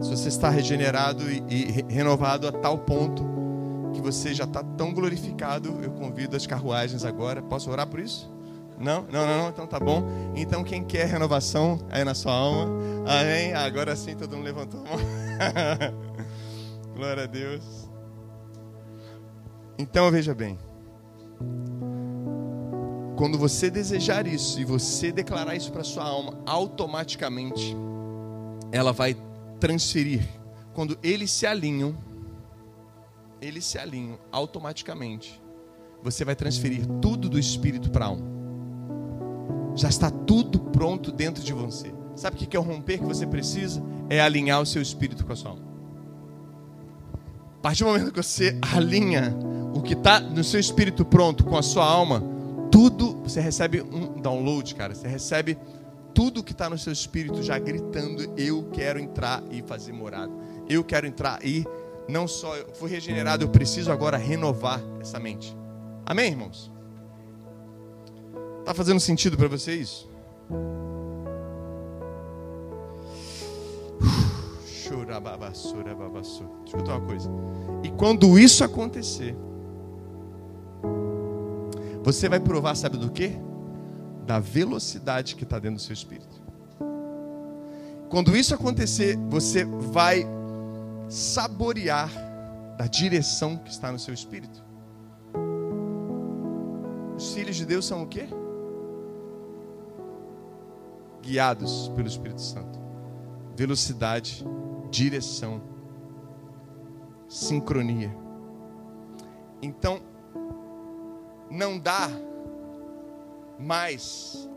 Se 0.00 0.10
você 0.10 0.28
está 0.28 0.48
regenerado 0.48 1.24
e, 1.30 1.42
e 1.48 1.92
renovado 1.92 2.46
a 2.46 2.52
tal 2.52 2.78
ponto 2.78 3.24
que 3.92 4.00
você 4.00 4.34
já 4.34 4.44
está 4.44 4.62
tão 4.62 4.92
glorificado, 4.92 5.78
eu 5.82 5.90
convido 5.92 6.36
as 6.36 6.46
carruagens 6.46 7.04
agora. 7.04 7.42
Posso 7.42 7.70
orar 7.70 7.86
por 7.86 8.00
isso? 8.00 8.30
Não? 8.78 9.02
Não, 9.10 9.26
não, 9.26 9.42
não. 9.42 9.48
Então 9.48 9.66
tá 9.66 9.78
bom. 9.78 10.04
Então 10.34 10.64
quem 10.64 10.82
quer 10.82 11.06
renovação 11.06 11.78
aí 11.90 12.04
na 12.04 12.14
sua 12.14 12.32
alma? 12.32 12.64
Amém? 13.06 13.54
Agora 13.54 13.94
sim 13.94 14.16
todo 14.16 14.36
mundo 14.36 14.44
levantou 14.44 14.80
a 14.80 14.84
mão. 14.84 14.98
Glória 16.94 17.24
a 17.24 17.26
Deus. 17.26 17.88
Então 19.78 20.10
veja 20.10 20.34
bem. 20.34 20.58
Quando 23.16 23.38
você 23.38 23.70
desejar 23.70 24.26
isso 24.26 24.60
e 24.60 24.64
você 24.64 25.12
declarar 25.12 25.54
isso 25.54 25.70
para 25.70 25.84
sua 25.84 26.04
alma, 26.04 26.38
automaticamente 26.44 27.76
ela 28.72 28.92
vai 28.92 29.16
transferir. 29.60 30.26
Quando 30.74 30.98
eles 31.02 31.30
se 31.30 31.46
alinham, 31.46 31.94
eles 33.42 33.64
se 33.64 33.76
alinham 33.76 34.18
automaticamente. 34.30 35.42
Você 36.02 36.24
vai 36.24 36.36
transferir 36.36 36.86
tudo 37.00 37.28
do 37.28 37.38
espírito 37.38 37.90
para 37.90 38.04
a 38.04 38.08
alma. 38.08 38.24
Já 39.74 39.88
está 39.88 40.10
tudo 40.10 40.60
pronto 40.60 41.10
dentro 41.10 41.42
de 41.42 41.52
você. 41.52 41.92
Sabe 42.14 42.36
o 42.36 42.38
que 42.38 42.56
é 42.56 42.60
o 42.60 42.62
romper 42.62 42.98
que 42.98 43.04
você 43.04 43.26
precisa? 43.26 43.82
É 44.08 44.20
alinhar 44.20 44.60
o 44.60 44.66
seu 44.66 44.80
espírito 44.80 45.24
com 45.26 45.32
a 45.32 45.36
sua 45.36 45.50
alma. 45.50 45.62
A 47.58 47.62
partir 47.62 47.84
do 47.84 47.90
momento 47.90 48.12
que 48.12 48.22
você 48.22 48.58
alinha 48.60 49.36
o 49.74 49.82
que 49.82 49.94
está 49.94 50.20
no 50.20 50.44
seu 50.44 50.60
espírito 50.60 51.04
pronto 51.04 51.44
com 51.44 51.56
a 51.56 51.62
sua 51.62 51.84
alma, 51.84 52.22
tudo, 52.70 53.16
você 53.22 53.40
recebe 53.40 53.80
um 53.80 54.20
download, 54.20 54.74
cara. 54.74 54.94
Você 54.94 55.08
recebe 55.08 55.58
tudo 56.14 56.42
que 56.42 56.52
está 56.52 56.68
no 56.68 56.76
seu 56.76 56.92
espírito 56.92 57.42
já 57.42 57.58
gritando: 57.58 58.32
Eu 58.36 58.68
quero 58.72 58.98
entrar 58.98 59.42
e 59.50 59.62
fazer 59.62 59.92
morada. 59.92 60.32
Eu 60.68 60.84
quero 60.84 61.06
entrar 61.06 61.44
e 61.44 61.64
não 62.08 62.26
só 62.26 62.56
eu 62.56 62.72
fui 62.74 62.90
regenerado, 62.90 63.44
eu 63.44 63.48
preciso 63.48 63.90
agora 63.92 64.16
renovar 64.16 64.82
essa 65.00 65.18
mente. 65.18 65.56
Amém, 66.04 66.30
irmãos? 66.30 66.70
Tá 68.64 68.74
fazendo 68.74 69.00
sentido 69.00 69.36
para 69.36 69.48
você 69.48 69.74
isso? 69.74 70.10
Contar 76.70 76.96
uma 76.96 77.06
coisa. 77.06 77.30
E 77.82 77.90
quando 77.90 78.38
isso 78.38 78.62
acontecer, 78.64 79.36
você 82.02 82.28
vai 82.28 82.40
provar, 82.40 82.74
sabe 82.74 82.96
do 82.96 83.10
que? 83.10 83.32
Da 84.26 84.38
velocidade 84.38 85.34
que 85.36 85.44
está 85.44 85.58
dentro 85.58 85.76
do 85.76 85.82
seu 85.82 85.92
espírito. 85.92 86.42
Quando 88.08 88.36
isso 88.36 88.54
acontecer, 88.54 89.16
você 89.28 89.64
vai 89.64 90.26
saborear 91.12 92.10
da 92.78 92.86
direção 92.86 93.58
que 93.58 93.70
está 93.70 93.92
no 93.92 93.98
seu 93.98 94.14
espírito. 94.14 94.64
Os 97.14 97.34
filhos 97.34 97.56
de 97.56 97.66
Deus 97.66 97.84
são 97.84 98.02
o 98.02 98.06
quê? 98.06 98.26
Guiados 101.20 101.92
pelo 101.94 102.08
Espírito 102.08 102.40
Santo. 102.40 102.80
Velocidade, 103.54 104.42
direção, 104.90 105.62
sincronia. 107.28 108.16
Então, 109.60 110.00
não 111.50 111.78
dá 111.78 112.08
mais 113.58 114.48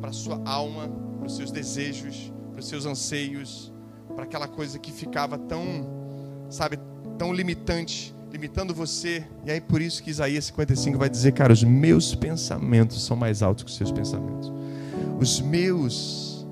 para 0.00 0.12
sua 0.12 0.40
alma, 0.48 0.88
para 1.18 1.26
os 1.26 1.36
seus 1.36 1.50
desejos, 1.50 2.32
para 2.52 2.60
os 2.60 2.68
seus 2.68 2.86
anseios, 2.86 3.72
para 4.14 4.24
aquela 4.24 4.48
coisa 4.48 4.78
que 4.78 4.92
ficava 4.92 5.36
tão, 5.36 5.95
sabe, 6.48 6.78
tão 7.18 7.32
limitante, 7.32 8.14
limitando 8.30 8.74
você. 8.74 9.24
E 9.44 9.50
aí 9.50 9.60
por 9.60 9.80
isso 9.80 10.02
que 10.02 10.10
Isaías 10.10 10.44
55 10.46 10.98
vai 10.98 11.08
dizer, 11.08 11.32
cara, 11.32 11.52
os 11.52 11.64
meus 11.64 12.14
pensamentos 12.14 13.04
são 13.04 13.16
mais 13.16 13.42
altos 13.42 13.64
que 13.64 13.70
os 13.70 13.76
seus 13.76 13.92
pensamentos. 13.92 14.52
Os 15.18 15.40
meus 15.40 16.46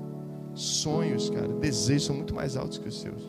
sonhos, 0.53 1.29
cara, 1.29 1.47
desejos 1.47 2.05
são 2.05 2.15
muito 2.15 2.33
mais 2.33 2.55
altos 2.55 2.77
que 2.77 2.87
os 2.87 2.99
seus 2.99 3.21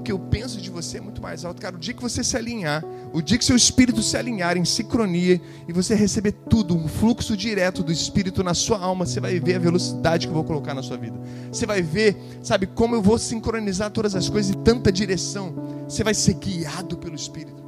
o 0.00 0.02
que 0.02 0.10
eu 0.10 0.18
penso 0.18 0.58
de 0.60 0.70
você 0.70 0.96
é 0.96 1.00
muito 1.00 1.20
mais 1.20 1.44
alto. 1.44 1.60
Cara, 1.60 1.76
o 1.76 1.78
dia 1.78 1.92
que 1.92 2.00
você 2.00 2.24
se 2.24 2.36
alinhar, 2.36 2.82
o 3.12 3.20
dia 3.20 3.36
que 3.36 3.44
seu 3.44 3.54
espírito 3.54 4.02
se 4.02 4.16
alinhar 4.16 4.56
em 4.56 4.64
sincronia 4.64 5.38
e 5.68 5.72
você 5.72 5.94
receber 5.94 6.32
tudo, 6.48 6.74
um 6.74 6.88
fluxo 6.88 7.36
direto 7.36 7.82
do 7.82 7.92
espírito 7.92 8.42
na 8.42 8.54
sua 8.54 8.78
alma, 8.78 9.04
você 9.04 9.20
vai 9.20 9.38
ver 9.38 9.56
a 9.56 9.58
velocidade 9.58 10.26
que 10.26 10.30
eu 10.30 10.34
vou 10.34 10.44
colocar 10.44 10.72
na 10.72 10.82
sua 10.82 10.96
vida. 10.96 11.20
Você 11.52 11.66
vai 11.66 11.82
ver, 11.82 12.16
sabe, 12.42 12.66
como 12.66 12.94
eu 12.94 13.02
vou 13.02 13.18
sincronizar 13.18 13.90
todas 13.90 14.16
as 14.16 14.28
coisas 14.28 14.56
em 14.56 14.58
tanta 14.62 14.90
direção. 14.90 15.79
Você 15.90 16.04
vai 16.04 16.14
ser 16.14 16.34
guiado 16.34 16.96
pelo 16.96 17.16
espírito. 17.16 17.60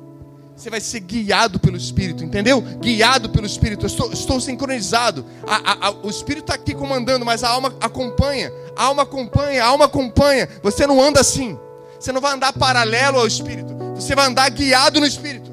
Você 0.55 0.71
vai 0.71 0.81
ser 0.81 1.01
guiado 1.01 1.59
pelo 1.59 1.77
Espírito, 1.77 2.23
entendeu? 2.23 2.61
Guiado 2.61 3.31
pelo 3.31 3.47
Espírito. 3.47 3.85
Eu 3.85 3.89
estou, 3.89 4.13
estou 4.13 4.41
sincronizado. 4.41 5.25
A, 5.45 5.57
a, 5.57 5.89
a, 5.89 5.91
o 5.91 6.09
Espírito 6.09 6.45
está 6.45 6.55
aqui 6.55 6.73
comandando, 6.73 7.25
mas 7.25 7.43
a 7.43 7.49
alma 7.49 7.75
acompanha. 7.81 8.53
A 8.77 8.85
alma 8.85 9.03
acompanha, 9.03 9.65
a 9.65 9.67
alma 9.67 9.87
acompanha. 9.87 10.49
Você 10.63 10.87
não 10.87 11.03
anda 11.03 11.19
assim. 11.21 11.59
Você 11.99 12.13
não 12.13 12.21
vai 12.21 12.35
andar 12.35 12.53
paralelo 12.53 13.19
ao 13.19 13.27
Espírito. 13.27 13.75
Você 13.97 14.15
vai 14.15 14.29
andar 14.29 14.49
guiado 14.51 15.01
no 15.01 15.07
Espírito. 15.07 15.51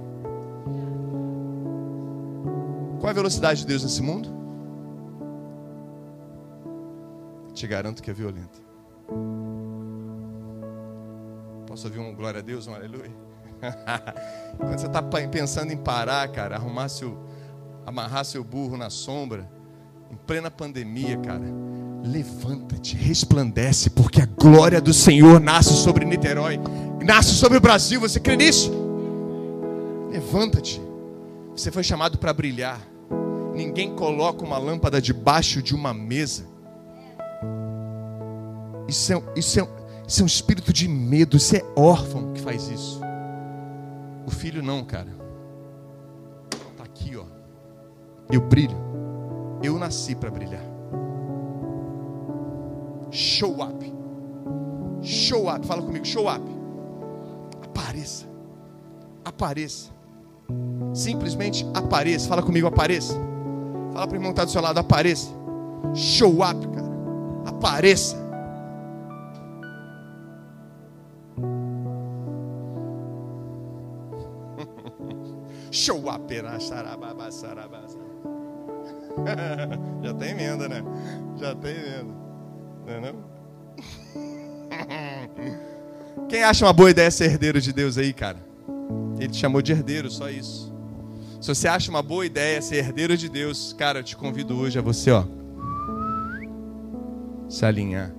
Qual 2.99 3.07
é 3.07 3.09
a 3.09 3.13
velocidade 3.13 3.61
de 3.61 3.65
Deus 3.65 3.83
nesse 3.83 4.03
mundo? 4.03 4.29
Te 7.55 7.65
garanto 7.65 8.03
que 8.03 8.11
é 8.11 8.13
violenta. 8.13 8.59
Posso 11.69 11.87
ouvir 11.87 11.99
um 11.99 12.13
glória 12.13 12.39
a 12.39 12.43
Deus, 12.43 12.67
um 12.67 12.73
aleluia? 12.73 13.11
Quando 14.57 14.77
você 14.77 14.87
está 14.87 15.01
pensando 15.01 15.71
em 15.71 15.77
parar, 15.77 16.27
cara, 16.29 16.55
arrumar 16.55 16.89
seu, 16.89 17.17
amarrar 17.85 18.25
seu 18.25 18.43
burro 18.43 18.75
na 18.75 18.89
sombra, 18.89 19.49
em 20.11 20.15
plena 20.15 20.51
pandemia, 20.51 21.17
cara, 21.17 21.45
Levanta-te, 22.03 22.95
resplandece, 22.95 23.89
porque 23.89 24.21
a 24.21 24.25
glória 24.25 24.79
do 24.79 24.93
Senhor 24.93 25.39
nasce 25.39 25.73
sobre 25.73 26.05
Niterói, 26.05 26.57
nasce 27.05 27.33
sobre 27.33 27.57
o 27.57 27.61
Brasil. 27.61 27.99
Você 27.99 28.19
crê 28.19 28.37
nisso? 28.37 28.71
Levanta-te. 30.09 30.81
Você 31.55 31.71
foi 31.71 31.83
chamado 31.83 32.17
para 32.17 32.33
brilhar. 32.33 32.79
Ninguém 33.53 33.93
coloca 33.95 34.45
uma 34.45 34.57
lâmpada 34.57 35.01
debaixo 35.01 35.61
de 35.61 35.75
uma 35.75 35.93
mesa. 35.93 36.45
Isso 38.87 39.13
é, 39.13 39.21
isso, 39.35 39.59
é, 39.59 39.67
isso 40.09 40.21
é 40.21 40.23
um 40.23 40.27
espírito 40.27 40.73
de 40.73 40.87
medo. 40.87 41.37
Isso 41.37 41.55
é 41.55 41.61
órfão 41.75 42.33
que 42.33 42.41
faz 42.41 42.67
isso. 42.67 42.99
O 44.25 44.31
filho 44.31 44.63
não, 44.63 44.83
cara. 44.83 45.15
Está 46.71 46.83
aqui, 46.83 47.15
ó. 47.15 47.25
Eu 48.31 48.41
brilho. 48.41 48.75
Eu 49.61 49.77
nasci 49.77 50.15
para 50.15 50.31
brilhar. 50.31 50.63
Show 53.11 53.61
up. 53.61 53.93
Show 55.03 55.47
up. 55.47 55.67
Fala 55.67 55.83
comigo, 55.83 56.03
show 56.03 56.27
up. 56.27 56.43
Apareça. 57.63 58.25
Apareça. 59.23 59.91
Simplesmente 60.91 61.67
apareça. 61.71 62.27
Fala 62.27 62.41
comigo, 62.41 62.65
apareça. 62.65 63.13
Fala 63.93 64.07
para 64.07 64.15
o 64.15 64.17
irmão 64.17 64.31
que 64.31 64.39
está 64.39 64.45
do 64.45 64.49
seu 64.49 64.61
lado, 64.61 64.79
apareça. 64.79 65.29
Show 65.93 66.43
up, 66.43 66.67
cara. 66.67 66.89
Apareça. 67.45 68.28
Já 80.03 80.13
tem 80.13 80.31
emenda, 80.31 80.67
né? 80.69 80.83
Já 81.37 81.55
tem 81.55 81.71
emenda. 81.71 82.13
Não 82.85 82.93
é 82.93 83.01
não? 83.01 83.29
Quem 86.27 86.43
acha 86.43 86.65
uma 86.65 86.73
boa 86.73 86.91
ideia 86.91 87.09
ser 87.11 87.25
herdeiro 87.25 87.59
de 87.61 87.73
Deus 87.73 87.97
aí, 87.97 88.13
cara? 88.13 88.37
Ele 89.17 89.29
te 89.29 89.37
chamou 89.37 89.61
de 89.61 89.71
herdeiro, 89.71 90.09
só 90.09 90.29
isso. 90.29 90.73
Se 91.41 91.47
você 91.53 91.67
acha 91.67 91.89
uma 91.89 92.01
boa 92.01 92.25
ideia 92.25 92.61
ser 92.61 92.77
herdeiro 92.77 93.15
de 93.15 93.29
Deus, 93.29 93.73
cara, 93.73 93.99
eu 93.99 94.03
te 94.03 94.15
convido 94.15 94.57
hoje 94.57 94.77
a 94.77 94.81
você, 94.81 95.11
ó, 95.11 95.25
se 97.47 97.65
alinhar 97.65 98.13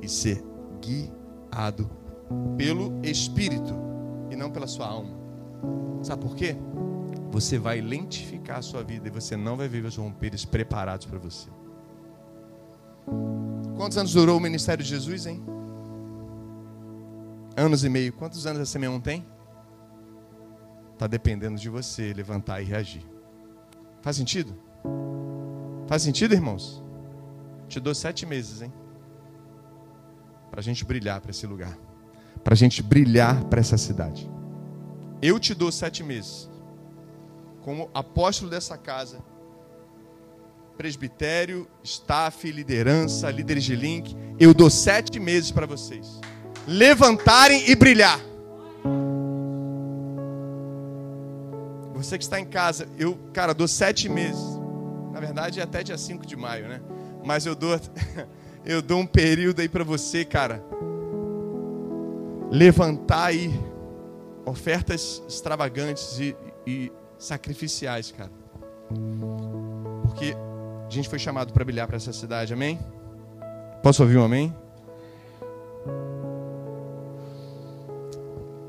e 0.00 0.08
ser 0.08 0.42
guiado 0.80 1.90
pelo 2.56 2.98
Espírito 3.02 3.74
e 4.30 4.36
não 4.36 4.50
pela 4.50 4.66
sua 4.66 4.86
alma. 4.86 5.21
Sabe 6.02 6.22
por 6.22 6.34
quê? 6.34 6.56
você 7.32 7.58
vai 7.58 7.80
lentificar 7.80 8.58
a 8.58 8.62
sua 8.62 8.84
vida 8.84 9.08
e 9.08 9.10
você 9.10 9.38
não 9.38 9.56
vai 9.56 9.66
ver 9.66 9.82
os 9.86 9.96
romperes 9.96 10.44
preparados 10.44 11.06
para 11.06 11.18
você. 11.18 11.48
Quantos 13.74 13.96
anos 13.96 14.12
durou 14.12 14.36
o 14.36 14.40
ministério 14.40 14.84
de 14.84 14.90
Jesus, 14.90 15.24
hein? 15.24 15.42
Anos 17.56 17.84
e 17.84 17.88
meio. 17.88 18.12
Quantos 18.12 18.46
anos 18.46 18.60
a 18.60 18.66
Simeão 18.66 19.00
tem? 19.00 19.26
Está 20.92 21.06
dependendo 21.06 21.58
de 21.58 21.70
você 21.70 22.12
levantar 22.12 22.60
e 22.60 22.66
reagir. 22.66 23.04
Faz 24.02 24.16
sentido? 24.16 24.54
Faz 25.86 26.02
sentido, 26.02 26.34
irmãos? 26.34 26.84
Te 27.66 27.80
dou 27.80 27.94
sete 27.94 28.26
meses, 28.26 28.60
hein? 28.60 28.72
Para 30.50 30.60
a 30.60 30.62
gente 30.62 30.84
brilhar 30.84 31.18
para 31.22 31.30
esse 31.30 31.46
lugar. 31.46 31.78
Para 32.44 32.52
a 32.52 32.56
gente 32.56 32.82
brilhar 32.82 33.42
para 33.44 33.60
essa 33.60 33.78
cidade. 33.78 34.30
Eu 35.22 35.38
te 35.38 35.54
dou 35.54 35.70
sete 35.70 36.02
meses. 36.02 36.50
Como 37.62 37.88
apóstolo 37.94 38.50
dessa 38.50 38.76
casa, 38.76 39.24
presbitério, 40.76 41.68
staff, 41.84 42.50
liderança, 42.50 43.30
líderes 43.30 43.62
de 43.62 43.76
link, 43.76 44.16
eu 44.38 44.52
dou 44.52 44.68
sete 44.68 45.20
meses 45.20 45.52
para 45.52 45.64
vocês 45.64 46.20
levantarem 46.66 47.68
e 47.70 47.74
brilhar. 47.74 48.20
Você 51.94 52.18
que 52.18 52.24
está 52.24 52.40
em 52.40 52.44
casa, 52.44 52.88
eu, 52.98 53.16
cara, 53.32 53.52
dou 53.52 53.68
sete 53.68 54.08
meses. 54.08 54.42
Na 55.12 55.20
verdade, 55.20 55.60
é 55.60 55.62
até 55.62 55.82
dia 55.82 55.98
5 55.98 56.26
de 56.26 56.36
maio, 56.36 56.66
né? 56.66 56.80
Mas 57.24 57.46
eu 57.46 57.54
dou, 57.54 57.78
eu 58.64 58.82
dou 58.82 58.98
um 58.98 59.06
período 59.06 59.60
aí 59.60 59.68
para 59.68 59.84
você, 59.84 60.24
cara, 60.24 60.64
levantar 62.50 63.26
aí 63.26 63.52
ofertas 64.44 65.22
extravagantes 65.28 66.18
e, 66.18 66.36
e 66.66 66.92
sacrificiais, 67.18 68.12
cara. 68.12 68.30
Porque 70.02 70.34
a 70.86 70.90
gente 70.90 71.08
foi 71.08 71.18
chamado 71.18 71.52
para 71.52 71.64
brilhar 71.64 71.86
para 71.86 71.96
essa 71.96 72.12
cidade, 72.12 72.52
amém? 72.52 72.78
Posso 73.82 74.02
ouvir 74.02 74.18
um 74.18 74.24
amém? 74.24 74.54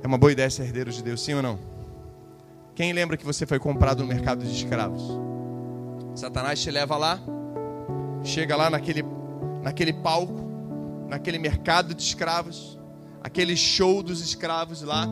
É 0.01 0.07
uma 0.07 0.17
boa 0.17 0.31
ideia 0.31 0.49
ser 0.49 0.63
herdeiro 0.63 0.91
de 0.91 1.01
Deus, 1.01 1.21
sim 1.21 1.33
ou 1.33 1.41
não? 1.41 1.59
Quem 2.75 2.91
lembra 2.91 3.15
que 3.15 3.25
você 3.25 3.45
foi 3.45 3.59
comprado 3.59 3.99
no 3.99 4.07
mercado 4.07 4.43
de 4.43 4.51
escravos? 4.51 5.01
Satanás 6.15 6.61
te 6.61 6.69
leva 6.71 6.97
lá, 6.97 7.19
chega 8.23 8.55
lá 8.55 8.69
naquele, 8.69 9.03
naquele 9.61 9.93
palco, 9.93 10.41
naquele 11.07 11.37
mercado 11.37 11.93
de 11.93 12.01
escravos, 12.01 12.79
aquele 13.23 13.55
show 13.55 14.03
dos 14.03 14.21
escravos 14.21 14.81
lá, 14.81 15.07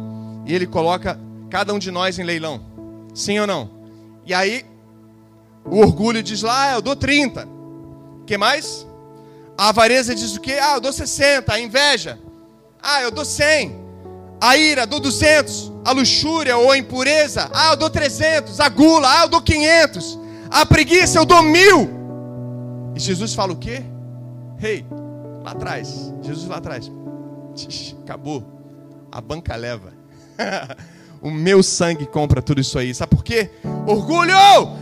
e 0.45 0.54
ele 0.54 0.67
coloca 0.67 1.19
cada 1.50 1.74
um 1.74 1.80
de 1.80 1.91
nós 1.91 2.19
em 2.19 2.24
leilão. 2.24 2.62
Sim 3.13 3.39
ou 3.39 3.47
não? 3.47 3.69
E 4.26 4.34
aí, 4.34 4.65
o 5.65 5.78
orgulho 5.78 6.21
diz 6.21 6.41
lá, 6.41 6.69
ah, 6.69 6.74
eu 6.74 6.82
dou 6.82 6.95
30. 6.95 7.47
O 8.21 8.26
que 8.26 8.38
mais? 8.38 8.86
A 9.58 9.69
avareza 9.69 10.13
diz 10.13 10.36
o 10.36 10.41
quê? 10.41 10.58
Ah, 10.62 10.76
eu 10.76 10.82
dou 10.82 10.93
60. 10.93 11.54
A 11.54 11.60
inveja, 11.60 12.19
ah, 12.82 13.02
eu 13.02 13.12
dou 13.12 13.26
100. 13.26 13.80
A 14.39 14.58
ira, 14.58 14.86
dou 14.86 15.00
200 15.00 15.71
a 15.84 15.91
luxúria 15.91 16.58
ou 16.58 16.71
a 16.71 16.78
impureza, 16.78 17.50
ah, 17.54 17.71
eu 17.71 17.78
dou 17.78 17.89
300, 17.89 18.60
a 18.60 18.69
gula, 18.69 19.08
ah, 19.10 19.24
eu 19.24 19.30
dou 19.30 19.41
500, 19.41 20.19
a 20.50 20.65
preguiça, 20.65 21.17
eu 21.17 21.26
dou 21.26 21.41
mil. 21.41 21.89
E 22.95 23.00
Jesus 23.00 23.34
fala 23.34 23.54
o 23.54 23.58
quê? 23.58 23.84
Rei, 24.58 24.78
hey, 24.78 24.86
lá 25.43 25.52
atrás, 25.52 26.13
Jesus 26.21 26.47
lá 26.47 26.58
atrás, 26.58 26.91
acabou, 28.04 28.44
a 29.12 29.20
banca 29.22 29.56
leva. 29.56 29.94
o 31.22 31.30
meu 31.30 31.62
sangue 31.62 32.06
compra 32.06 32.42
tudo 32.42 32.62
isso 32.62 32.78
aí. 32.80 32.94
Sabe 32.94 33.12
por 33.12 33.24
quê? 33.24 33.52
Orgulho! 33.86 34.34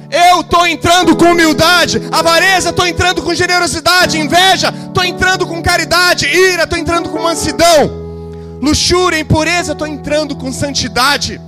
Eu 0.10 0.42
estou 0.42 0.66
entrando 0.66 1.16
com 1.16 1.26
humildade. 1.26 2.02
Avareza, 2.12 2.70
estou 2.70 2.88
entrando 2.88 3.22
com 3.22 3.34
generosidade. 3.34 4.18
Inveja, 4.18 4.74
estou 4.88 5.04
entrando 5.04 5.46
com 5.46 5.62
caridade. 5.62 6.26
Ira, 6.26 6.64
estou 6.64 6.78
entrando 6.78 7.10
com 7.10 7.22
mansidão. 7.22 8.10
Luxúria, 8.62 9.20
impureza, 9.20 9.74
estou 9.74 9.88
entrando 9.88 10.36
com 10.36 10.52
santidade. 10.52 11.40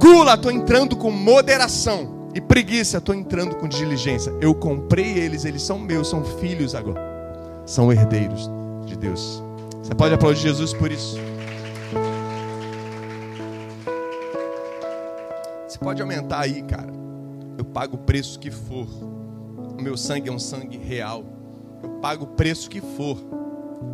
Gula, 0.00 0.34
estou 0.34 0.50
entrando 0.50 0.96
com 0.96 1.10
moderação. 1.10 2.30
E 2.34 2.40
preguiça, 2.40 2.98
estou 2.98 3.14
entrando 3.14 3.56
com 3.56 3.68
diligência. 3.68 4.32
Eu 4.40 4.54
comprei 4.54 5.18
eles, 5.18 5.44
eles 5.44 5.62
são 5.62 5.78
meus, 5.78 6.08
são 6.08 6.24
filhos 6.24 6.74
agora. 6.74 7.00
São 7.66 7.92
herdeiros 7.92 8.48
de 8.86 8.96
Deus. 8.96 9.42
Você 9.90 9.94
pode 9.96 10.14
aplaudir 10.14 10.40
Jesus 10.40 10.72
por 10.72 10.92
isso. 10.92 11.16
Você 15.66 15.78
pode 15.78 16.00
aumentar 16.00 16.42
aí, 16.42 16.62
cara. 16.62 16.92
Eu 17.58 17.64
pago 17.64 17.96
o 17.96 17.98
preço 17.98 18.38
que 18.38 18.52
for. 18.52 18.86
O 18.86 19.82
meu 19.82 19.96
sangue 19.96 20.28
é 20.28 20.32
um 20.32 20.38
sangue 20.38 20.78
real. 20.78 21.24
Eu 21.82 21.90
pago 22.00 22.22
o 22.22 22.28
preço 22.28 22.70
que 22.70 22.80
for. 22.80 23.18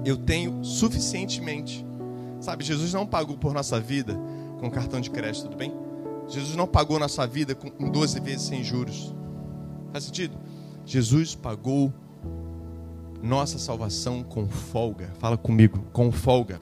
Eu 0.05 0.19
tenho 0.19 0.63
suficientemente 0.63 1.87
Sabe, 2.41 2.65
Jesus 2.65 2.93
não 2.93 3.07
pagou 3.07 3.37
por 3.37 3.53
nossa 3.53 3.81
vida 3.81 4.17
com 4.61 4.71
cartão 4.71 5.01
de 5.01 5.11
crédito, 5.11 5.45
tudo 5.45 5.57
bem? 5.57 5.75
Jesus 6.29 6.55
não 6.55 6.67
pagou 6.67 6.99
nossa 6.99 7.27
vida 7.27 7.55
com 7.55 7.91
12 7.91 8.21
vezes 8.21 8.43
sem 8.43 8.63
juros. 8.63 9.15
Faz 9.93 10.05
sentido? 10.05 10.37
Jesus 10.85 11.35
pagou 11.35 11.93
nossa 13.27 13.59
salvação 13.59 14.23
com 14.23 14.49
folga. 14.49 15.13
Fala 15.19 15.37
comigo, 15.37 15.85
com 15.93 16.13
folga. 16.13 16.61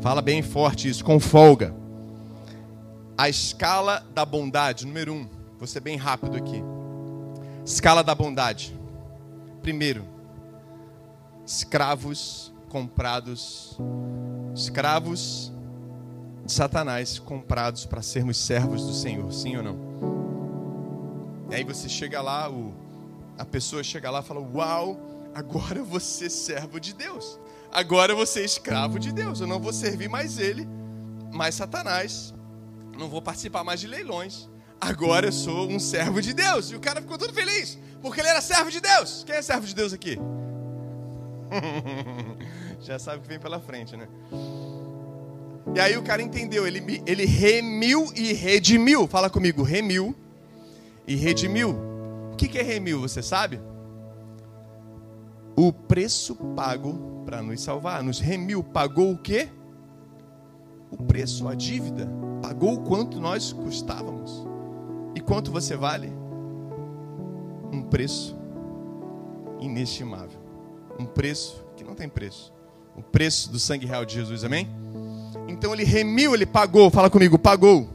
Fala 0.00 0.20
bem 0.20 0.42
forte 0.42 0.88
isso, 0.88 1.04
com 1.04 1.18
folga. 1.18 1.74
A 3.16 3.28
escala 3.28 4.04
da 4.14 4.24
bondade, 4.24 4.86
número 4.86 5.12
um. 5.12 5.26
Vou 5.58 5.66
ser 5.66 5.80
bem 5.80 5.96
rápido 5.96 6.36
aqui. 6.36 6.62
Escala 7.64 8.02
da 8.02 8.14
bondade. 8.14 8.78
Primeiro, 9.62 10.04
escravos 11.44 12.52
comprados 12.68 13.76
escravos 14.54 15.52
de 16.44 16.52
Satanás, 16.52 17.18
comprados 17.18 17.84
para 17.84 18.02
sermos 18.02 18.36
servos 18.36 18.86
do 18.86 18.92
Senhor, 18.92 19.30
sim 19.32 19.56
ou 19.56 19.62
não? 19.62 19.90
E 21.50 21.54
aí 21.56 21.64
você 21.64 21.88
chega 21.88 22.22
lá, 22.22 22.50
o, 22.50 22.72
a 23.38 23.44
pessoa 23.44 23.82
chega 23.82 24.10
lá 24.10 24.20
e 24.20 24.22
fala: 24.22 24.40
Uau, 24.40 24.96
agora 25.34 25.82
você 25.82 26.26
é 26.26 26.28
servo 26.28 26.80
de 26.80 26.94
Deus, 26.94 27.38
agora 27.72 28.14
você 28.14 28.40
é 28.40 28.44
escravo 28.44 28.98
de 28.98 29.12
Deus, 29.12 29.40
eu 29.40 29.46
não 29.46 29.60
vou 29.60 29.72
servir 29.72 30.08
mais 30.08 30.38
ele, 30.38 30.68
mais 31.32 31.54
Satanás, 31.54 32.34
não 32.98 33.08
vou 33.08 33.22
participar 33.22 33.64
mais 33.64 33.80
de 33.80 33.86
leilões, 33.86 34.48
agora 34.80 35.26
eu 35.26 35.32
sou 35.32 35.68
um 35.68 35.78
servo 35.78 36.20
de 36.20 36.32
Deus. 36.32 36.70
E 36.70 36.76
o 36.76 36.80
cara 36.80 37.00
ficou 37.00 37.18
todo 37.18 37.32
feliz, 37.32 37.78
porque 38.00 38.20
ele 38.20 38.28
era 38.28 38.40
servo 38.40 38.70
de 38.70 38.80
Deus. 38.80 39.24
Quem 39.24 39.36
é 39.36 39.42
servo 39.42 39.66
de 39.66 39.74
Deus 39.74 39.92
aqui? 39.92 40.18
Já 42.80 42.98
sabe 42.98 43.18
o 43.18 43.22
que 43.22 43.28
vem 43.28 43.38
pela 43.38 43.60
frente, 43.60 43.96
né? 43.96 44.08
E 45.74 45.78
aí 45.78 45.96
o 45.96 46.02
cara 46.02 46.22
entendeu, 46.22 46.66
ele, 46.66 47.02
ele 47.06 47.24
remiu 47.24 48.10
e 48.16 48.32
redimiu. 48.32 49.06
Fala 49.06 49.28
comigo, 49.28 49.62
remiu 49.62 50.14
e 51.06 51.14
redimiu. 51.14 51.76
O 52.32 52.36
que, 52.36 52.58
é 52.58 52.62
remiu, 52.62 53.00
você 53.00 53.22
sabe? 53.22 53.60
O 55.60 55.72
preço 55.72 56.34
pago 56.56 57.22
para 57.26 57.42
nos 57.42 57.60
salvar. 57.60 58.02
Nos 58.02 58.18
remiu, 58.18 58.62
pagou 58.62 59.12
o 59.12 59.18
quê? 59.18 59.48
O 60.90 60.96
preço, 60.96 61.46
a 61.48 61.54
dívida. 61.54 62.08
Pagou 62.40 62.74
o 62.74 62.80
quanto 62.80 63.20
nós 63.20 63.52
custávamos. 63.52 64.46
E 65.14 65.20
quanto 65.20 65.52
você 65.52 65.76
vale? 65.76 66.12
Um 67.70 67.82
preço 67.82 68.34
inestimável. 69.60 70.40
Um 70.98 71.04
preço 71.04 71.62
que 71.76 71.84
não 71.84 71.94
tem 71.94 72.08
preço 72.08 72.52
o 72.96 73.02
preço 73.02 73.50
do 73.50 73.58
sangue 73.58 73.86
real 73.86 74.04
de 74.04 74.14
Jesus, 74.14 74.44
amém? 74.44 74.68
Então 75.48 75.72
ele 75.72 75.84
remiu, 75.84 76.34
ele 76.34 76.46
pagou, 76.46 76.90
fala 76.90 77.08
comigo, 77.08 77.38
pagou 77.38 77.88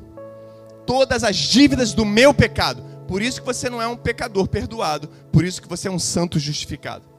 todas 0.86 1.24
as 1.24 1.36
dívidas 1.36 1.94
do 1.94 2.06
meu 2.06 2.34
pecado. 2.34 2.84
Por 3.08 3.22
isso 3.22 3.40
que 3.40 3.46
você 3.46 3.70
não 3.70 3.82
é 3.82 3.88
um 3.88 3.96
pecador 3.96 4.48
perdoado, 4.48 5.08
por 5.32 5.44
isso 5.44 5.62
que 5.62 5.68
você 5.68 5.88
é 5.88 5.92
um 5.92 6.00
santo 6.00 6.40
justificado. 6.40 7.15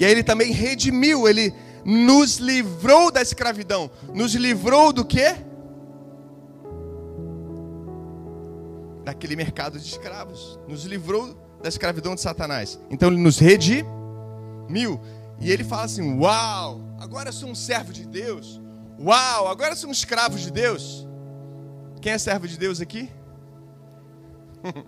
E 0.00 0.04
aí 0.06 0.12
ele 0.12 0.22
também 0.22 0.50
redimiu, 0.50 1.28
ele 1.28 1.54
nos 1.84 2.38
livrou 2.38 3.12
da 3.12 3.20
escravidão. 3.20 3.90
Nos 4.14 4.34
livrou 4.34 4.94
do 4.94 5.04
quê? 5.04 5.36
Daquele 9.04 9.36
mercado 9.36 9.78
de 9.78 9.86
escravos. 9.86 10.58
Nos 10.66 10.86
livrou 10.86 11.36
da 11.62 11.68
escravidão 11.68 12.14
de 12.14 12.22
Satanás. 12.22 12.80
Então 12.90 13.10
ele 13.10 13.20
nos 13.20 13.38
redimiu. 13.38 14.98
E 15.38 15.50
ele 15.50 15.64
fala 15.64 15.84
assim: 15.84 16.18
Uau, 16.18 16.80
agora 16.98 17.28
eu 17.28 17.32
sou 17.34 17.50
um 17.50 17.54
servo 17.54 17.92
de 17.92 18.06
Deus. 18.06 18.58
Uau, 18.98 19.48
agora 19.48 19.72
eu 19.72 19.76
sou 19.76 19.90
um 19.90 19.92
escravo 19.92 20.38
de 20.38 20.50
Deus. 20.50 21.06
Quem 22.00 22.12
é 22.12 22.18
servo 22.18 22.48
de 22.48 22.56
Deus 22.56 22.80
aqui? 22.80 23.10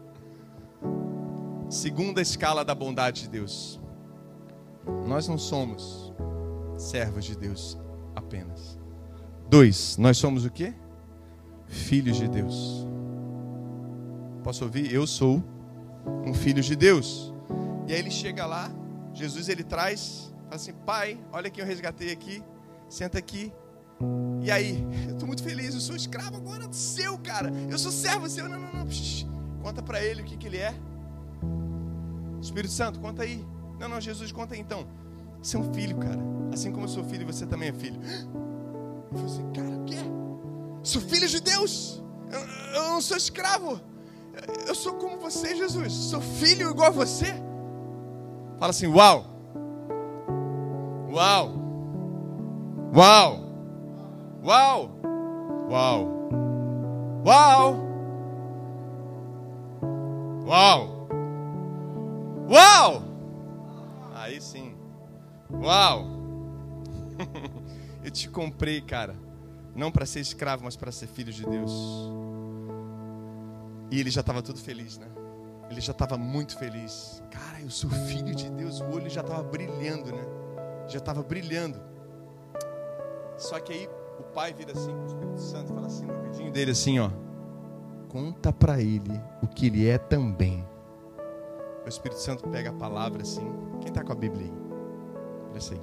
Segunda 1.68 2.22
escala 2.22 2.64
da 2.64 2.74
bondade 2.74 3.22
de 3.22 3.28
Deus. 3.28 3.81
Nós 5.06 5.28
não 5.28 5.38
somos 5.38 6.12
servos 6.76 7.24
de 7.24 7.36
Deus 7.36 7.78
apenas. 8.14 8.78
Dois, 9.48 9.96
nós 9.96 10.16
somos 10.16 10.44
o 10.44 10.50
quê? 10.50 10.74
Filhos 11.66 12.16
de 12.16 12.28
Deus. 12.28 12.86
Posso 14.42 14.64
ouvir? 14.64 14.92
Eu 14.92 15.06
sou 15.06 15.42
um 16.26 16.34
filho 16.34 16.62
de 16.62 16.74
Deus. 16.74 17.32
E 17.86 17.92
aí 17.92 17.98
ele 17.98 18.10
chega 18.10 18.46
lá, 18.46 18.70
Jesus 19.12 19.48
ele 19.48 19.62
traz, 19.62 20.32
fala 20.44 20.56
assim: 20.56 20.72
Pai, 20.72 21.18
olha 21.32 21.50
quem 21.50 21.62
eu 21.62 21.68
resgatei 21.68 22.10
aqui, 22.10 22.42
senta 22.88 23.18
aqui. 23.18 23.52
E 24.42 24.50
aí, 24.50 24.84
eu 25.06 25.12
estou 25.12 25.26
muito 25.26 25.42
feliz, 25.42 25.74
eu 25.74 25.80
sou 25.80 25.94
escravo 25.94 26.36
agora 26.36 26.66
do 26.66 26.74
seu, 26.74 27.18
cara. 27.18 27.52
Eu 27.70 27.78
sou 27.78 27.92
servo 27.92 28.28
seu. 28.28 28.48
Não, 28.48 28.58
não, 28.58 28.72
não. 28.72 28.86
Psh, 28.86 29.26
conta 29.62 29.82
para 29.82 30.02
ele 30.02 30.22
o 30.22 30.24
que, 30.24 30.36
que 30.36 30.46
ele 30.46 30.58
é. 30.58 30.74
Espírito 32.40 32.72
Santo, 32.72 32.98
conta 33.00 33.22
aí. 33.22 33.44
Não, 33.82 33.88
não, 33.88 34.00
Jesus, 34.00 34.30
conta 34.30 34.56
então. 34.56 34.86
Você 35.42 35.56
é 35.56 35.58
um 35.58 35.74
filho, 35.74 35.96
cara. 35.96 36.20
Assim 36.52 36.70
como 36.70 36.84
eu 36.84 36.88
sou 36.88 37.02
filho, 37.02 37.26
você 37.26 37.44
também 37.44 37.70
é 37.70 37.72
filho. 37.72 38.00
Eu 39.10 39.18
falei 39.18 39.24
assim, 39.26 39.52
cara, 39.52 39.68
o 39.70 39.84
quê? 39.84 39.96
Sou 40.84 41.02
filho 41.02 41.26
de 41.26 41.40
Deus. 41.40 42.00
Eu, 42.30 42.40
eu 42.76 42.90
não 42.90 43.00
sou 43.00 43.16
escravo. 43.16 43.80
Eu 44.68 44.74
sou 44.76 44.94
como 44.94 45.18
você, 45.18 45.56
Jesus. 45.56 45.92
Sou 45.92 46.20
filho 46.20 46.70
igual 46.70 46.86
a 46.86 46.90
você. 46.90 47.34
Fala 48.60 48.70
assim, 48.70 48.86
uau. 48.86 49.26
Uau. 51.10 51.52
Uau. 52.94 53.40
Uau. 54.44 54.90
Uau. 55.68 56.28
Uau. 57.26 57.76
Uau. 60.46 61.08
Uau. 62.48 63.11
Uau. 65.52 66.04
Eu 68.02 68.10
te 68.10 68.28
comprei, 68.28 68.80
cara. 68.80 69.14
Não 69.74 69.90
para 69.90 70.04
ser 70.04 70.20
escravo, 70.20 70.64
mas 70.64 70.76
para 70.76 70.92
ser 70.92 71.06
filho 71.06 71.32
de 71.32 71.46
Deus. 71.46 71.72
E 73.90 74.00
ele 74.00 74.10
já 74.10 74.20
estava 74.20 74.42
todo 74.42 74.58
feliz, 74.58 74.98
né? 74.98 75.06
Ele 75.70 75.80
já 75.80 75.92
estava 75.92 76.18
muito 76.18 76.58
feliz. 76.58 77.22
Cara, 77.30 77.60
eu 77.60 77.70
sou 77.70 77.88
filho 77.88 78.34
de 78.34 78.50
Deus. 78.50 78.80
O 78.80 78.90
olho 78.90 79.08
já 79.08 79.22
estava 79.22 79.42
brilhando, 79.42 80.12
né? 80.12 80.24
Já 80.88 80.98
estava 80.98 81.22
brilhando. 81.22 81.80
Só 83.38 83.58
que 83.58 83.72
aí 83.72 83.88
o 84.18 84.22
pai 84.22 84.52
vira 84.52 84.72
assim 84.72 84.90
com 84.90 85.02
o 85.02 85.06
Espírito 85.06 85.40
Santo 85.40 85.74
fala 85.74 85.86
assim 85.86 86.04
no 86.04 86.14
ouvidinho 86.14 86.52
dele 86.52 86.72
assim, 86.72 86.98
ó. 86.98 87.10
Conta 88.08 88.52
para 88.52 88.80
ele 88.80 89.20
o 89.42 89.46
que 89.46 89.66
ele 89.66 89.88
é 89.88 89.96
também. 89.96 90.66
O 91.84 91.88
Espírito 91.88 92.20
Santo 92.20 92.48
pega 92.50 92.70
a 92.70 92.74
palavra 92.74 93.22
assim. 93.22 93.50
Quem 93.80 93.88
está 93.88 94.04
com 94.04 94.12
a 94.12 94.14
Bíblia 94.14 94.46
aí? 94.46 94.61
Olha 95.52 95.58
assim. 95.58 95.78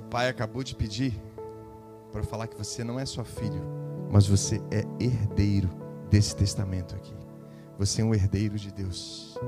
O 0.00 0.02
pai 0.08 0.28
acabou 0.28 0.64
de 0.64 0.74
pedir 0.74 1.14
para 2.10 2.22
falar 2.22 2.46
que 2.46 2.56
você 2.56 2.82
não 2.82 2.98
é 2.98 3.04
só 3.04 3.22
filho, 3.22 3.62
mas 4.10 4.26
você 4.26 4.62
é 4.70 4.82
herdeiro 4.98 5.68
desse 6.08 6.34
testamento 6.34 6.94
aqui. 6.94 7.14
Você 7.78 8.00
é 8.00 8.04
um 8.04 8.14
herdeiro 8.14 8.56
de 8.56 8.72
Deus. 8.72 9.38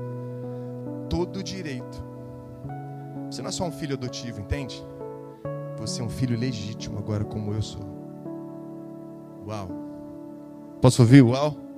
Todo 1.09 1.41
direito. 1.41 2.03
Você 3.31 3.41
não 3.41 3.49
é 3.49 3.51
só 3.51 3.63
um 3.65 3.71
filho 3.71 3.95
adotivo, 3.95 4.39
entende? 4.39 4.85
Você 5.79 6.01
é 6.01 6.03
um 6.03 6.09
filho 6.09 6.37
legítimo 6.37 6.99
agora, 6.99 7.23
como 7.23 7.51
eu 7.51 7.61
sou. 7.63 7.81
Uau. 9.47 9.69
Posso 10.79 11.01
ouvir? 11.01 11.23
Uau. 11.23 11.68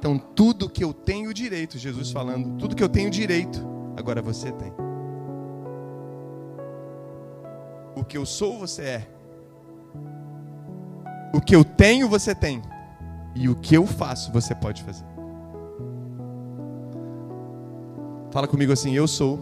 Então, 0.00 0.16
tudo 0.18 0.66
que 0.66 0.82
eu 0.82 0.94
tenho 0.94 1.32
direito, 1.34 1.76
Jesus 1.76 2.10
falando, 2.10 2.56
tudo 2.56 2.74
que 2.74 2.82
eu 2.82 2.88
tenho 2.88 3.10
direito, 3.10 3.60
agora 3.98 4.22
você 4.22 4.50
tem. 4.50 4.72
O 7.94 8.02
que 8.02 8.16
eu 8.16 8.24
sou, 8.24 8.58
você 8.58 8.82
é. 8.82 9.10
O 11.34 11.40
que 11.40 11.54
eu 11.54 11.62
tenho, 11.62 12.08
você 12.08 12.34
tem. 12.34 12.62
E 13.34 13.46
o 13.46 13.54
que 13.54 13.76
eu 13.76 13.86
faço, 13.86 14.32
você 14.32 14.54
pode 14.54 14.82
fazer. 14.82 15.04
Fala 18.30 18.48
comigo 18.48 18.72
assim: 18.72 18.94
Eu 18.94 19.06
sou 19.06 19.38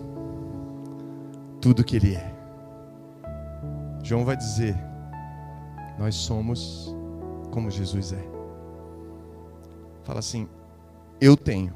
tudo 1.60 1.84
que 1.84 1.94
Ele 1.94 2.16
é. 2.16 2.34
João 4.02 4.24
vai 4.24 4.36
dizer: 4.36 4.76
Nós 6.00 6.16
somos 6.16 6.92
como 7.52 7.70
Jesus 7.70 8.12
é. 8.12 8.37
Fala 10.08 10.20
assim: 10.20 10.48
Eu 11.20 11.36
tenho. 11.36 11.74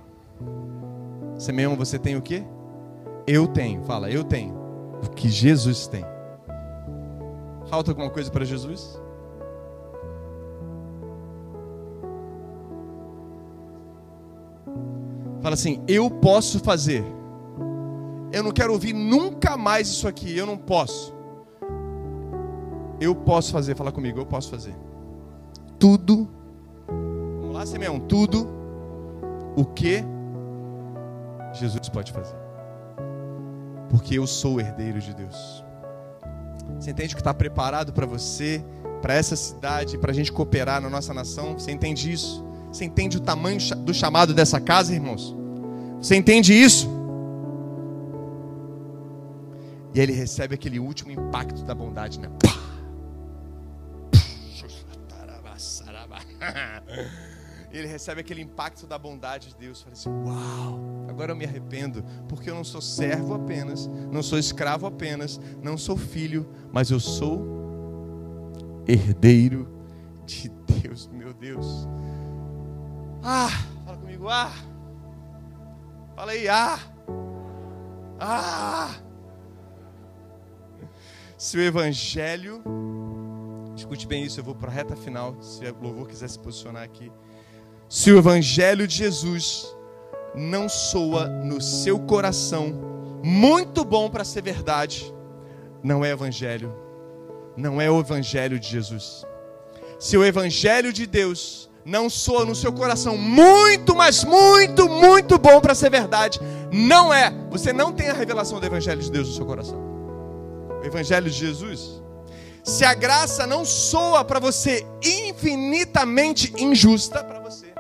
Mesmo, 1.53 1.77
você 1.77 1.99
tem 1.99 2.17
o 2.17 2.23
quê? 2.23 2.43
Eu 3.27 3.47
tenho. 3.47 3.83
Fala, 3.83 4.11
eu 4.11 4.25
tenho. 4.25 4.55
O 5.05 5.11
que 5.11 5.29
Jesus 5.29 5.87
tem. 5.87 6.03
Falta 7.69 7.91
alguma 7.91 8.09
coisa 8.09 8.31
para 8.31 8.43
Jesus? 8.43 8.99
Fala 15.43 15.53
assim: 15.53 15.85
Eu 15.87 16.11
posso 16.11 16.59
fazer. 16.61 17.05
Eu 18.33 18.43
não 18.43 18.51
quero 18.51 18.73
ouvir 18.73 18.95
nunca 18.95 19.59
mais 19.59 19.89
isso 19.89 20.09
aqui. 20.09 20.35
Eu 20.35 20.47
não 20.47 20.57
posso. 20.57 21.15
Eu 22.99 23.15
posso 23.15 23.53
fazer. 23.53 23.77
Fala 23.77 23.93
comigo. 23.93 24.19
Eu 24.19 24.25
posso 24.25 24.49
fazer. 24.49 24.75
Tudo. 25.79 26.42
Lá. 27.71 28.01
Tudo 28.09 28.49
o 29.57 29.65
que 29.65 30.05
Jesus 31.53 31.89
pode 31.89 32.13
fazer. 32.13 32.37
Porque 33.91 34.19
eu 34.19 34.27
sou 34.27 34.61
herdeiro 34.61 35.01
de 35.01 35.15
Deus. 35.15 35.65
Você 36.79 36.91
entende 36.91 37.15
que 37.15 37.21
está 37.21 37.33
preparado 37.35 37.93
para 37.93 38.07
você, 38.07 38.65
para 39.01 39.15
essa 39.15 39.37
cidade, 39.37 39.99
para 39.99 40.11
a 40.11 40.15
gente 40.15 40.33
cooperar 40.33 40.81
na 40.81 40.89
nossa 40.89 41.13
nação? 41.13 41.59
Você 41.59 41.71
entende 41.71 42.11
isso? 42.11 42.45
Você 42.73 42.85
entende 42.85 43.19
o 43.19 43.21
tamanho 43.21 43.59
do 43.77 43.93
chamado 43.93 44.33
dessa 44.33 44.61
casa, 44.61 44.95
irmãos? 44.95 45.37
Você 46.01 46.17
entende 46.17 46.55
isso? 46.55 46.89
E 49.95 50.01
ele 50.01 50.13
recebe 50.13 50.55
aquele 50.55 50.79
último 50.81 51.11
impacto 51.11 51.63
da 51.65 51.75
bondade, 51.75 52.19
né? 52.19 52.29
Ele 57.73 57.87
recebe 57.87 58.21
aquele 58.21 58.43
impacto 58.43 58.87
da 58.87 58.99
bondade 58.99 59.49
de 59.49 59.57
Deus. 59.57 59.81
Fala 59.81 59.95
assim: 59.95 60.11
Uau, 60.11 61.07
agora 61.09 61.33
eu 61.33 61.37
me 61.37 61.45
arrependo, 61.45 62.05
porque 62.29 62.51
eu 62.51 62.55
não 62.55 62.65
sou 62.65 62.83
servo 62.83 63.35
apenas, 63.35 63.87
não 63.87 64.23
sou 64.23 64.39
escravo 64.39 64.87
apenas, 64.87 65.41
não 65.63 65.79
sou 65.79 65.97
filho, 65.97 66.49
mas 66.71 66.91
eu 66.91 67.01
sou 67.01 67.63
herdeiro 68.87 69.69
de 70.27 70.49
Deus, 70.49 71.09
meu 71.09 71.33
Deus. 71.33 71.89
Ah, 73.23 73.49
fala 73.85 73.97
comigo, 73.97 74.29
ah. 74.29 74.53
Fala 76.15 76.33
aí, 76.33 76.49
ah. 76.49 76.79
Ah. 78.21 78.95
Se 81.39 81.57
o 81.57 81.61
evangelho, 81.61 82.63
escute 83.75 84.07
bem 84.07 84.25
isso, 84.25 84.39
eu 84.39 84.45
vou 84.45 84.55
para 84.55 84.71
a 84.71 84.75
reta 84.75 84.95
final, 84.95 85.41
se 85.43 85.65
o 85.65 85.83
louvor 85.83 86.07
quiser 86.07 86.29
se 86.29 86.39
posicionar 86.39 86.83
aqui. 86.83 87.11
Se 87.93 88.11
o 88.11 88.17
evangelho 88.17 88.89
de 88.89 88.97
Jesus 88.97 89.77
não 90.35 90.67
soa 90.67 91.29
no 91.29 91.61
seu 91.61 91.99
coração 91.99 92.73
muito 93.23 93.85
bom 93.85 94.09
para 94.09 94.25
ser 94.25 94.43
verdade, 94.43 95.15
não 95.83 96.03
é 96.03 96.09
evangelho. 96.09 96.75
Não 97.55 97.79
é 97.79 97.91
o 97.91 98.01
evangelho 98.01 98.59
de 98.59 98.67
Jesus. 98.67 99.27
Se 100.01 100.17
o 100.17 100.25
evangelho 100.25 100.91
de 100.91 101.07
Deus 101.07 101.69
não 101.85 102.09
soa 102.09 102.47
no 102.47 102.55
seu 102.55 102.73
coração 102.73 103.19
muito, 103.19 103.95
mas 103.95 104.25
muito, 104.25 104.89
muito 104.89 105.37
bom 105.37 105.61
para 105.61 105.75
ser 105.75 105.91
verdade, 105.91 106.41
não 106.73 107.13
é. 107.13 107.31
Você 107.51 107.75
não 107.75 107.93
tem 107.93 108.09
a 108.09 108.15
revelação 108.15 108.59
do 108.59 108.65
evangelho 108.65 109.03
de 109.03 109.13
Deus 109.13 109.29
no 109.29 109.35
seu 109.35 109.45
coração. 109.45 109.79
O 110.83 110.87
evangelho 110.87 111.31
de 111.31 111.37
Jesus. 111.37 112.03
Se 112.65 112.87
a 112.87 112.95
graça 112.95 113.47
não 113.47 113.67
soa 113.67 114.25
para 114.25 114.41
você 114.41 114.87
infinitamente 115.03 116.55
injusta 116.57 117.23
para 117.23 117.39
você. 117.39 117.72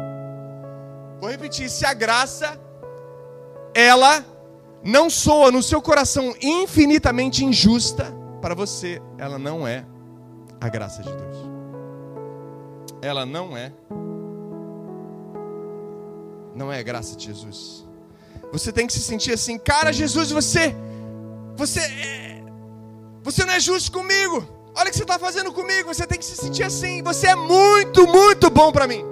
Repetir, 1.33 1.71
se 1.71 1.87
a 1.87 1.95
graça 1.95 2.61
ela 3.75 4.23
não 4.85 5.09
soa 5.09 5.51
no 5.51 5.63
seu 5.63 5.81
coração 5.81 6.35
infinitamente 6.43 7.43
injusta 7.43 8.15
para 8.43 8.55
você, 8.55 9.01
ela 9.17 9.39
não 9.39 9.67
é 9.67 9.87
a 10.61 10.69
graça 10.69 11.03
de 11.03 11.11
Deus. 11.11 11.37
Ela 13.01 13.25
não 13.25 13.57
é 13.57 13.73
não 16.55 16.71
é 16.71 16.81
a 16.81 16.83
graça 16.83 17.17
de 17.17 17.25
Jesus. 17.25 17.89
Você 18.53 18.71
tem 18.71 18.87
que 18.87 18.93
se 18.93 19.01
sentir 19.01 19.33
assim, 19.33 19.57
cara, 19.57 19.91
Jesus, 19.91 20.31
você 20.31 20.77
você 21.57 21.81
é, 21.81 22.45
você 23.23 23.47
não 23.47 23.55
é 23.55 23.61
justo 23.61 23.91
comigo. 23.91 24.47
Olha 24.75 24.89
o 24.89 24.91
que 24.91 24.99
você 24.99 25.05
está 25.05 25.19
fazendo 25.19 25.51
comigo. 25.51 25.95
Você 25.95 26.07
tem 26.07 26.19
que 26.19 26.27
se 26.27 26.37
sentir 26.37 26.65
assim. 26.65 27.03
Você 27.03 27.29
é 27.29 27.35
muito, 27.35 28.07
muito 28.07 28.51
bom 28.51 28.71
para 28.71 28.87
mim. 28.87 29.12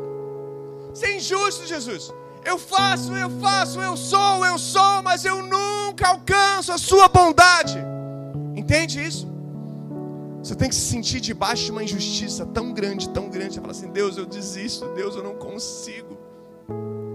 Você 0.95 1.07
é 1.07 1.17
injusto, 1.17 1.67
Jesus. 1.67 2.13
Eu 2.45 2.59
faço, 2.59 3.15
eu 3.15 3.31
faço, 3.39 3.81
eu 3.81 3.97
sou, 3.97 4.45
eu 4.45 4.59
sou, 4.59 5.03
mas 5.03 5.25
eu 5.25 5.43
nunca 5.43 6.09
alcanço 6.09 6.73
a 6.73 6.79
sua 6.79 7.09
bondade. 7.09 7.79
Entende 8.57 9.05
isso? 9.05 9.29
Você 10.43 10.55
tem 10.55 10.69
que 10.69 10.75
se 10.75 10.81
sentir 10.81 11.21
debaixo 11.21 11.65
de 11.65 11.71
uma 11.71 11.85
injustiça 11.85 12.47
tão 12.47 12.73
grande, 12.73 13.11
tão 13.11 13.29
grande. 13.29 13.55
Você 13.55 13.61
fala 13.61 13.73
assim: 13.73 13.91
Deus, 13.91 14.17
eu 14.17 14.25
desisto. 14.25 14.87
Deus, 14.95 15.15
eu 15.15 15.23
não 15.23 15.35
consigo. 15.35 16.19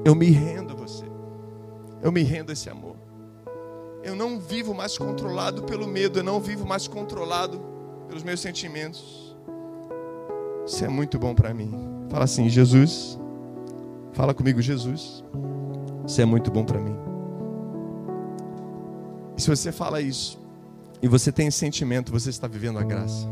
Eu 0.03 0.13
me 0.13 0.29
rendo 0.29 0.73
a 0.73 0.75
você. 0.75 1.05
Eu 2.03 2.11
me 2.11 2.21
rendo 2.21 2.51
a 2.51 2.53
esse 2.53 2.69
amor. 2.69 2.95
Eu 4.03 4.15
não 4.15 4.39
vivo 4.39 4.75
mais 4.75 4.95
controlado 4.95 5.63
pelo 5.63 5.87
medo. 5.87 6.19
Eu 6.19 6.23
não 6.23 6.39
vivo 6.39 6.67
mais 6.67 6.87
controlado 6.87 7.59
pelos 8.07 8.21
meus 8.21 8.39
sentimentos. 8.39 9.35
Isso 10.67 10.85
é 10.85 10.87
muito 10.87 11.17
bom 11.17 11.33
para 11.33 11.51
mim. 11.51 11.73
Fala 12.11 12.25
assim: 12.25 12.47
Jesus. 12.47 13.19
Fala 14.15 14.33
comigo, 14.33 14.61
Jesus. 14.61 15.23
Isso 16.07 16.21
é 16.21 16.25
muito 16.25 16.49
bom 16.49 16.63
para 16.63 16.79
mim. 16.79 16.95
E 19.37 19.41
se 19.41 19.49
você 19.49 19.73
fala 19.73 19.99
isso, 19.99 20.39
e 21.01 21.07
você 21.07 21.33
tem 21.33 21.47
esse 21.47 21.57
sentimento, 21.57 22.13
você 22.13 22.29
está 22.29 22.47
vivendo 22.47 22.79
a 22.79 22.83
graça. 22.83 23.27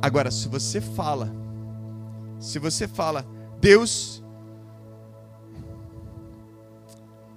Agora, 0.00 0.30
se 0.30 0.48
você 0.48 0.80
fala, 0.80 1.30
se 2.40 2.58
você 2.58 2.88
fala, 2.88 3.24
Deus, 3.60 4.24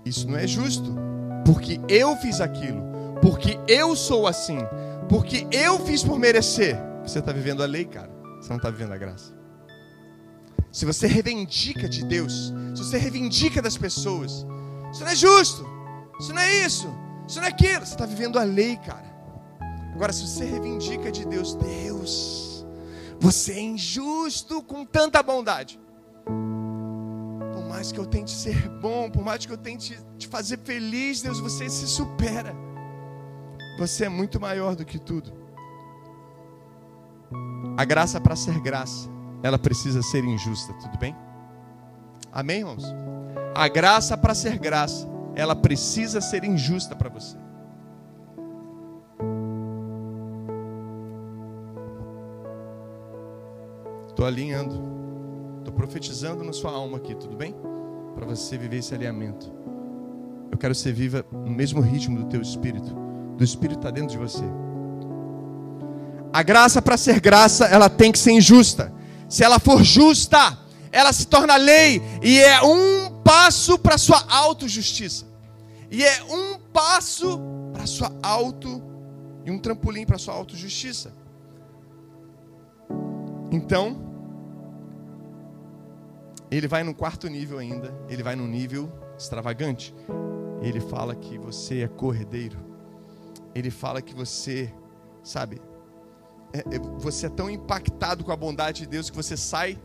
isso 0.06 0.26
não 0.26 0.38
é 0.38 0.48
justo, 0.48 0.96
porque 1.44 1.82
eu 1.90 2.16
fiz 2.16 2.40
aquilo, 2.40 2.82
porque 3.22 3.60
eu 3.68 3.98
sou 3.98 4.28
assim, 4.28 4.60
porque 5.10 5.46
eu 5.52 5.78
fiz 5.80 6.02
por 6.02 6.18
merecer. 6.18 6.78
Você 7.04 7.20
está 7.20 7.34
vivendo 7.34 7.62
a 7.62 7.66
lei, 7.66 7.84
cara. 7.84 8.10
Você 8.40 8.50
não 8.50 8.58
está 8.58 8.70
vivendo 8.70 8.94
a 8.94 8.98
graça. 8.98 9.35
Se 10.76 10.84
você 10.84 11.08
reivindica 11.08 11.88
de 11.88 12.04
Deus, 12.04 12.54
se 12.76 12.84
você 12.84 12.98
reivindica 12.98 13.62
das 13.62 13.78
pessoas, 13.78 14.46
isso 14.92 15.06
não 15.06 15.08
é 15.08 15.16
justo, 15.16 15.66
isso 16.20 16.34
não 16.34 16.42
é 16.42 16.66
isso, 16.66 16.94
isso 17.26 17.40
não 17.40 17.46
é 17.46 17.50
aquilo. 17.50 17.86
Você 17.86 17.94
está 17.94 18.06
vivendo 18.06 18.38
a 18.38 18.44
lei, 18.44 18.76
cara. 18.76 19.06
Agora, 19.94 20.12
se 20.12 20.28
você 20.28 20.44
reivindica 20.44 21.10
de 21.10 21.26
Deus, 21.26 21.56
Deus, 21.56 22.66
você 23.18 23.54
é 23.54 23.62
injusto 23.62 24.62
com 24.62 24.86
tanta 24.86 25.24
bondade. 25.24 25.80
Por 26.26 27.66
mais 27.70 27.94
que 27.94 27.98
eu 27.98 28.06
tente 28.06 28.32
ser 28.32 28.68
bom, 28.68 29.10
por 29.10 29.24
mais 29.24 29.46
que 29.46 29.54
eu 29.54 29.58
tente 29.58 29.98
te 30.18 30.28
fazer 30.28 30.60
feliz, 30.60 31.22
Deus, 31.22 31.40
você 31.40 31.70
se 31.70 31.88
supera. 31.88 32.54
Você 33.80 34.04
é 34.04 34.10
muito 34.10 34.42
maior 34.42 34.76
do 34.76 34.84
que 34.84 35.00
tudo. 35.00 35.32
A 37.78 37.86
graça 37.86 38.20
para 38.20 38.36
ser 38.36 38.60
graça, 38.60 39.15
ela 39.46 39.60
precisa 39.60 40.02
ser 40.02 40.26
injusta, 40.26 40.74
tudo 40.74 40.98
bem? 40.98 41.16
Amém, 42.32 42.62
irmãos? 42.62 42.84
A 43.54 43.68
graça 43.68 44.18
para 44.18 44.34
ser 44.34 44.58
graça, 44.58 45.08
ela 45.36 45.56
precisa 45.56 46.20
ser 46.20 46.44
injusta 46.44 46.96
para 46.96 47.10
você. 47.10 47.38
Estou 54.08 54.26
alinhando, 54.26 54.82
estou 55.60 55.76
profetizando 55.76 56.44
na 56.44 56.52
sua 56.52 56.72
alma 56.72 56.98
aqui, 56.98 57.14
tudo 57.14 57.38
bem? 57.38 57.56
Para 58.16 58.26
você 58.26 58.58
viver 58.58 58.78
esse 58.78 58.96
alinhamento. 58.96 59.54
Eu 60.52 60.58
quero 60.58 60.74
que 60.74 60.80
você 60.80 60.92
viva 60.92 61.24
no 61.32 61.52
mesmo 61.52 61.82
ritmo 61.82 62.18
do 62.18 62.26
teu 62.26 62.42
espírito, 62.42 62.96
do 63.38 63.44
espírito 63.44 63.78
está 63.78 63.92
dentro 63.92 64.10
de 64.10 64.18
você. 64.18 64.44
A 66.34 66.42
graça 66.42 66.82
para 66.82 66.98
ser 66.98 67.20
graça, 67.20 67.66
ela 67.66 67.90
tem 67.90 68.12
que 68.12 68.18
ser 68.18 68.32
injusta. 68.32 68.95
Se 69.36 69.44
ela 69.44 69.60
for 69.60 69.84
justa, 69.84 70.58
ela 70.94 71.12
se 71.12 71.28
torna 71.28 71.58
lei 71.58 72.02
e 72.24 72.40
é 72.40 72.64
um 72.64 73.22
passo 73.22 73.78
para 73.78 73.98
sua 73.98 74.24
autojustiça. 74.30 75.26
E 75.92 76.06
é 76.06 76.24
um 76.24 76.58
passo 76.72 77.38
para 77.74 77.86
sua 77.86 78.10
auto 78.24 78.82
e 79.44 79.52
um 79.52 79.60
trampolim 79.60 80.06
para 80.06 80.18
sua 80.18 80.34
autojustiça. 80.34 81.14
Então, 83.52 83.98
ele 86.50 86.66
vai 86.66 86.86
no 86.86 86.96
quarto 86.96 87.28
nível 87.28 87.60
ainda, 87.60 87.94
ele 88.08 88.24
vai 88.24 88.38
no 88.38 88.48
nível 88.48 88.90
extravagante. 89.18 89.94
Ele 90.62 90.80
fala 90.80 91.14
que 91.14 91.38
você 91.38 91.82
é 91.82 91.90
corredeiro. 91.90 92.58
Ele 93.54 93.70
fala 93.70 94.02
que 94.02 94.16
você, 94.16 94.74
sabe, 95.22 95.60
você 96.98 97.28
é 97.28 97.30
tão 97.30 97.50
impactado 97.50 98.24
com 98.24 98.32
a 98.32 98.36
bondade 98.36 98.82
de 98.82 98.88
Deus 98.88 99.10
que 99.10 99.16
você 99.16 99.36
sai 99.36 99.80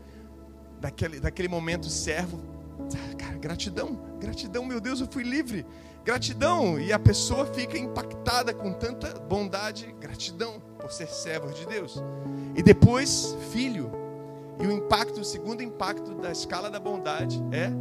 daquele, 0.79 1.19
daquele 1.19 1.47
momento 1.47 1.87
servo. 1.89 2.41
Ah, 2.79 3.15
cara, 3.15 3.37
gratidão, 3.37 3.99
gratidão, 4.19 4.65
meu 4.65 4.81
Deus, 4.81 4.99
eu 4.99 5.07
fui 5.07 5.23
livre. 5.23 5.65
Gratidão. 6.03 6.79
E 6.79 6.91
a 6.91 6.99
pessoa 6.99 7.45
fica 7.45 7.77
impactada 7.77 8.53
com 8.53 8.73
tanta 8.73 9.19
bondade, 9.19 9.95
gratidão 9.99 10.61
por 10.79 10.91
ser 10.91 11.07
servo 11.07 11.53
de 11.53 11.65
Deus. 11.67 12.01
E 12.55 12.63
depois, 12.63 13.35
filho. 13.51 13.91
E 14.59 14.67
o 14.67 14.71
impacto, 14.71 15.21
o 15.21 15.23
segundo 15.23 15.61
impacto 15.61 16.15
da 16.15 16.31
escala 16.31 16.69
da 16.69 16.79
bondade 16.79 17.41
é 17.51 17.71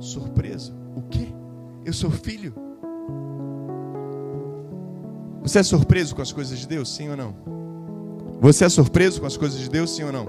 surpresa. 0.00 0.72
O 0.94 1.02
quê? 1.02 1.28
Eu 1.84 1.92
sou 1.92 2.10
filho? 2.10 2.54
Você 5.42 5.58
é 5.58 5.62
surpreso 5.62 6.14
com 6.14 6.22
as 6.22 6.32
coisas 6.32 6.58
de 6.58 6.66
Deus, 6.66 6.94
sim 6.94 7.10
ou 7.10 7.16
não? 7.16 7.63
Você 8.44 8.66
é 8.66 8.68
surpreso 8.68 9.22
com 9.22 9.26
as 9.26 9.38
coisas 9.38 9.58
de 9.58 9.70
Deus, 9.70 9.96
sim 9.96 10.04
ou 10.04 10.12
não? 10.12 10.28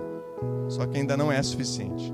Só 0.69 0.85
que 0.85 0.97
ainda 0.97 1.17
não 1.17 1.29
é 1.29 1.43
suficiente. 1.43 2.13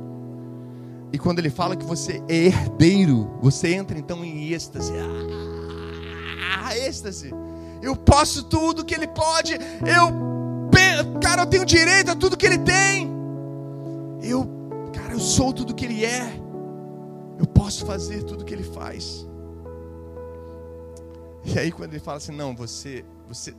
E 1.13 1.19
quando 1.19 1.37
ele 1.37 1.51
fala 1.51 1.75
que 1.75 1.85
você 1.85 2.23
é 2.27 2.47
herdeiro, 2.47 3.29
você 3.39 3.75
entra 3.75 3.95
então 3.95 4.25
em 4.25 4.51
êxtase. 4.51 4.91
Ah, 6.57 6.75
êxtase. 6.75 7.31
Eu 7.83 7.95
posso 7.95 8.45
tudo 8.45 8.83
que 8.83 8.95
ele 8.95 9.07
pode. 9.09 9.53
Eu, 9.53 11.19
cara, 11.19 11.43
eu 11.43 11.45
tenho 11.45 11.65
direito 11.65 12.09
a 12.09 12.15
tudo 12.15 12.35
que 12.35 12.47
ele 12.47 12.57
tem. 12.57 13.07
Eu, 14.23 14.49
cara, 14.91 15.13
eu 15.13 15.19
sou 15.19 15.53
tudo 15.53 15.75
que 15.75 15.85
ele 15.85 16.03
é. 16.03 16.33
Eu 17.37 17.45
posso 17.45 17.85
fazer 17.85 18.23
tudo 18.23 18.43
que 18.43 18.55
ele 18.55 18.63
faz. 18.63 19.27
E 21.45 21.59
aí 21.59 21.71
quando 21.71 21.93
ele 21.93 21.99
fala 21.99 22.17
assim, 22.17 22.31
não, 22.31 22.55
você, 22.55 23.05
você, 23.27 23.53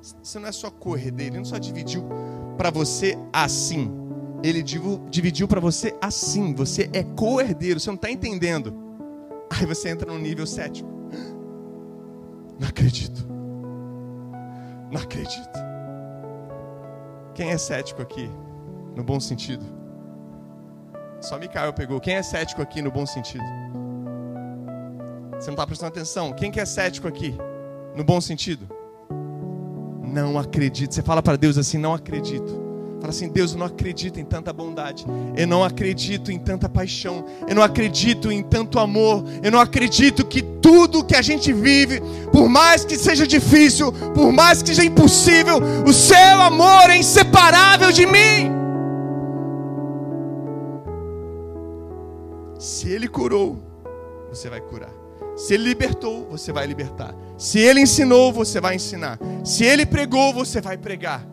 você 0.00 0.38
não 0.38 0.48
é 0.48 0.52
só 0.52 0.70
corredeiro, 0.70 1.34
ele 1.34 1.38
não 1.38 1.44
só 1.44 1.58
dividiu 1.58 2.04
para 2.56 2.70
você 2.70 3.18
assim. 3.32 3.90
Ele 4.42 4.62
dividiu 4.62 5.46
para 5.46 5.60
você 5.60 5.94
assim. 6.00 6.54
Você 6.54 6.88
é 6.92 7.02
co-herdeiro, 7.02 7.78
você 7.78 7.90
não 7.90 7.96
está 7.96 8.10
entendendo. 8.10 8.74
Aí 9.50 9.66
você 9.66 9.90
entra 9.90 10.10
no 10.10 10.18
nível 10.18 10.46
cético. 10.46 10.88
Não 12.58 12.68
acredito. 12.68 13.26
Não 14.90 15.00
acredito. 15.00 15.58
Quem 17.34 17.50
é 17.50 17.58
cético 17.58 18.00
aqui? 18.02 18.30
No 18.96 19.04
bom 19.04 19.20
sentido. 19.20 19.64
Só 21.20 21.38
Micael 21.38 21.72
pegou. 21.72 22.00
Quem 22.00 22.14
é 22.14 22.22
cético 22.22 22.62
aqui 22.62 22.80
no 22.80 22.90
bom 22.90 23.04
sentido? 23.04 23.44
Você 25.32 25.46
não 25.46 25.54
está 25.54 25.66
prestando 25.66 25.92
atenção. 25.92 26.32
Quem 26.32 26.50
que 26.50 26.60
é 26.60 26.64
cético 26.64 27.06
aqui? 27.06 27.34
No 27.94 28.04
bom 28.04 28.20
sentido? 28.20 28.79
Não 30.10 30.38
acredito. 30.38 30.94
Você 30.94 31.02
fala 31.02 31.22
para 31.22 31.36
Deus 31.36 31.56
assim: 31.56 31.78
não 31.78 31.94
acredito. 31.94 32.70
Fala 33.00 33.10
assim: 33.10 33.28
Deus, 33.28 33.52
eu 33.52 33.58
não 33.58 33.66
acredito 33.66 34.20
em 34.20 34.24
tanta 34.24 34.52
bondade. 34.52 35.06
Eu 35.36 35.46
não 35.46 35.64
acredito 35.64 36.30
em 36.30 36.38
tanta 36.38 36.68
paixão. 36.68 37.24
Eu 37.48 37.54
não 37.54 37.62
acredito 37.62 38.30
em 38.30 38.42
tanto 38.42 38.78
amor. 38.78 39.24
Eu 39.42 39.50
não 39.50 39.60
acredito 39.60 40.26
que 40.26 40.42
tudo 40.42 41.04
que 41.04 41.16
a 41.16 41.22
gente 41.22 41.52
vive, 41.52 42.02
por 42.32 42.48
mais 42.48 42.84
que 42.84 42.96
seja 42.96 43.26
difícil, 43.26 43.92
por 44.14 44.32
mais 44.32 44.62
que 44.62 44.68
seja 44.68 44.84
impossível, 44.84 45.58
o 45.86 45.92
seu 45.92 46.40
amor 46.42 46.90
é 46.90 46.96
inseparável 46.96 47.90
de 47.90 48.04
mim. 48.04 48.50
Se 52.58 52.90
Ele 52.90 53.08
curou, 53.08 53.58
você 54.28 54.50
vai 54.50 54.60
curar. 54.60 54.92
Se 55.36 55.54
Ele 55.54 55.64
libertou, 55.64 56.28
você 56.30 56.52
vai 56.52 56.66
libertar. 56.66 57.14
Se 57.38 57.58
Ele 57.58 57.80
ensinou, 57.80 58.32
você 58.32 58.60
vai 58.60 58.76
ensinar. 58.76 59.18
Se 59.44 59.64
Ele 59.64 59.86
pregou, 59.86 60.32
você 60.32 60.60
vai 60.60 60.76
pregar. 60.76 61.26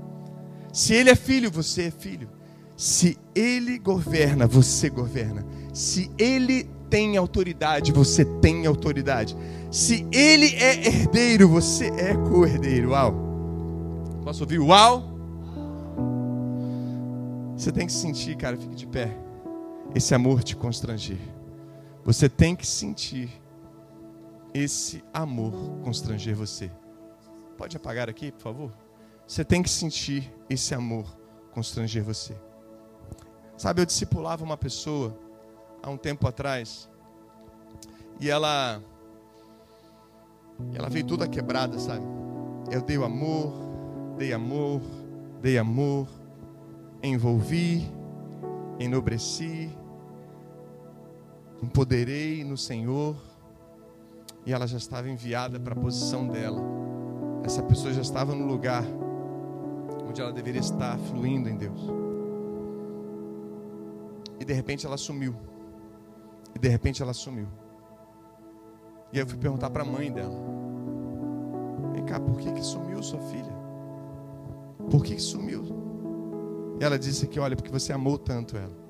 Se 0.71 0.93
Ele 0.93 1.09
é 1.09 1.15
filho, 1.15 1.51
você 1.51 1.83
é 1.83 1.91
filho. 1.91 2.29
Se 2.75 3.17
Ele 3.35 3.79
governa, 3.79 4.47
você 4.47 4.89
governa. 4.89 5.45
Se 5.73 6.11
Ele 6.17 6.69
tem 6.89 7.17
autoridade, 7.17 7.91
você 7.91 8.23
tem 8.23 8.65
autoridade. 8.65 9.35
Se 9.71 10.07
Ele 10.11 10.55
é 10.55 10.87
herdeiro, 10.87 11.49
você 11.49 11.87
é 11.87 12.13
co-herdeiro. 12.13 12.91
Uau! 12.91 13.13
Posso 14.23 14.43
ouvir? 14.43 14.59
Uau! 14.59 15.17
Você 17.57 17.71
tem 17.71 17.87
que 17.87 17.93
sentir, 17.93 18.37
cara, 18.37 18.55
fique 18.55 18.75
de 18.75 18.85
pé. 18.85 19.17
Esse 19.95 20.13
amor 20.13 20.43
te 20.43 20.55
constranger. 20.55 21.17
Você 22.05 22.29
tem 22.29 22.55
que 22.55 22.65
sentir 22.65 23.29
esse 24.53 25.03
amor 25.13 25.53
constranger 25.83 26.35
você. 26.35 26.71
Pode 27.57 27.75
apagar 27.75 28.09
aqui, 28.09 28.31
por 28.31 28.41
favor? 28.41 28.73
Você 29.27 29.43
tem 29.43 29.61
que 29.61 29.69
sentir 29.69 30.33
esse 30.49 30.73
amor 30.73 31.05
constranger 31.51 32.03
você. 32.03 32.35
Sabe, 33.57 33.81
eu 33.81 33.85
discipulava 33.85 34.43
uma 34.43 34.55
pessoa 34.55 35.17
há 35.81 35.89
um 35.89 35.97
tempo 35.97 36.27
atrás 36.27 36.89
e 38.19 38.29
ela 38.29 38.81
ela 40.73 40.89
veio 40.89 41.05
toda 41.05 41.27
quebrada, 41.27 41.79
sabe? 41.79 42.05
Eu 42.71 42.81
dei 42.81 42.97
o 42.97 43.03
amor, 43.03 43.53
dei 44.17 44.33
amor, 44.33 44.81
dei 45.41 45.57
amor, 45.57 46.07
envolvi, 47.01 47.91
enobreci, 48.79 49.69
empoderei 51.61 52.43
no 52.43 52.57
Senhor, 52.57 53.15
e 54.47 54.53
ela 54.53 54.65
já 54.65 54.77
estava 54.77 55.09
enviada 55.09 55.59
para 55.59 55.73
a 55.73 55.75
posição 55.75 56.25
dela. 56.25 56.61
Essa 57.43 57.61
pessoa 57.61 57.93
já 57.93 58.01
estava 58.01 58.33
no 58.33 58.45
lugar 58.45 58.81
onde 60.07 60.21
ela 60.21 60.31
deveria 60.31 60.61
estar, 60.61 60.97
fluindo 60.99 61.49
em 61.49 61.57
Deus. 61.57 61.81
E 64.39 64.45
de 64.45 64.53
repente 64.53 64.85
ela 64.85 64.95
sumiu. 64.95 65.35
E 66.55 66.59
de 66.59 66.69
repente 66.69 67.03
ela 67.03 67.11
sumiu. 67.11 67.49
E 69.11 69.17
aí 69.17 69.23
eu 69.23 69.27
fui 69.27 69.37
perguntar 69.37 69.69
para 69.69 69.83
a 69.83 69.85
mãe 69.85 70.09
dela: 70.09 70.39
Vem 71.91 72.05
cá, 72.05 72.17
por 72.17 72.37
que, 72.37 72.49
que 72.53 72.63
sumiu 72.63 73.03
sua 73.03 73.19
filha? 73.19 73.53
Por 74.89 75.03
que, 75.03 75.15
que 75.15 75.21
sumiu? 75.21 75.65
E 76.79 76.85
ela 76.85 76.97
disse 76.97 77.27
que, 77.27 77.37
olha, 77.37 77.57
porque 77.57 77.69
você 77.69 77.91
amou 77.91 78.17
tanto 78.17 78.55
ela 78.55 78.86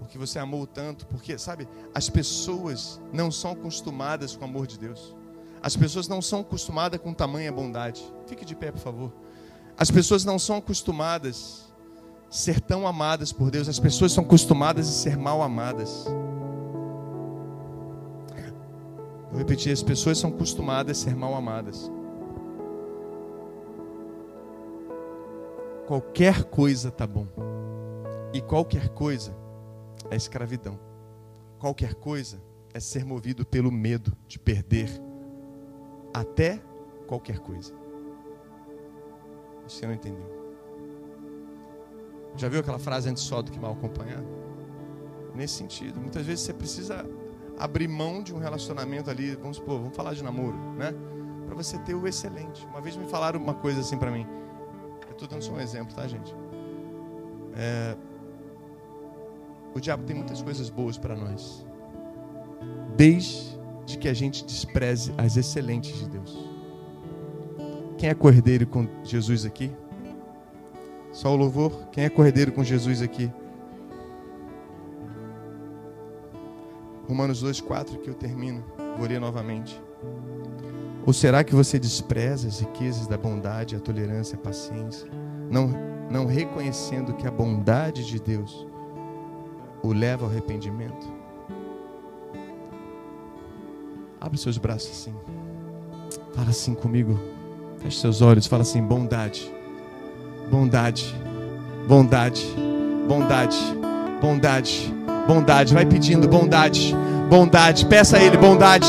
porque 0.00 0.16
você 0.16 0.38
amou 0.38 0.66
tanto, 0.66 1.06
porque, 1.06 1.36
sabe, 1.36 1.68
as 1.94 2.08
pessoas 2.08 2.98
não 3.12 3.30
são 3.30 3.52
acostumadas 3.52 4.34
com 4.34 4.46
o 4.46 4.48
amor 4.48 4.66
de 4.66 4.78
Deus. 4.78 5.14
As 5.62 5.76
pessoas 5.76 6.08
não 6.08 6.22
são 6.22 6.40
acostumadas 6.40 6.98
com 6.98 7.12
tamanha 7.12 7.52
bondade. 7.52 8.02
Fique 8.26 8.42
de 8.42 8.56
pé, 8.56 8.72
por 8.72 8.80
favor. 8.80 9.12
As 9.76 9.90
pessoas 9.90 10.24
não 10.24 10.38
são 10.38 10.56
acostumadas 10.56 11.70
a 12.30 12.32
ser 12.32 12.62
tão 12.62 12.86
amadas 12.86 13.30
por 13.30 13.50
Deus. 13.50 13.68
As 13.68 13.78
pessoas 13.78 14.12
são 14.12 14.24
acostumadas 14.24 14.88
a 14.88 14.92
ser 14.92 15.18
mal 15.18 15.42
amadas. 15.42 16.06
Vou 19.30 19.38
repetir, 19.38 19.70
as 19.70 19.82
pessoas 19.82 20.16
são 20.16 20.30
acostumadas 20.30 20.98
a 20.98 21.00
ser 21.02 21.14
mal 21.14 21.34
amadas. 21.34 21.90
Qualquer 25.86 26.44
coisa 26.44 26.90
tá 26.90 27.06
bom. 27.06 27.26
E 28.32 28.40
qualquer 28.40 28.88
coisa 28.88 29.39
é 30.10 30.16
escravidão. 30.16 30.78
Qualquer 31.58 31.94
coisa 31.94 32.40
é 32.72 32.80
ser 32.80 33.04
movido 33.04 33.44
pelo 33.44 33.70
medo 33.70 34.16
de 34.26 34.38
perder 34.38 34.88
até 36.14 36.60
qualquer 37.06 37.38
coisa. 37.40 37.74
Você 39.64 39.86
não 39.86 39.94
entendeu. 39.94 40.40
Já 42.36 42.48
viu 42.48 42.60
aquela 42.60 42.78
frase 42.78 43.08
antes 43.08 43.22
só 43.22 43.42
do 43.42 43.50
que 43.50 43.58
mal 43.58 43.72
acompanhado? 43.72 44.26
Nesse 45.34 45.54
sentido, 45.54 46.00
muitas 46.00 46.24
vezes 46.24 46.44
você 46.44 46.52
precisa 46.52 47.04
abrir 47.58 47.88
mão 47.88 48.22
de 48.22 48.34
um 48.34 48.38
relacionamento 48.38 49.10
ali, 49.10 49.36
vamos 49.36 49.58
supor, 49.58 49.78
vamos 49.78 49.94
falar 49.94 50.14
de 50.14 50.24
namoro, 50.24 50.56
né? 50.76 50.94
Para 51.46 51.54
você 51.54 51.78
ter 51.78 51.94
o 51.94 52.06
excelente. 52.06 52.66
Uma 52.66 52.80
vez 52.80 52.96
me 52.96 53.06
falaram 53.06 53.40
uma 53.40 53.54
coisa 53.54 53.80
assim 53.80 53.98
para 53.98 54.10
mim. 54.10 54.26
Eu 55.06 55.12
estou 55.12 55.28
dando 55.28 55.42
só 55.42 55.52
um 55.52 55.60
exemplo, 55.60 55.94
tá, 55.94 56.06
gente? 56.06 56.34
É, 57.54 57.96
o 59.74 59.80
diabo 59.80 60.04
tem 60.04 60.16
muitas 60.16 60.42
coisas 60.42 60.68
boas 60.68 60.98
para 60.98 61.14
nós, 61.14 61.64
desde 62.96 63.58
que 64.00 64.08
a 64.08 64.14
gente 64.14 64.44
despreze 64.44 65.12
as 65.16 65.36
excelentes 65.36 65.98
de 65.98 66.08
Deus. 66.08 66.50
Quem 67.96 68.08
é 68.08 68.14
cordeiro 68.14 68.66
com 68.66 68.88
Jesus 69.04 69.44
aqui? 69.44 69.70
Só 71.12 71.32
o 71.32 71.36
louvor. 71.36 71.88
Quem 71.92 72.04
é 72.04 72.08
cordeiro 72.08 72.52
com 72.52 72.64
Jesus 72.64 73.02
aqui? 73.02 73.30
Romanos 77.06 77.44
2,4 77.44 77.98
que 77.98 78.08
eu 78.08 78.14
termino. 78.14 78.64
Vou 78.96 79.06
ler 79.06 79.20
novamente. 79.20 79.80
Ou 81.04 81.12
será 81.12 81.42
que 81.42 81.54
você 81.54 81.78
despreza 81.78 82.48
as 82.48 82.60
riquezas 82.60 83.06
da 83.06 83.18
bondade, 83.18 83.74
a 83.74 83.80
tolerância, 83.80 84.36
a 84.36 84.40
paciência, 84.40 85.10
não, 85.50 85.72
não 86.10 86.26
reconhecendo 86.26 87.14
que 87.14 87.26
a 87.26 87.30
bondade 87.30 88.06
de 88.06 88.20
Deus 88.20 88.66
o 89.82 89.92
leva 89.92 90.24
ao 90.24 90.30
arrependimento. 90.30 91.06
Abre 94.20 94.38
seus 94.38 94.58
braços 94.58 94.90
assim. 94.90 95.14
Fala 96.34 96.50
assim 96.50 96.74
comigo. 96.74 97.18
Feche 97.78 98.00
seus 98.00 98.20
olhos. 98.20 98.46
Fala 98.46 98.62
assim: 98.62 98.82
bondade, 98.82 99.50
bondade, 100.50 101.14
bondade, 101.88 102.46
bondade, 103.08 103.56
bondade, 104.20 104.94
bondade. 105.26 105.74
Vai 105.74 105.86
pedindo 105.86 106.28
bondade, 106.28 106.94
bondade. 107.30 107.86
Peça 107.86 108.18
a 108.18 108.22
Ele 108.22 108.36
bondade, 108.36 108.88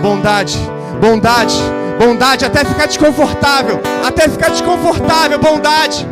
bondade, 0.00 0.56
bondade, 1.00 1.56
bondade. 1.98 2.44
Até 2.44 2.64
ficar 2.64 2.86
desconfortável. 2.86 3.80
Até 4.06 4.28
ficar 4.28 4.50
desconfortável. 4.50 5.40
Bondade, 5.40 6.06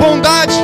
bondade, 0.00 0.54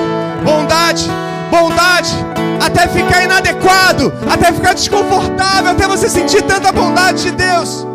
bondade, 0.45 1.09
bondade 1.51 2.48
até 2.61 2.87
ficar 2.89 3.25
inadequado, 3.25 4.13
até 4.31 4.53
ficar 4.53 4.75
desconfortável, 4.75 5.73
até 5.73 5.87
você 5.87 6.09
sentir 6.09 6.43
tanta 6.43 6.73
bondade 6.73 7.23
de 7.23 7.31
Deus. 7.31 7.87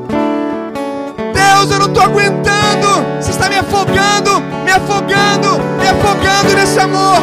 Deus, 1.34 1.72
eu 1.72 1.80
não 1.80 1.88
estou 1.88 2.04
aguentando, 2.04 3.06
você 3.20 3.32
está 3.32 3.50
me 3.50 3.58
afogando, 3.58 4.42
me 4.64 4.72
afogando, 4.72 5.60
me 5.80 5.88
afogando 5.88 6.56
nesse 6.56 6.80
amor. 6.80 7.22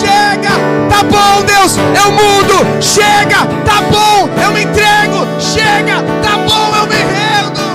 Chega, 0.00 0.50
tá 0.88 1.02
bom, 1.04 1.42
Deus, 1.44 1.76
é 1.78 2.02
o 2.06 2.12
mundo. 2.12 2.82
Chega, 2.82 3.46
tá 3.64 3.82
bom, 3.90 4.28
eu 4.42 4.52
me 4.52 4.62
entrego. 4.62 5.26
Chega, 5.38 6.02
tá 6.22 6.38
bom, 6.38 6.76
eu 6.76 6.86
me 6.86 6.96
rendo. 6.96 7.73